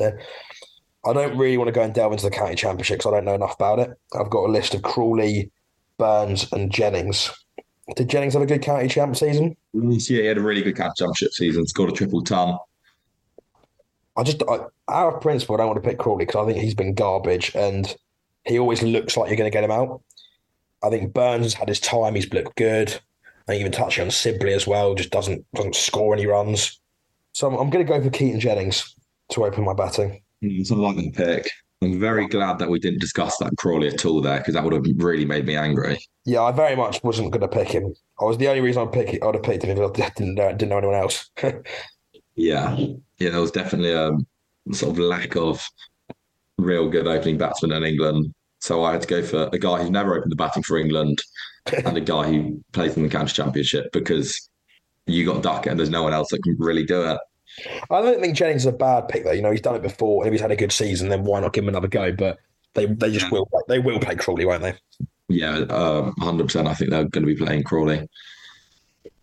I 1.04 1.12
don't 1.12 1.36
really 1.36 1.56
want 1.56 1.68
to 1.68 1.72
go 1.72 1.82
and 1.82 1.94
delve 1.94 2.12
into 2.12 2.24
the 2.24 2.30
county 2.30 2.54
championship 2.54 2.98
because 2.98 3.12
I 3.12 3.16
don't 3.16 3.24
know 3.24 3.34
enough 3.34 3.54
about 3.54 3.78
it. 3.78 3.90
I've 4.18 4.30
got 4.30 4.46
a 4.46 4.52
list 4.52 4.74
of 4.74 4.82
Crawley, 4.82 5.50
Burns, 5.98 6.50
and 6.52 6.70
Jennings. 6.70 7.30
Did 7.96 8.08
Jennings 8.08 8.34
have 8.34 8.42
a 8.42 8.46
good 8.46 8.62
county 8.62 8.88
champ 8.88 9.16
season? 9.16 9.56
Mm, 9.74 10.10
yeah, 10.10 10.20
he 10.20 10.26
had 10.26 10.38
a 10.38 10.42
really 10.42 10.62
good 10.62 10.76
county 10.76 10.92
championship 10.96 11.32
season. 11.32 11.66
Scored 11.66 11.90
a 11.90 11.92
triple 11.92 12.22
ton. 12.22 12.58
I 14.16 14.22
just, 14.22 14.42
I, 14.42 14.58
out 14.88 15.14
of 15.14 15.20
principle, 15.22 15.54
I 15.54 15.58
don't 15.58 15.68
want 15.68 15.82
to 15.82 15.88
pick 15.88 15.98
Crawley 15.98 16.26
because 16.26 16.44
I 16.44 16.46
think 16.46 16.62
he's 16.62 16.74
been 16.74 16.94
garbage 16.94 17.52
and 17.54 17.94
he 18.44 18.58
always 18.58 18.82
looks 18.82 19.16
like 19.16 19.28
you're 19.28 19.36
going 19.36 19.50
to 19.50 19.54
get 19.54 19.64
him 19.64 19.70
out. 19.70 20.02
I 20.82 20.90
think 20.90 21.14
Burns 21.14 21.44
has 21.44 21.54
had 21.54 21.68
his 21.68 21.80
time. 21.80 22.14
He's 22.14 22.32
looked 22.32 22.56
good. 22.56 23.00
I 23.48 23.54
even 23.54 23.72
touching 23.72 24.04
on 24.04 24.10
Sibley 24.10 24.52
as 24.52 24.66
well, 24.66 24.94
just 24.94 25.10
doesn't 25.10 25.44
doesn't 25.54 25.74
score 25.74 26.14
any 26.14 26.26
runs. 26.26 26.80
So 27.32 27.48
I'm, 27.48 27.54
I'm 27.54 27.70
going 27.70 27.84
to 27.84 27.92
go 27.92 28.02
for 28.02 28.10
Keaton 28.10 28.40
Jennings 28.40 28.94
to 29.30 29.44
open 29.44 29.64
my 29.64 29.74
batting. 29.74 30.22
Mm, 30.42 30.66
So 30.66 30.74
lovely 30.76 31.10
pick. 31.10 31.50
I'm 31.82 31.98
very 31.98 32.26
glad 32.28 32.58
that 32.58 32.68
we 32.68 32.78
didn't 32.78 33.00
discuss 33.00 33.38
that 33.38 33.56
Crawley 33.56 33.88
at 33.88 34.04
all 34.04 34.20
there 34.20 34.38
because 34.38 34.52
that 34.52 34.62
would 34.64 34.74
have 34.74 34.84
really 34.96 35.24
made 35.24 35.46
me 35.46 35.56
angry. 35.56 35.98
Yeah, 36.26 36.42
I 36.42 36.52
very 36.52 36.76
much 36.76 37.02
wasn't 37.02 37.30
going 37.32 37.40
to 37.40 37.48
pick 37.48 37.68
him. 37.68 37.94
I 38.20 38.24
was 38.24 38.36
the 38.36 38.48
only 38.48 38.60
reason 38.60 38.82
I'd 38.82 38.92
pick 38.92 39.14
it. 39.14 39.22
I'd 39.22 39.34
have 39.34 39.42
picked 39.42 39.64
him 39.64 39.70
if 39.70 39.78
I 39.78 40.08
didn't 40.10 40.34
know, 40.34 40.50
didn't 40.50 40.68
know 40.68 40.78
anyone 40.78 40.96
else. 40.96 41.30
Yeah, 42.36 42.76
yeah, 43.18 43.30
there 43.30 43.40
was 43.40 43.50
definitely 43.50 43.92
a 43.92 44.12
sort 44.72 44.92
of 44.92 44.98
lack 44.98 45.36
of 45.36 45.66
real 46.56 46.88
good 46.88 47.06
opening 47.06 47.36
batsmen 47.36 47.72
in 47.72 47.84
England. 47.84 48.32
So 48.60 48.82
I 48.84 48.92
had 48.92 49.02
to 49.02 49.08
go 49.08 49.22
for 49.22 49.50
a 49.52 49.58
guy 49.58 49.80
who's 49.80 49.90
never 49.90 50.16
opened 50.16 50.32
the 50.32 50.36
batting 50.36 50.62
for 50.62 50.78
England 50.78 51.18
and 51.84 51.96
a 51.96 52.00
guy 52.00 52.28
who 52.30 52.62
plays 52.72 52.96
in 52.96 53.02
the 53.02 53.08
county 53.08 53.32
championship 53.32 53.92
because 53.92 54.48
you 55.06 55.26
got 55.26 55.42
Duckett 55.42 55.72
and 55.72 55.78
there's 55.78 55.90
no 55.90 56.02
one 56.02 56.14
else 56.14 56.30
that 56.30 56.42
can 56.42 56.56
really 56.58 56.84
do 56.84 57.02
it. 57.10 57.18
I 57.90 58.00
don't 58.02 58.20
think 58.20 58.36
Jennings 58.36 58.62
is 58.62 58.66
a 58.66 58.72
bad 58.72 59.08
pick 59.08 59.24
though. 59.24 59.32
You 59.32 59.42
know, 59.42 59.50
he's 59.50 59.60
done 59.60 59.76
it 59.76 59.82
before, 59.82 60.22
and 60.22 60.28
if 60.28 60.32
he's 60.32 60.40
had 60.40 60.50
a 60.52 60.56
good 60.56 60.72
season, 60.72 61.08
then 61.08 61.24
why 61.24 61.40
not 61.40 61.52
give 61.52 61.64
him 61.64 61.68
another 61.68 61.88
go? 61.88 62.12
But 62.12 62.38
they 62.74 62.86
they 62.86 63.10
just 63.10 63.26
Yeah. 63.26 63.30
will 63.32 63.46
play, 63.46 63.60
they 63.68 63.78
will 63.78 63.98
play 64.00 64.14
Crawley, 64.14 64.44
won't 64.44 64.62
they? 64.62 64.74
Yeah, 65.28 65.58
um, 65.70 66.14
100%. 66.20 66.66
I 66.66 66.74
think 66.74 66.90
they're 66.90 67.04
going 67.04 67.24
to 67.24 67.32
be 67.32 67.36
playing 67.36 67.62
Crawley. 67.62 68.08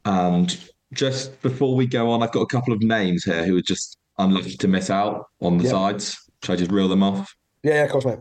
And 0.05 0.57
just 0.93 1.41
before 1.41 1.75
we 1.75 1.85
go 1.85 2.09
on, 2.11 2.23
I've 2.23 2.31
got 2.31 2.41
a 2.41 2.47
couple 2.47 2.73
of 2.73 2.81
names 2.81 3.23
here 3.25 3.45
who 3.45 3.57
are 3.57 3.61
just 3.61 3.97
unlucky 4.17 4.55
to 4.57 4.67
miss 4.67 4.89
out 4.89 5.25
on 5.41 5.57
the 5.57 5.65
Yeah. 5.65 5.71
sides. 5.71 6.17
Should 6.43 6.53
I 6.53 6.55
just 6.55 6.71
reel 6.71 6.87
them 6.87 7.03
off? 7.03 7.33
Yeah, 7.63 7.73
yeah, 7.73 7.83
of 7.83 7.91
course, 7.91 8.05
mate. 8.05 8.19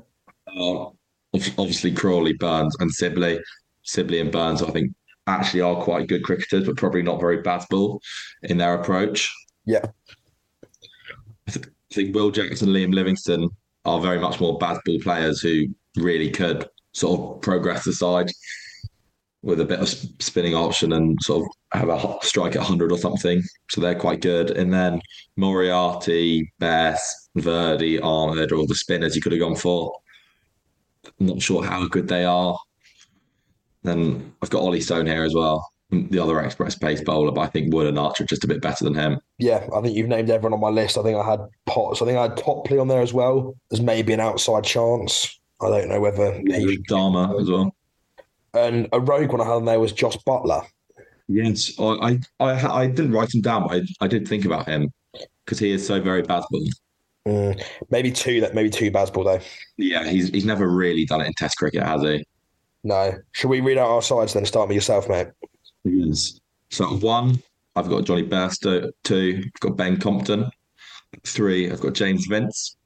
Uh, 0.48 0.86
obviously, 1.58 1.92
Crawley, 1.92 2.32
Burns, 2.32 2.74
and 2.80 2.90
Sibley. 2.90 3.38
Sibley 3.82 4.20
and 4.20 4.32
Burns, 4.32 4.62
I 4.62 4.70
think, 4.70 4.92
actually 5.28 5.60
are 5.60 5.80
quite 5.82 6.08
good 6.08 6.24
cricketers, 6.24 6.66
but 6.66 6.76
probably 6.76 7.02
not 7.02 7.20
very 7.20 7.40
ball 7.70 8.00
in 8.42 8.58
their 8.58 8.74
approach. 8.74 9.32
Yeah. 9.66 9.84
I, 11.48 11.50
th- 11.50 11.66
I 11.66 11.94
think 11.94 12.14
Will 12.14 12.30
Jackson, 12.30 12.68
Liam 12.68 12.94
Livingstone 12.94 13.48
are 13.84 14.00
very 14.00 14.18
much 14.18 14.40
more 14.40 14.58
Bazball 14.58 15.02
players 15.02 15.40
who 15.40 15.66
really 15.96 16.30
could 16.30 16.68
sort 16.92 17.20
of 17.20 17.42
progress 17.42 17.84
the 17.84 17.92
side 17.92 18.30
with 19.42 19.60
a 19.60 19.64
bit 19.64 19.78
of 19.78 19.88
spinning 19.88 20.54
option 20.54 20.92
and 20.92 21.16
sort 21.22 21.44
of 21.44 21.80
have 21.80 21.88
a 21.88 22.18
strike 22.22 22.56
at 22.56 22.62
100 22.62 22.90
or 22.90 22.98
something. 22.98 23.40
So 23.70 23.80
they're 23.80 23.94
quite 23.98 24.20
good. 24.20 24.50
And 24.50 24.72
then 24.72 25.00
Moriarty, 25.36 26.52
Bess, 26.58 27.28
Virdi, 27.38 28.02
Ahmed, 28.02 28.50
or 28.50 28.66
the 28.66 28.74
spinners 28.74 29.14
you 29.14 29.22
could 29.22 29.32
have 29.32 29.40
gone 29.40 29.54
for. 29.54 29.92
I'm 31.20 31.26
Not 31.26 31.42
sure 31.42 31.64
how 31.64 31.86
good 31.86 32.08
they 32.08 32.24
are. 32.24 32.58
Then 33.84 34.34
I've 34.42 34.50
got 34.50 34.62
Ollie 34.62 34.80
Stone 34.80 35.06
here 35.06 35.22
as 35.22 35.34
well, 35.34 35.64
the 36.10 36.18
other 36.18 36.40
express 36.40 36.74
pace 36.74 37.00
bowler, 37.00 37.32
but 37.32 37.40
I 37.42 37.46
think 37.46 37.72
Wood 37.72 37.86
and 37.86 37.98
Archer 37.98 38.24
are 38.24 38.26
just 38.26 38.44
a 38.44 38.48
bit 38.48 38.62
better 38.62 38.84
than 38.84 38.94
him. 38.94 39.20
Yeah, 39.38 39.66
I 39.74 39.80
think 39.80 39.96
you've 39.96 40.08
named 40.08 40.30
everyone 40.30 40.54
on 40.54 40.60
my 40.60 40.68
list. 40.68 40.98
I 40.98 41.02
think 41.02 41.18
I 41.18 41.28
had 41.28 41.40
Potts. 41.66 42.02
I 42.02 42.04
think 42.04 42.18
I 42.18 42.22
had 42.22 42.36
Topley 42.36 42.78
on 42.78 42.88
there 42.88 43.02
as 43.02 43.12
well. 43.12 43.56
There's 43.70 43.80
maybe 43.80 44.12
an 44.12 44.20
outside 44.20 44.64
chance. 44.64 45.38
I 45.60 45.68
don't 45.68 45.88
know 45.88 46.00
whether 46.00 46.34
he 46.34 46.78
Dharma 46.88 47.36
as 47.40 47.50
well. 47.50 47.74
and 48.54 48.88
a 48.92 49.00
rogue 49.00 49.32
one 49.32 49.40
I 49.40 49.44
had 49.44 49.52
on 49.52 49.64
there 49.64 49.80
was 49.80 49.92
Jos 49.92 50.16
Buttler. 50.18 50.66
Yes, 51.28 51.72
I 51.78 52.18
I, 52.38 52.82
I, 52.82 52.86
didn't 52.86 53.12
write 53.12 53.34
him 53.34 53.40
down, 53.40 53.66
but 53.66 53.76
I, 53.76 53.82
I 54.02 54.06
did 54.06 54.28
think 54.28 54.44
about 54.44 54.66
him 54.68 54.92
because 55.44 55.58
he 55.58 55.72
is 55.72 55.84
so 55.84 56.00
very 56.00 56.22
Bazball. 56.22 56.68
Mm, 57.26 57.60
maybe 57.90 58.12
two 58.12 58.40
that 58.40 58.54
maybe 58.54 58.70
two 58.70 58.90
Bazball 58.90 59.24
though. 59.24 59.44
Yeah, 59.76 60.06
he's 60.06 60.28
he's 60.28 60.44
never 60.44 60.68
really 60.68 61.04
done 61.04 61.20
it 61.20 61.26
in 61.26 61.32
Test 61.34 61.56
cricket, 61.56 61.82
has 61.82 62.02
he? 62.02 62.24
No. 62.84 63.14
Should 63.32 63.48
we 63.48 63.60
read 63.60 63.78
out 63.78 63.88
our 63.88 64.02
sides 64.02 64.34
then? 64.34 64.46
Start 64.46 64.68
with 64.68 64.76
yourself, 64.76 65.08
mate. 65.08 65.26
Yes. 65.86 66.40
So 66.70 66.86
one, 66.96 67.42
I've 67.74 67.88
got 67.88 68.04
Johnny 68.04 68.24
Bairstow. 68.24 68.90
Two, 69.04 69.42
I've 69.44 69.60
got 69.60 69.76
Ben 69.76 69.98
Compton. 69.98 70.50
Three, 71.24 71.70
I've 71.70 71.80
got 71.80 71.94
James 71.94 72.26
Vince. 72.26 72.76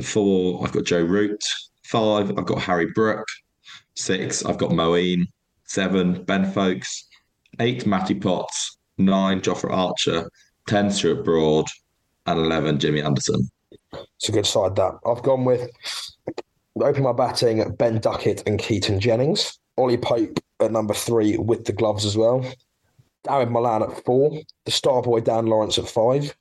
Four, 0.00 0.64
I've 0.64 0.72
got 0.72 0.84
Joe 0.84 1.02
Root. 1.02 1.42
Five, 1.84 2.30
I've 2.38 2.46
got 2.46 2.62
Harry 2.62 2.86
Brook. 2.94 3.26
Six, 3.94 4.44
I've 4.44 4.58
got 4.58 4.70
Moeen. 4.70 5.24
Seven, 5.64 6.24
Ben 6.24 6.50
Foakes. 6.50 7.08
Eight, 7.60 7.86
Matty 7.86 8.14
Potts. 8.14 8.78
Nine, 8.98 9.40
Jofra 9.40 9.72
Archer. 9.72 10.30
Ten, 10.66 10.90
Stuart 10.90 11.24
Broad. 11.24 11.66
And 12.26 12.38
eleven, 12.38 12.78
Jimmy 12.78 13.02
Anderson. 13.02 13.50
It's 13.92 14.28
a 14.28 14.32
good 14.32 14.46
side 14.46 14.76
that. 14.76 14.98
I've 15.04 15.22
gone 15.22 15.44
with 15.44 15.68
open 16.80 17.02
my 17.02 17.12
batting, 17.12 17.74
Ben 17.76 17.98
Duckett 18.00 18.42
and 18.46 18.58
Keaton 18.58 19.00
Jennings. 19.00 19.58
Ollie 19.76 19.98
Pope 19.98 20.38
at 20.64 20.72
number 20.72 20.94
three 20.94 21.36
with 21.36 21.64
the 21.64 21.72
gloves 21.72 22.04
as 22.04 22.16
well. 22.16 22.44
Darren 23.26 23.50
Malan 23.50 23.82
at 23.82 24.04
four. 24.04 24.40
The 24.64 24.70
star 24.70 25.02
boy 25.02 25.20
Dan 25.20 25.46
Lawrence 25.46 25.78
at 25.78 25.88
five. 25.88 26.34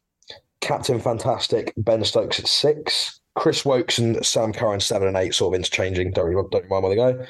Captain 0.62 1.00
Fantastic 1.00 1.74
Ben 1.78 2.04
Stokes 2.04 2.40
at 2.40 2.48
six. 2.48 3.20
Chris 3.36 3.64
Woakes 3.64 3.98
and 3.98 4.24
Sam 4.26 4.52
Curran 4.52 4.80
seven 4.80 5.08
and 5.08 5.18
eight, 5.18 5.34
sort 5.34 5.54
of 5.54 5.60
interchanging. 5.60 6.12
Don't 6.12 6.28
really, 6.28 6.48
don't 6.52 6.70
mind 6.70 6.84
where 6.84 6.90
they 6.90 6.96
go. 6.96 7.26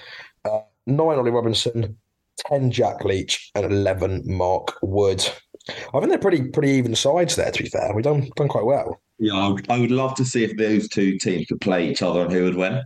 Uh, 0.46 0.62
nine 0.88 1.20
Ollie 1.20 1.32
Robinson, 1.32 1.98
ten 2.38 2.72
Jack 2.72 3.06
Leach, 3.06 3.52
and 3.56 3.66
eleven 3.66 4.24
Mark 4.26 4.78
Wood. 4.82 5.28
I 5.70 6.00
think 6.00 6.10
they're 6.10 6.18
pretty 6.18 6.44
pretty 6.50 6.72
even 6.72 6.96
sides 6.96 7.36
there. 7.36 7.52
To 7.52 7.64
be 7.64 7.70
fair, 7.70 7.92
we've 7.94 8.04
done 8.04 8.30
done 8.36 8.48
quite 8.48 8.66
well. 8.66 9.00
Yeah, 9.20 9.36
I 9.36 9.50
would, 9.50 9.70
I 9.70 9.80
would 9.80 9.92
love 9.92 10.16
to 10.16 10.26
see 10.26 10.44
if 10.44 10.58
those 10.58 10.90
two 10.90 11.20
teams 11.20 11.46
could 11.46 11.62
play 11.62 11.88
each 11.88 12.02
other 12.02 12.22
and 12.22 12.32
who 12.32 12.44
would 12.46 12.56
win. 12.56 12.84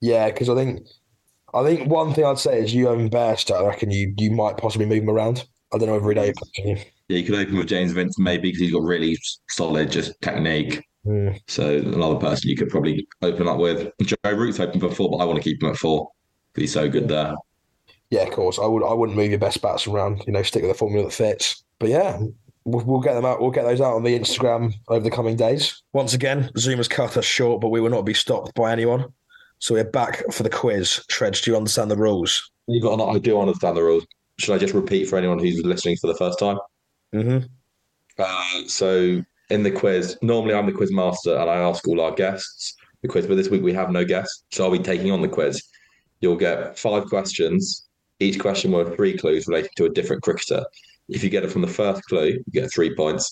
Yeah, 0.00 0.28
because 0.28 0.48
I 0.48 0.56
think 0.56 0.84
I 1.54 1.62
think 1.62 1.88
one 1.88 2.12
thing 2.12 2.24
I'd 2.24 2.38
say 2.38 2.58
is 2.60 2.74
you 2.74 2.90
and 2.90 3.10
Bairstow, 3.10 3.62
I 3.62 3.68
reckon 3.68 3.90
you 3.90 4.12
you 4.16 4.30
might 4.30 4.56
possibly 4.56 4.86
move 4.86 5.02
him 5.02 5.10
around. 5.10 5.46
I 5.72 5.78
don't 5.78 5.88
know 5.88 5.96
every 5.96 6.14
day. 6.14 6.32
Yeah, 6.56 7.18
you 7.18 7.24
could 7.24 7.34
open 7.34 7.58
with 7.58 7.68
James 7.68 7.92
Vince 7.92 8.18
maybe 8.18 8.48
because 8.48 8.60
he's 8.60 8.72
got 8.72 8.82
really 8.82 9.18
solid 9.48 9.90
just 9.90 10.20
technique. 10.22 10.84
Hmm. 11.04 11.30
So 11.48 11.76
another 11.76 12.16
person 12.16 12.48
you 12.48 12.56
could 12.56 12.70
probably 12.70 13.06
open 13.22 13.46
up 13.46 13.58
with. 13.58 13.90
Joe 14.02 14.16
Root's 14.24 14.58
open 14.58 14.80
for 14.80 14.90
four, 14.90 15.10
but 15.10 15.18
I 15.18 15.24
want 15.24 15.36
to 15.36 15.42
keep 15.42 15.62
him 15.62 15.70
at 15.70 15.76
four 15.76 16.10
because 16.52 16.62
he's 16.62 16.72
so 16.72 16.88
good 16.88 17.08
there. 17.08 17.34
Yeah, 18.10 18.22
of 18.22 18.30
course. 18.30 18.58
I 18.58 18.66
would 18.66 18.84
I 18.84 18.92
wouldn't 18.92 19.18
move 19.18 19.30
your 19.30 19.38
best 19.38 19.60
bats 19.60 19.86
around. 19.86 20.24
You 20.26 20.32
know, 20.32 20.42
stick 20.42 20.62
with 20.62 20.72
the 20.72 20.78
formula 20.78 21.06
that 21.06 21.14
fits. 21.14 21.62
But 21.78 21.90
yeah, 21.90 22.18
we'll, 22.64 22.84
we'll 22.84 23.00
get 23.00 23.14
them 23.14 23.24
out. 23.24 23.40
We'll 23.40 23.50
get 23.50 23.64
those 23.64 23.80
out 23.80 23.94
on 23.94 24.02
the 24.02 24.18
Instagram 24.18 24.72
over 24.88 25.02
the 25.04 25.10
coming 25.10 25.36
days. 25.36 25.82
Once 25.92 26.14
again, 26.14 26.50
Zoom 26.56 26.78
has 26.78 26.88
cut 26.88 27.16
us 27.16 27.24
short, 27.24 27.60
but 27.60 27.68
we 27.68 27.80
will 27.80 27.90
not 27.90 28.02
be 28.02 28.14
stopped 28.14 28.54
by 28.54 28.72
anyone. 28.72 29.12
So 29.58 29.74
we're 29.74 29.84
back 29.84 30.22
for 30.32 30.42
the 30.42 30.50
quiz. 30.50 31.04
Tredge, 31.08 31.42
do 31.42 31.50
you 31.50 31.56
understand 31.56 31.90
the 31.90 31.96
rules? 31.96 32.50
You 32.66 32.80
got. 32.80 33.00
I 33.00 33.18
do 33.18 33.40
understand 33.40 33.76
the 33.76 33.82
rules. 33.82 34.06
Should 34.38 34.54
I 34.54 34.58
just 34.58 34.74
repeat 34.74 35.08
for 35.08 35.16
anyone 35.16 35.38
who's 35.38 35.62
listening 35.64 35.96
for 35.96 36.08
the 36.08 36.16
first 36.16 36.38
time? 36.38 36.58
Mm-hmm. 37.14 37.46
Uh, 38.18 38.68
so 38.68 39.22
in 39.50 39.62
the 39.62 39.70
quiz, 39.70 40.18
normally 40.22 40.54
I'm 40.54 40.66
the 40.66 40.72
quiz 40.72 40.92
master 40.92 41.36
and 41.36 41.48
I 41.48 41.56
ask 41.56 41.86
all 41.86 42.00
our 42.00 42.12
guests 42.12 42.76
the 43.04 43.08
quiz, 43.08 43.26
but 43.26 43.36
this 43.36 43.50
week 43.50 43.62
we 43.62 43.74
have 43.74 43.90
no 43.90 44.02
guests, 44.02 44.44
so 44.50 44.64
I'll 44.64 44.70
be 44.70 44.78
taking 44.78 45.10
on 45.10 45.20
the 45.20 45.28
quiz. 45.28 45.62
You'll 46.20 46.36
get 46.36 46.78
five 46.78 47.04
questions. 47.04 47.86
Each 48.18 48.40
question 48.40 48.72
will 48.72 48.86
have 48.86 48.96
three 48.96 49.14
clues 49.14 49.46
related 49.46 49.72
to 49.76 49.84
a 49.84 49.90
different 49.90 50.22
cricketer. 50.22 50.64
If 51.10 51.22
you 51.22 51.28
get 51.28 51.44
it 51.44 51.52
from 51.52 51.60
the 51.60 51.68
first 51.68 52.02
clue, 52.04 52.42
you 52.46 52.60
get 52.62 52.72
three 52.72 52.96
points. 52.96 53.30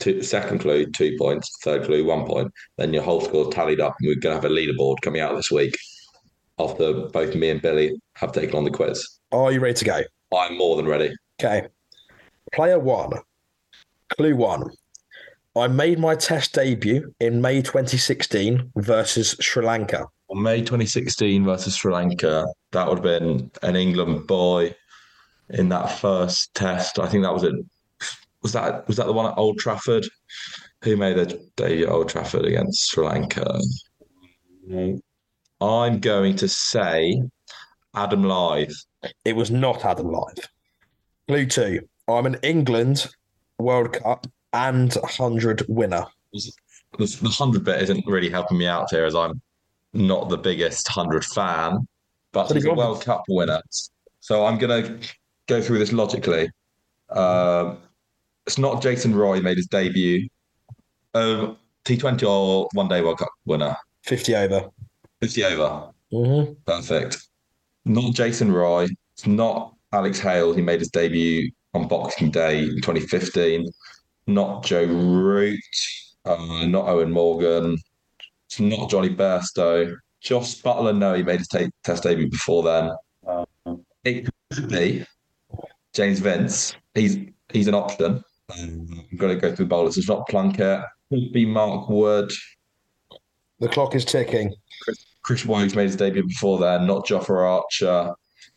Two, 0.00 0.22
second 0.22 0.58
clue, 0.58 0.86
two 0.86 1.16
points. 1.18 1.56
Third 1.62 1.84
clue, 1.84 2.04
one 2.04 2.26
point. 2.26 2.52
Then 2.76 2.92
your 2.92 3.02
whole 3.02 3.20
score 3.20 3.50
tallied 3.52 3.80
up, 3.80 3.94
and 4.00 4.08
we're 4.08 4.16
going 4.16 4.36
to 4.36 4.42
have 4.42 4.50
a 4.50 4.54
leaderboard 4.54 4.96
coming 5.02 5.20
out 5.20 5.36
this 5.36 5.50
week 5.50 5.76
after 6.58 6.92
both 7.08 7.34
me 7.34 7.50
and 7.50 7.62
Billy 7.62 8.00
have 8.16 8.32
taken 8.32 8.56
on 8.56 8.64
the 8.64 8.70
quiz. 8.70 9.06
Are 9.32 9.52
you 9.52 9.60
ready 9.60 9.74
to 9.74 9.84
go? 9.84 10.00
I'm 10.36 10.56
more 10.56 10.76
than 10.76 10.86
ready. 10.86 11.14
Okay. 11.40 11.68
Player 12.52 12.78
one. 12.78 13.12
Clue 14.10 14.36
one. 14.36 14.64
I 15.56 15.66
made 15.68 15.98
my 15.98 16.14
test 16.14 16.54
debut 16.54 17.12
in 17.18 17.40
May 17.40 17.62
2016 17.62 18.72
versus 18.76 19.36
Sri 19.40 19.64
Lanka. 19.64 20.06
On 20.28 20.40
May 20.40 20.60
2016 20.60 21.44
versus 21.44 21.76
Sri 21.76 21.92
Lanka, 21.92 22.46
that 22.72 22.86
would 22.88 22.98
have 22.98 23.02
been 23.02 23.50
an 23.62 23.74
England 23.74 24.26
boy 24.26 24.74
in 25.48 25.68
that 25.70 25.98
first 25.98 26.54
test. 26.54 26.98
I 26.98 27.08
think 27.08 27.24
that 27.24 27.34
was 27.34 27.42
it. 27.42 27.54
Was 28.42 28.52
that 28.52 28.86
was 28.88 28.96
that 28.96 29.06
the 29.06 29.12
one 29.12 29.30
at 29.30 29.38
Old 29.38 29.58
Trafford? 29.58 30.06
Who 30.82 30.96
made 30.96 31.18
a 31.18 31.26
debut 31.56 31.86
at 31.86 31.92
Old 31.92 32.08
Trafford 32.08 32.46
against 32.46 32.90
Sri 32.90 33.04
Lanka? 33.04 33.60
I'm 35.60 36.00
going 36.00 36.36
to 36.36 36.48
say 36.48 37.22
Adam 37.94 38.22
Lyth. 38.22 38.74
It 39.24 39.36
was 39.36 39.50
not 39.50 39.84
Adam 39.84 40.06
Lyth. 40.06 40.46
Clue 41.28 41.46
two. 41.46 41.88
I'm 42.08 42.26
an 42.26 42.38
England 42.42 43.06
World 43.58 43.92
Cup 43.92 44.26
and 44.52 44.92
100 44.94 45.64
winner. 45.68 46.06
The, 46.98 47.34
hundred 47.38 47.64
bit 47.64 47.82
isn't 47.82 48.06
really 48.06 48.30
helping 48.30 48.58
me 48.58 48.66
out 48.66 48.90
here, 48.90 49.04
as 49.04 49.14
I'm 49.14 49.40
not 49.92 50.28
the 50.28 50.36
biggest 50.36 50.88
hundred 50.88 51.24
fan, 51.24 51.86
but 52.32 52.48
But 52.48 52.56
he's 52.56 52.64
a 52.64 52.74
World 52.74 53.04
Cup 53.04 53.24
winner. 53.28 53.60
So 54.20 54.44
I'm 54.44 54.58
gonna 54.58 54.98
go 55.46 55.62
through 55.62 55.78
this 55.78 55.92
logically. 55.92 56.50
Um, 57.10 57.78
it's 58.50 58.58
not 58.58 58.82
Jason 58.82 59.14
Roy 59.14 59.40
made 59.40 59.58
his 59.58 59.68
debut. 59.68 60.28
Um, 61.14 61.56
T20 61.84 62.28
or 62.28 62.68
one 62.72 62.88
day 62.88 63.00
World 63.00 63.18
Cup 63.18 63.28
winner. 63.44 63.76
50 64.02 64.34
over. 64.34 64.68
50 65.20 65.44
over. 65.44 65.90
hmm 66.10 66.52
Perfect. 66.66 67.18
Not 67.84 68.12
Jason 68.12 68.50
Roy. 68.50 68.88
It's 69.14 69.28
not 69.28 69.76
Alex 69.92 70.18
Hale. 70.18 70.52
He 70.52 70.62
made 70.62 70.80
his 70.80 70.90
debut 70.90 71.48
on 71.74 71.86
Boxing 71.86 72.32
Day 72.32 72.64
in 72.64 72.80
2015. 72.80 73.68
Not 74.26 74.64
Joe 74.64 74.84
Root. 74.84 75.60
Uh, 76.24 76.66
not 76.66 76.86
Eoin 76.86 77.12
Morgan. 77.12 77.78
It's 78.48 78.58
not 78.58 78.90
Jonny 78.90 79.14
Bairstow. 79.14 79.94
Jos 80.20 80.60
Buttler, 80.60 80.98
no, 80.98 81.14
he 81.14 81.22
made 81.22 81.38
his 81.38 81.46
ta- 81.46 81.70
test 81.84 82.02
debut 82.02 82.28
before 82.28 82.64
then. 82.64 82.90
Um, 83.28 83.84
it 84.04 84.28
could 84.52 84.68
be 84.68 85.06
James 85.94 86.18
Vince. 86.18 86.74
He's 86.94 87.16
he's 87.52 87.68
an 87.68 87.74
option. 87.74 88.24
Um, 88.58 89.06
I'm 89.10 89.16
going 89.16 89.34
to 89.34 89.40
go 89.40 89.54
through 89.54 89.66
bowlers. 89.66 89.96
It's 89.98 90.08
not 90.08 90.26
Plunkett. 90.28 90.82
Could 91.10 91.32
be 91.32 91.44
Mark 91.46 91.88
Wood. 91.88 92.30
The 93.58 93.68
clock 93.68 93.94
is 93.94 94.04
ticking. 94.04 94.54
Chris 95.22 95.44
Woakes 95.44 95.74
made 95.74 95.84
his 95.84 95.96
debut 95.96 96.26
before 96.26 96.58
then, 96.58 96.86
not 96.86 97.06
Jofra 97.06 97.46
Archer, 97.58 98.14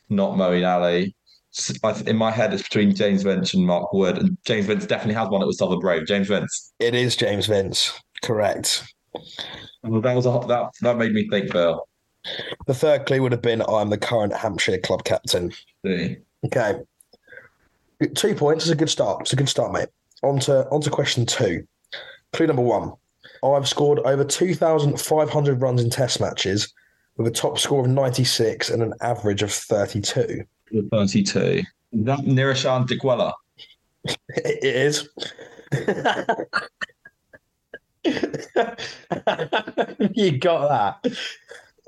not 0.10 0.38
Moeen 0.38 0.66
Ali. 0.68 1.14
S- 1.56 1.78
I 1.84 1.92
th- 1.92 2.08
In 2.08 2.16
my 2.16 2.32
head, 2.32 2.54
it's 2.54 2.64
between 2.64 2.96
James 2.96 3.24
Vince 3.24 3.54
and 3.54 3.66
Mark 3.66 3.92
Wood, 3.92 4.18
and 4.18 4.38
James 4.46 4.66
Vince 4.68 4.86
definitely 4.86 5.16
has 5.16 5.30
one 5.30 5.42
that 5.42 5.48
was 5.48 5.58
Southern 5.58 5.80
Brave. 5.80 6.08
James 6.08 6.28
Vince. 6.30 6.74
It 6.80 6.96
is 6.96 7.16
James 7.16 7.48
Vince. 7.48 7.92
Correct. 8.24 8.84
Well, 9.84 10.00
that 10.02 10.16
was 10.16 10.26
a, 10.26 10.42
that 10.48 10.72
that 10.82 10.98
made 10.98 11.12
me 11.12 11.28
think, 11.30 11.52
Bill. 11.52 11.88
The 12.68 12.74
third 12.74 13.06
clue 13.06 13.22
would 13.22 13.34
have 13.34 13.42
been 13.42 13.62
I'm 13.68 13.90
the 13.90 13.98
current 13.98 14.34
Hampshire 14.34 14.78
club 14.78 15.04
captain. 15.04 15.52
See. 15.86 16.18
Okay. 16.46 16.80
Two 18.08 18.36
points 18.36 18.66
is 18.66 18.72
a 18.72 18.76
good 18.76 18.90
start. 18.90 19.22
It's 19.22 19.34
a 19.34 19.36
good 19.36 19.50
start, 19.50 19.72
mate. 19.72 19.90
On 20.24 20.40
to, 20.42 20.68
on 20.70 20.82
to 20.82 20.90
question 20.90 21.26
two. 21.26 21.68
Clue 22.32 22.48
number 22.48 22.62
one. 22.62 22.94
I've 23.44 23.68
scored 23.68 24.00
over 24.00 24.24
2,500 24.24 25.62
runs 25.62 25.84
in 25.84 25.90
test 25.90 26.22
matches 26.22 26.74
with 27.18 27.28
a 27.28 27.32
top 27.32 27.60
score 27.60 27.82
of 27.82 27.90
96 27.90 28.70
and 28.70 28.82
an 28.82 28.94
average 29.02 29.44
of 29.44 29.52
32. 29.52 30.46
Thirty-two. 30.92 31.62
That 31.94 32.20
Niroshan 32.22 32.88
Dickwella. 32.88 33.34
It 34.36 34.64
is. 34.64 35.08
you 40.14 40.38
got 40.40 40.70
that. 40.70 41.06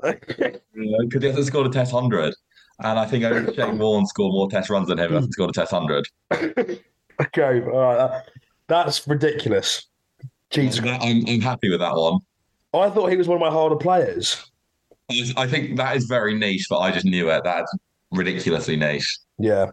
Because 0.73 1.21
he 1.21 1.27
hasn't 1.27 1.47
scored 1.47 1.67
a 1.67 1.69
Test 1.69 1.91
hundred, 1.91 2.33
and 2.79 2.99
I 2.99 3.05
think 3.05 3.23
only 3.23 3.53
Shane 3.55 3.77
Warne 3.79 4.05
scored 4.05 4.33
more 4.33 4.49
Test 4.49 4.69
runs 4.69 4.87
than 4.87 4.97
him. 4.99 5.05
and 5.07 5.15
Hasn't 5.15 5.33
scored 5.33 5.49
a 5.51 5.53
Test 5.53 5.71
hundred. 5.71 6.07
okay, 6.31 7.61
all 7.61 7.79
right. 7.81 7.97
that- 7.97 8.29
that's 8.67 9.07
ridiculous. 9.07 9.85
Jesus, 10.49 10.83
I'm 10.83 11.23
I'm 11.27 11.39
happy 11.41 11.69
with 11.69 11.79
that 11.81 11.95
one. 11.95 12.19
I 12.73 12.89
thought 12.89 13.11
he 13.11 13.15
was 13.17 13.27
one 13.27 13.35
of 13.37 13.41
my 13.41 13.51
harder 13.51 13.75
players. 13.75 14.43
I 15.11 15.31
I 15.37 15.47
think 15.47 15.77
that 15.77 15.95
is 15.95 16.05
very 16.05 16.33
niche, 16.33 16.65
but 16.67 16.79
I 16.79 16.89
just 16.91 17.05
knew 17.05 17.29
it. 17.29 17.43
That's 17.43 17.71
ridiculously 18.11 18.75
niche. 18.75 19.19
Yeah. 19.37 19.67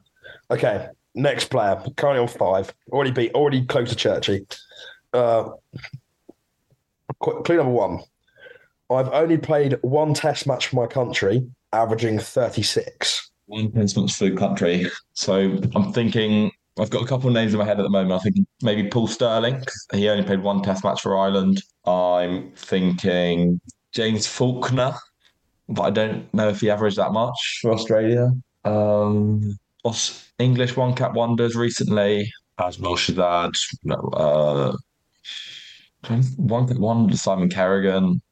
Okay. 0.50 0.88
Next 1.14 1.46
player. 1.46 1.82
Currently 1.96 2.20
on 2.20 2.28
five. 2.28 2.74
Already 2.90 3.12
beat. 3.12 3.32
Already 3.34 3.64
close 3.64 3.88
to 3.90 3.96
Churchy. 3.96 4.46
Uh, 5.14 5.50
clue 7.20 7.56
number 7.56 7.72
one. 7.72 8.00
I've 8.90 9.08
only 9.08 9.38
played 9.38 9.78
one 9.82 10.12
Test 10.12 10.46
match 10.46 10.66
for 10.68 10.76
my 10.76 10.86
country, 10.86 11.48
averaging 11.72 12.18
thirty-six. 12.18 13.30
One 13.46 13.70
Princeton's 13.70 14.16
food 14.16 14.38
country. 14.38 14.86
So 15.14 15.58
I'm 15.74 15.92
thinking 15.92 16.50
I've 16.78 16.90
got 16.90 17.02
a 17.02 17.06
couple 17.06 17.28
of 17.28 17.34
names 17.34 17.52
in 17.52 17.58
my 17.58 17.64
head 17.64 17.78
at 17.78 17.82
the 17.82 17.90
moment. 17.90 18.12
I 18.12 18.18
think 18.18 18.36
maybe 18.62 18.88
Paul 18.88 19.06
Stirling. 19.06 19.62
He 19.92 20.08
only 20.08 20.24
played 20.24 20.42
one 20.42 20.62
Test 20.62 20.84
match 20.84 21.02
for 21.02 21.18
Ireland. 21.18 21.62
I'm 21.84 22.52
thinking 22.52 23.60
James 23.92 24.26
Faulkner, 24.26 24.94
but 25.68 25.82
I 25.82 25.90
don't 25.90 26.32
know 26.32 26.48
if 26.48 26.60
he 26.60 26.70
averaged 26.70 26.96
that 26.96 27.12
much 27.12 27.58
for 27.60 27.72
Australia. 27.72 28.30
Um, 28.64 29.58
English 30.38 30.76
one 30.76 30.94
cap 30.94 31.14
wonders 31.14 31.56
recently. 31.56 32.32
Ajmal 32.58 32.96
Shahzad. 32.96 33.52
No, 33.84 33.96
uh, 34.14 34.76
one 36.36 37.12
Simon 37.16 37.48
Kerrigan. 37.48 38.22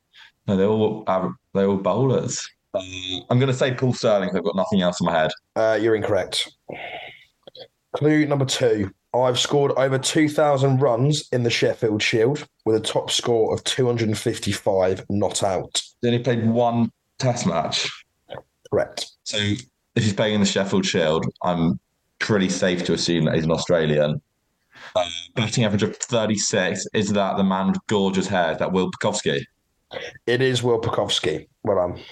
No, 0.46 0.56
they're 0.56 0.68
all 0.68 1.04
they're 1.52 1.68
all 1.68 1.76
bowlers. 1.76 2.48
Uh, 2.72 2.80
I'm 3.30 3.38
going 3.38 3.50
to 3.50 3.54
say 3.54 3.74
Paul 3.74 3.92
Stirling. 3.92 4.30
I've 4.34 4.44
got 4.44 4.56
nothing 4.56 4.82
else 4.82 5.00
in 5.00 5.06
my 5.06 5.18
head. 5.18 5.30
Uh, 5.56 5.78
you're 5.80 5.96
incorrect. 5.96 6.50
Clue 7.96 8.26
number 8.26 8.44
two. 8.44 8.90
I've 9.12 9.40
scored 9.40 9.72
over 9.72 9.98
2,000 9.98 10.80
runs 10.80 11.28
in 11.32 11.42
the 11.42 11.50
Sheffield 11.50 12.00
Shield 12.00 12.46
with 12.64 12.76
a 12.76 12.80
top 12.80 13.10
score 13.10 13.52
of 13.52 13.64
255 13.64 15.04
not 15.10 15.42
out. 15.42 15.82
He 16.00 16.08
only 16.08 16.20
played 16.20 16.46
one 16.46 16.92
Test 17.20 17.46
match. 17.46 17.90
Correct. 18.70 19.10
So 19.24 19.36
if 19.36 20.04
he's 20.04 20.14
playing 20.14 20.36
in 20.36 20.40
the 20.40 20.46
Sheffield 20.46 20.86
Shield, 20.86 21.26
I'm 21.42 21.78
pretty 22.18 22.48
safe 22.48 22.82
to 22.84 22.94
assume 22.94 23.26
that 23.26 23.34
he's 23.34 23.44
an 23.44 23.50
Australian. 23.50 24.22
Uh, 24.96 25.08
batting 25.34 25.64
average 25.64 25.82
of 25.82 25.96
36. 25.96 26.86
Is 26.94 27.12
that 27.12 27.36
the 27.36 27.44
man 27.44 27.68
with 27.68 27.86
gorgeous 27.88 28.26
hair? 28.26 28.52
Is 28.52 28.58
that 28.58 28.72
Will 28.72 28.90
Pucovski? 28.90 29.42
It 30.26 30.40
is 30.40 30.62
Will 30.62 30.80
Pucovski. 30.80 31.46
Well 31.62 31.76
done. 31.76 32.02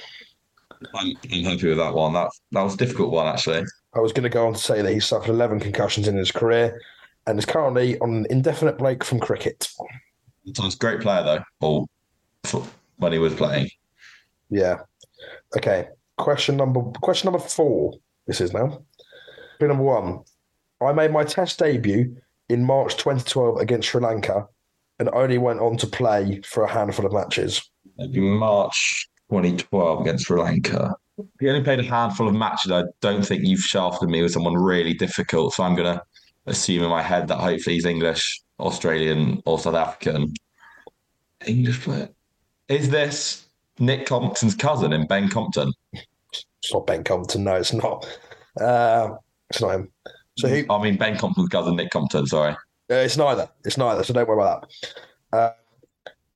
I'm, 0.94 1.12
I'm 1.32 1.44
happy 1.44 1.68
with 1.68 1.78
that 1.78 1.94
one. 1.94 2.12
That 2.12 2.30
that 2.52 2.62
was 2.62 2.74
a 2.74 2.78
difficult 2.78 3.10
one 3.12 3.26
actually. 3.26 3.64
I 3.94 4.00
was 4.00 4.12
going 4.12 4.24
to 4.24 4.28
go 4.28 4.46
on 4.46 4.52
to 4.54 4.58
say 4.58 4.82
that 4.82 4.92
he 4.92 5.00
suffered 5.00 5.30
11 5.30 5.60
concussions 5.60 6.08
in 6.08 6.16
his 6.16 6.30
career 6.30 6.78
and 7.26 7.38
is 7.38 7.46
currently 7.46 7.98
on 8.00 8.14
an 8.14 8.26
indefinite 8.30 8.78
break 8.78 9.02
from 9.02 9.18
cricket. 9.18 9.68
Sounds 10.54 10.76
great 10.76 11.00
player 11.00 11.22
though. 11.24 11.42
Or 11.66 11.86
for- 12.44 12.66
when 12.96 13.12
he 13.12 13.18
was 13.18 13.34
playing. 13.34 13.68
Yeah. 14.50 14.78
Okay. 15.56 15.88
Question 16.16 16.56
number 16.56 16.82
question 17.00 17.30
number 17.30 17.44
four. 17.44 17.94
This 18.26 18.40
is 18.40 18.52
now. 18.52 18.82
Clue 19.58 19.68
number 19.68 19.84
one. 19.84 20.20
I 20.80 20.92
made 20.92 21.12
my 21.12 21.24
test 21.24 21.58
debut 21.58 22.16
in 22.48 22.64
March 22.64 22.96
2012 22.96 23.58
against 23.58 23.88
Sri 23.88 24.00
Lanka 24.00 24.46
and 24.98 25.08
only 25.10 25.38
went 25.38 25.60
on 25.60 25.76
to 25.78 25.86
play 25.86 26.40
for 26.44 26.64
a 26.64 26.70
handful 26.70 27.06
of 27.06 27.12
matches. 27.12 27.68
Maybe 27.96 28.20
March 28.20 29.08
2012 29.30 30.00
against 30.00 30.26
Sri 30.26 30.40
Lanka. 30.40 30.94
He 31.40 31.48
only 31.48 31.62
played 31.62 31.80
a 31.80 31.82
handful 31.82 32.28
of 32.28 32.34
matches. 32.34 32.70
I 32.70 32.84
don't 33.00 33.24
think 33.26 33.44
you've 33.44 33.60
shafted 33.60 34.08
me 34.08 34.22
with 34.22 34.32
someone 34.32 34.54
really 34.54 34.94
difficult. 34.94 35.54
So 35.54 35.64
I'm 35.64 35.74
going 35.74 35.96
to 35.96 36.02
assume 36.46 36.84
in 36.84 36.90
my 36.90 37.02
head 37.02 37.28
that 37.28 37.38
hopefully 37.38 37.74
he's 37.76 37.84
English, 37.84 38.40
Australian, 38.60 39.42
or 39.44 39.58
South 39.58 39.74
African. 39.74 40.32
English 41.46 41.82
player. 41.82 42.08
Is 42.68 42.90
this 42.90 43.46
Nick 43.78 44.06
Compton's 44.06 44.54
cousin 44.54 44.92
in 44.92 45.06
Ben 45.06 45.28
Compton? 45.28 45.72
It's 45.92 46.72
not 46.72 46.86
Ben 46.86 47.04
Compton. 47.04 47.44
No, 47.44 47.54
it's 47.54 47.72
not. 47.72 48.06
Uh, 48.60 49.14
it's 49.50 49.60
not 49.60 49.74
him. 49.74 49.92
So 50.36 50.48
who? 50.48 50.64
I 50.70 50.82
mean, 50.82 50.96
Ben 50.96 51.18
Compton's 51.18 51.48
cousin, 51.48 51.76
Nick 51.76 51.90
Compton, 51.90 52.26
sorry. 52.26 52.52
Uh, 52.90 52.94
it's 52.94 53.16
neither. 53.16 53.48
It's 53.64 53.76
neither. 53.76 54.04
So 54.04 54.12
don't 54.12 54.28
worry 54.28 54.40
about 54.40 54.68
that. 55.32 55.38
Uh, 55.38 55.50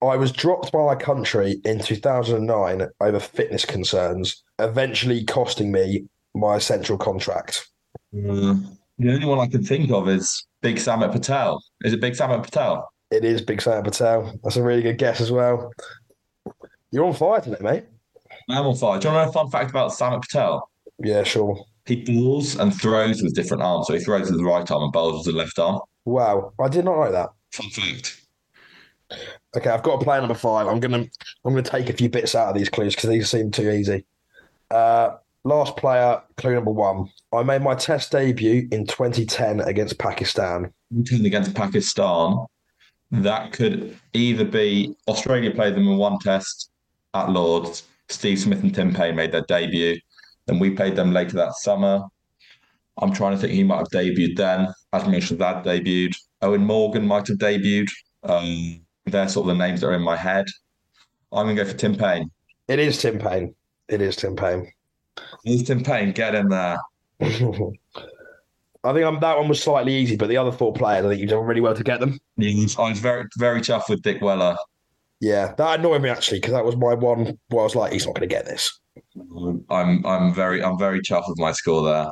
I 0.02 0.16
was 0.16 0.32
dropped 0.32 0.72
by 0.72 0.84
my 0.84 0.96
country 0.96 1.60
in 1.64 1.78
2009 1.78 2.88
over 3.00 3.20
fitness 3.20 3.64
concerns, 3.64 4.42
eventually 4.58 5.24
costing 5.24 5.70
me 5.70 6.06
my 6.34 6.58
central 6.58 6.98
contract. 6.98 7.68
Mm, 8.12 8.76
the 8.98 9.12
only 9.12 9.26
one 9.26 9.38
I 9.38 9.46
can 9.46 9.62
think 9.64 9.92
of 9.92 10.08
is 10.08 10.44
Big 10.60 10.78
Samit 10.78 11.12
Patel. 11.12 11.62
Is 11.84 11.92
it 11.92 12.00
Big 12.00 12.16
Samit 12.16 12.42
Patel? 12.42 12.88
It 13.12 13.24
is 13.24 13.42
Big 13.42 13.60
Sam 13.60 13.82
Patel. 13.84 14.32
That's 14.42 14.56
a 14.56 14.62
really 14.62 14.82
good 14.82 14.98
guess 14.98 15.20
as 15.20 15.30
well. 15.30 15.70
You're 16.90 17.04
on 17.04 17.12
fire 17.12 17.40
today, 17.40 17.58
mate. 17.60 17.84
I'm 18.48 18.66
on 18.66 18.74
fire. 18.74 18.98
Do 18.98 19.08
you 19.08 19.14
want 19.14 19.22
to 19.22 19.26
know 19.26 19.30
a 19.30 19.32
fun 19.32 19.50
fact 19.50 19.70
about 19.70 19.92
Samit 19.92 20.22
Patel? 20.22 20.68
Yeah, 20.98 21.22
sure. 21.22 21.62
He 21.84 21.96
bowls 21.96 22.56
and 22.56 22.74
throws 22.74 23.22
with 23.22 23.34
different 23.34 23.62
arms. 23.62 23.86
So 23.86 23.94
he 23.94 24.00
throws 24.00 24.30
with 24.30 24.38
the 24.38 24.44
right 24.44 24.68
arm 24.70 24.84
and 24.84 24.92
bowls 24.92 25.26
with 25.26 25.34
the 25.34 25.38
left 25.38 25.58
arm. 25.58 25.80
Wow, 26.04 26.54
I 26.58 26.68
did 26.68 26.86
not 26.86 26.96
know 26.96 27.12
that. 27.12 27.30
Fun 27.52 27.70
fact. 27.70 28.18
Okay, 29.56 29.70
I've 29.70 29.82
got 29.82 30.00
a 30.00 30.04
player 30.04 30.20
number 30.20 30.34
five. 30.34 30.66
I'm 30.66 30.80
gonna 30.80 31.04
I'm 31.44 31.52
gonna 31.52 31.62
take 31.62 31.90
a 31.90 31.92
few 31.92 32.08
bits 32.08 32.34
out 32.34 32.48
of 32.48 32.54
these 32.56 32.70
clues 32.70 32.94
because 32.94 33.10
these 33.10 33.28
seem 33.28 33.50
too 33.50 33.70
easy. 33.70 34.04
Uh, 34.70 35.16
last 35.44 35.76
player, 35.76 36.22
clue 36.36 36.54
number 36.54 36.70
one. 36.70 37.10
I 37.32 37.42
made 37.42 37.62
my 37.62 37.74
Test 37.74 38.12
debut 38.12 38.68
in 38.70 38.86
2010 38.86 39.60
against 39.60 39.98
Pakistan. 39.98 40.72
Against 41.12 41.54
Pakistan. 41.54 42.46
That 43.10 43.52
could 43.52 43.98
either 44.14 44.44
be 44.44 44.94
Australia 45.06 45.50
played 45.50 45.74
them 45.74 45.86
in 45.86 45.98
one 45.98 46.18
test 46.18 46.70
at 47.12 47.28
Lords. 47.28 47.82
Steve 48.08 48.38
Smith 48.38 48.62
and 48.62 48.74
Tim 48.74 48.94
Paine 48.94 49.16
made 49.16 49.32
their 49.32 49.44
debut. 49.48 49.98
Then 50.46 50.58
we 50.58 50.70
played 50.70 50.96
them 50.96 51.12
later 51.12 51.36
that 51.36 51.54
summer. 51.56 52.02
I'm 52.98 53.12
trying 53.12 53.32
to 53.32 53.38
think 53.38 53.52
he 53.52 53.64
might 53.64 53.78
have 53.78 53.88
debuted 53.88 54.36
then. 54.36 54.68
Ajmal 54.94 55.16
Shahzad 55.16 55.64
debuted. 55.64 56.14
Eoin 56.42 56.62
Morgan 56.62 57.06
might 57.06 57.28
have 57.28 57.38
debuted. 57.38 57.88
Um, 58.22 58.81
they're 59.06 59.28
sort 59.28 59.48
of 59.48 59.56
the 59.56 59.66
names 59.66 59.80
that 59.80 59.88
are 59.88 59.94
in 59.94 60.02
my 60.02 60.16
head. 60.16 60.46
I'm 61.32 61.46
going 61.46 61.56
to 61.56 61.64
go 61.64 61.70
for 61.70 61.76
Tim 61.76 61.96
Paine. 61.96 62.30
It 62.68 62.78
is 62.78 62.98
Tim 62.98 63.18
Paine. 63.18 63.54
It 63.88 64.00
is 64.00 64.16
Tim 64.16 64.36
Paine. 64.36 64.70
It's 65.44 65.66
Tim 65.66 65.82
Paine. 65.82 66.12
Get 66.12 66.34
in 66.34 66.48
there. 66.48 66.78
I 68.84 68.92
think 68.92 69.06
I'm, 69.06 69.20
that 69.20 69.38
one 69.38 69.48
was 69.48 69.62
slightly 69.62 69.94
easy, 69.94 70.16
but 70.16 70.28
the 70.28 70.36
other 70.36 70.50
four 70.50 70.72
players, 70.72 71.04
I 71.04 71.08
think 71.08 71.20
you've 71.20 71.30
done 71.30 71.44
really 71.44 71.60
well 71.60 71.74
to 71.74 71.84
get 71.84 72.00
them. 72.00 72.18
I 72.40 72.88
was 72.88 72.98
very, 72.98 73.24
very 73.38 73.60
chuffed 73.60 73.88
with 73.88 74.02
Dickwella. 74.02 74.56
Yeah, 75.20 75.54
that 75.56 75.78
annoyed 75.78 76.02
me 76.02 76.08
actually 76.08 76.40
because 76.40 76.52
that 76.52 76.64
was 76.64 76.76
my 76.76 76.94
one 76.94 77.38
where 77.48 77.60
I 77.60 77.64
was 77.64 77.76
like, 77.76 77.92
he's 77.92 78.06
not 78.06 78.16
going 78.16 78.28
to 78.28 78.34
get 78.34 78.44
this. 78.44 78.80
I'm, 79.70 80.04
I'm 80.04 80.34
very, 80.34 80.64
I'm 80.64 80.76
very 80.78 81.00
chuffed 81.00 81.28
with 81.28 81.38
my 81.38 81.52
score 81.52 81.84
there. 81.84 82.10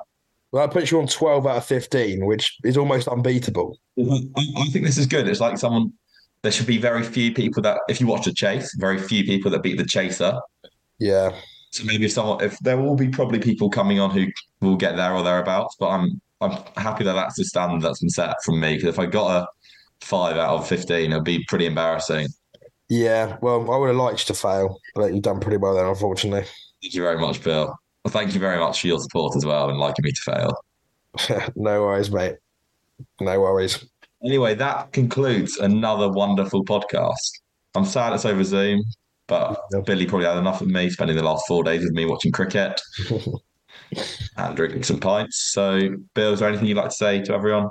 Well, 0.53 0.67
that 0.67 0.73
puts 0.73 0.91
you 0.91 1.01
on 1.01 1.09
12 1.09 1.47
out 1.47 1.57
of 1.57 1.65
15, 1.65 2.25
which 2.25 2.57
is 2.65 2.77
almost 2.77 3.09
unbeatable. 3.09 3.79
I, 3.99 4.21
I 4.57 4.67
think 4.67 4.85
this 4.85 4.99
is 4.99 5.07
good. 5.07 5.29
It's 5.29 5.41
like 5.41 5.59
someone. 5.59 5.93
There 6.43 6.53
should 6.53 6.67
be 6.67 6.79
very 6.79 7.03
few 7.03 7.35
people 7.35 7.63
that, 7.63 7.81
if 7.89 8.01
you 8.01 8.07
watch 8.07 8.25
the 8.25 8.33
chase, 8.33 8.75
very 8.75 8.99
few 8.99 9.25
people 9.25 9.51
that 9.51 9.63
beat 9.63 9.77
the 9.79 9.85
chaser. 9.85 10.39
Yeah. 10.99 11.35
So 11.71 11.85
maybe 11.85 12.07
if 12.07 12.13
someone, 12.13 12.43
if 12.43 12.59
there 12.61 12.79
will 12.79 12.97
be 12.97 13.09
probably 13.09 13.39
people 13.39 13.71
coming 13.71 14.01
on 14.01 14.11
who 14.11 14.27
will 14.61 14.77
get 14.77 14.97
there 14.97 15.13
or 15.13 15.23
thereabouts, 15.23 15.77
but 15.79 15.89
I'm 15.89 16.21
I'm 16.41 16.53
happy 16.77 17.05
that 17.05 17.13
that's 17.13 17.37
the 17.37 17.45
standard 17.45 17.83
that's 17.83 18.01
been 18.01 18.09
set 18.09 18.35
from 18.45 18.59
me. 18.61 18.75
Because 18.75 18.89
if 18.89 18.99
I 18.99 19.07
got 19.07 19.43
a 19.43 19.49
five 20.01 20.37
out 20.37 20.57
of 20.57 20.67
fifteen, 20.69 21.13
it'd 21.13 21.25
be 21.25 21.45
pretty 21.49 21.67
embarrassing. 21.67 22.29
Yeah. 22.89 23.37
Well, 23.41 23.71
I 23.71 23.77
would 23.77 23.89
have 23.89 23.97
liked 23.97 24.21
you 24.21 24.35
to 24.35 24.41
fail, 24.41 24.81
but 24.95 25.13
you've 25.15 25.23
done 25.23 25.39
pretty 25.41 25.59
well 25.59 25.75
there, 25.75 25.89
unfortunately. 25.89 26.47
Thank 26.83 26.95
you 26.95 27.03
very 27.03 27.19
much, 27.19 27.43
Bill. 27.43 27.79
Well, 28.05 28.13
thank 28.13 28.35
you 28.35 28.41
very 28.41 28.59
much 28.59 28.81
for 28.81 28.87
your 28.87 28.99
support 28.99 29.37
as 29.37 29.45
well 29.45 29.69
and 29.69 29.79
liking 29.79 30.05
me 30.05 30.13
to 30.13 30.23
fail. 30.23 31.51
no 31.57 31.83
worries, 31.83 32.11
mate. 32.11 32.37
No 33.21 33.41
worries. 33.41 33.85
Anyway, 34.25 34.55
that 34.55 34.93
concludes 34.93 35.57
another 35.59 36.09
wonderful 36.11 36.65
podcast. 36.65 37.31
I'm 37.75 37.85
sad 37.85 38.13
it's 38.13 38.25
over 38.25 38.45
Zoom, 38.45 38.83
but 39.27 39.61
Yep. 39.73 39.87
Billy 39.87 40.07
probably 40.07 40.27
had 40.27 40.37
enough 40.37 40.61
of 40.61 40.69
me 40.69 40.91
spending 40.91 41.17
the 41.17 41.23
last 41.23 41.47
four 41.47 41.63
days 41.63 41.83
with 41.83 41.93
me 41.93 42.05
watching 42.05 42.33
cricket 42.33 42.81
and 44.37 44.57
drinking 44.57 44.83
some 44.83 45.01
pints. 45.01 45.51
So, 45.53 45.97
Bill, 46.15 46.33
is 46.33 46.41
there 46.41 46.49
anything 46.49 46.67
you'd 46.67 46.77
like 46.77 46.91
to 46.91 46.95
say 46.95 47.23
to 47.23 47.35
everyone? 47.35 47.69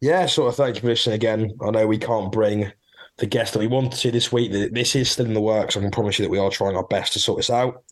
Yeah, 0.00 0.26
sort 0.26 0.48
of. 0.48 0.56
Thank 0.56 0.76
you 0.76 0.80
for 0.82 0.88
listening 0.88 1.14
again. 1.14 1.52
I 1.62 1.70
know 1.70 1.86
we 1.86 1.98
can't 1.98 2.30
bring 2.30 2.70
the 3.18 3.26
guest 3.26 3.54
that 3.54 3.60
we 3.60 3.66
wanted 3.66 3.98
to 3.98 4.10
this 4.10 4.30
week. 4.30 4.52
This 4.52 4.94
is 4.94 5.10
still 5.10 5.24
in 5.24 5.32
the 5.34 5.40
works. 5.40 5.76
I 5.76 5.80
can 5.80 5.90
promise 5.90 6.18
you 6.18 6.24
that 6.24 6.30
we 6.30 6.38
are 6.38 6.50
trying 6.50 6.76
our 6.76 6.86
best 6.86 7.14
to 7.14 7.18
sort 7.18 7.38
this 7.38 7.48
out. 7.48 7.82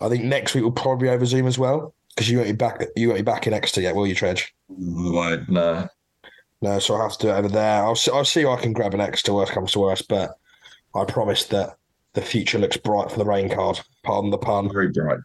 I 0.00 0.08
think 0.08 0.24
next 0.24 0.54
week 0.54 0.64
we'll 0.64 0.72
probably 0.72 1.06
be 1.06 1.10
over 1.10 1.24
Zoom 1.24 1.46
as 1.46 1.58
well 1.58 1.94
because 2.10 2.28
you 2.28 2.36
won't 2.36 2.48
be 2.50 2.56
back. 2.56 2.84
You 2.96 3.08
won't 3.08 3.20
be 3.20 3.22
back 3.22 3.46
in 3.46 3.54
Exeter 3.54 3.80
yet, 3.80 3.94
will 3.94 4.06
you, 4.06 4.14
Tredge? 4.14 4.54
Right, 4.68 5.48
no. 5.48 5.88
No, 6.64 6.78
so 6.78 6.94
I'll 6.94 7.02
have 7.02 7.18
to 7.18 7.26
do 7.26 7.28
it 7.28 7.36
over 7.36 7.48
there. 7.48 7.84
I'll 7.84 7.94
see, 7.94 8.10
I'll 8.10 8.24
see 8.24 8.40
if 8.40 8.48
I 8.48 8.56
can 8.56 8.72
grab 8.72 8.94
an 8.94 9.00
Exeter. 9.00 9.34
Worst 9.34 9.52
comes 9.52 9.72
to 9.72 9.80
worst, 9.80 10.08
but 10.08 10.38
I 10.94 11.04
promise 11.04 11.44
that 11.48 11.76
the 12.14 12.22
future 12.22 12.58
looks 12.58 12.78
bright 12.78 13.10
for 13.10 13.18
the 13.18 13.24
rain 13.26 13.50
card. 13.50 13.80
Pardon 14.02 14.30
the 14.30 14.38
pun. 14.38 14.72
Very 14.72 14.88
bright. 14.88 15.18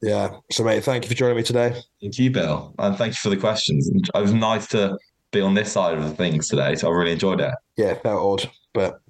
Yeah. 0.00 0.36
So, 0.52 0.62
mate, 0.62 0.84
thank 0.84 1.02
you 1.02 1.08
for 1.08 1.16
joining 1.16 1.38
me 1.38 1.42
today. 1.42 1.82
Thank 2.00 2.20
you, 2.20 2.30
Bill. 2.30 2.72
And 2.78 2.96
thank 2.96 3.14
you 3.14 3.16
for 3.16 3.30
the 3.30 3.36
questions. 3.36 3.88
It 3.88 4.08
was 4.14 4.32
nice 4.32 4.68
to 4.68 4.96
be 5.32 5.40
on 5.40 5.54
this 5.54 5.72
side 5.72 5.98
of 5.98 6.04
the 6.04 6.14
things 6.14 6.48
today. 6.48 6.76
So 6.76 6.88
I 6.88 6.94
really 6.94 7.10
enjoyed 7.10 7.40
it. 7.40 7.52
Yeah, 7.76 7.86
it 7.86 8.02
felt 8.04 8.44
odd, 8.44 8.50
but 8.72 9.00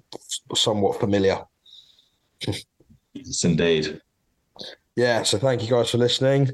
somewhat 0.55 0.99
familiar. 0.99 1.45
Yes, 3.13 3.43
indeed. 3.43 4.01
Yeah, 4.95 5.21
so 5.21 5.37
thank 5.37 5.61
you 5.61 5.69
guys 5.69 5.91
for 5.91 5.99
listening. 5.99 6.49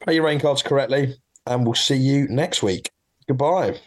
Play 0.00 0.16
your 0.16 0.24
rain 0.24 0.40
cards 0.40 0.62
correctly, 0.62 1.14
and 1.46 1.64
we'll 1.64 1.74
see 1.74 1.96
you 1.96 2.28
next 2.28 2.62
week. 2.62 2.90
Goodbye. 3.26 3.80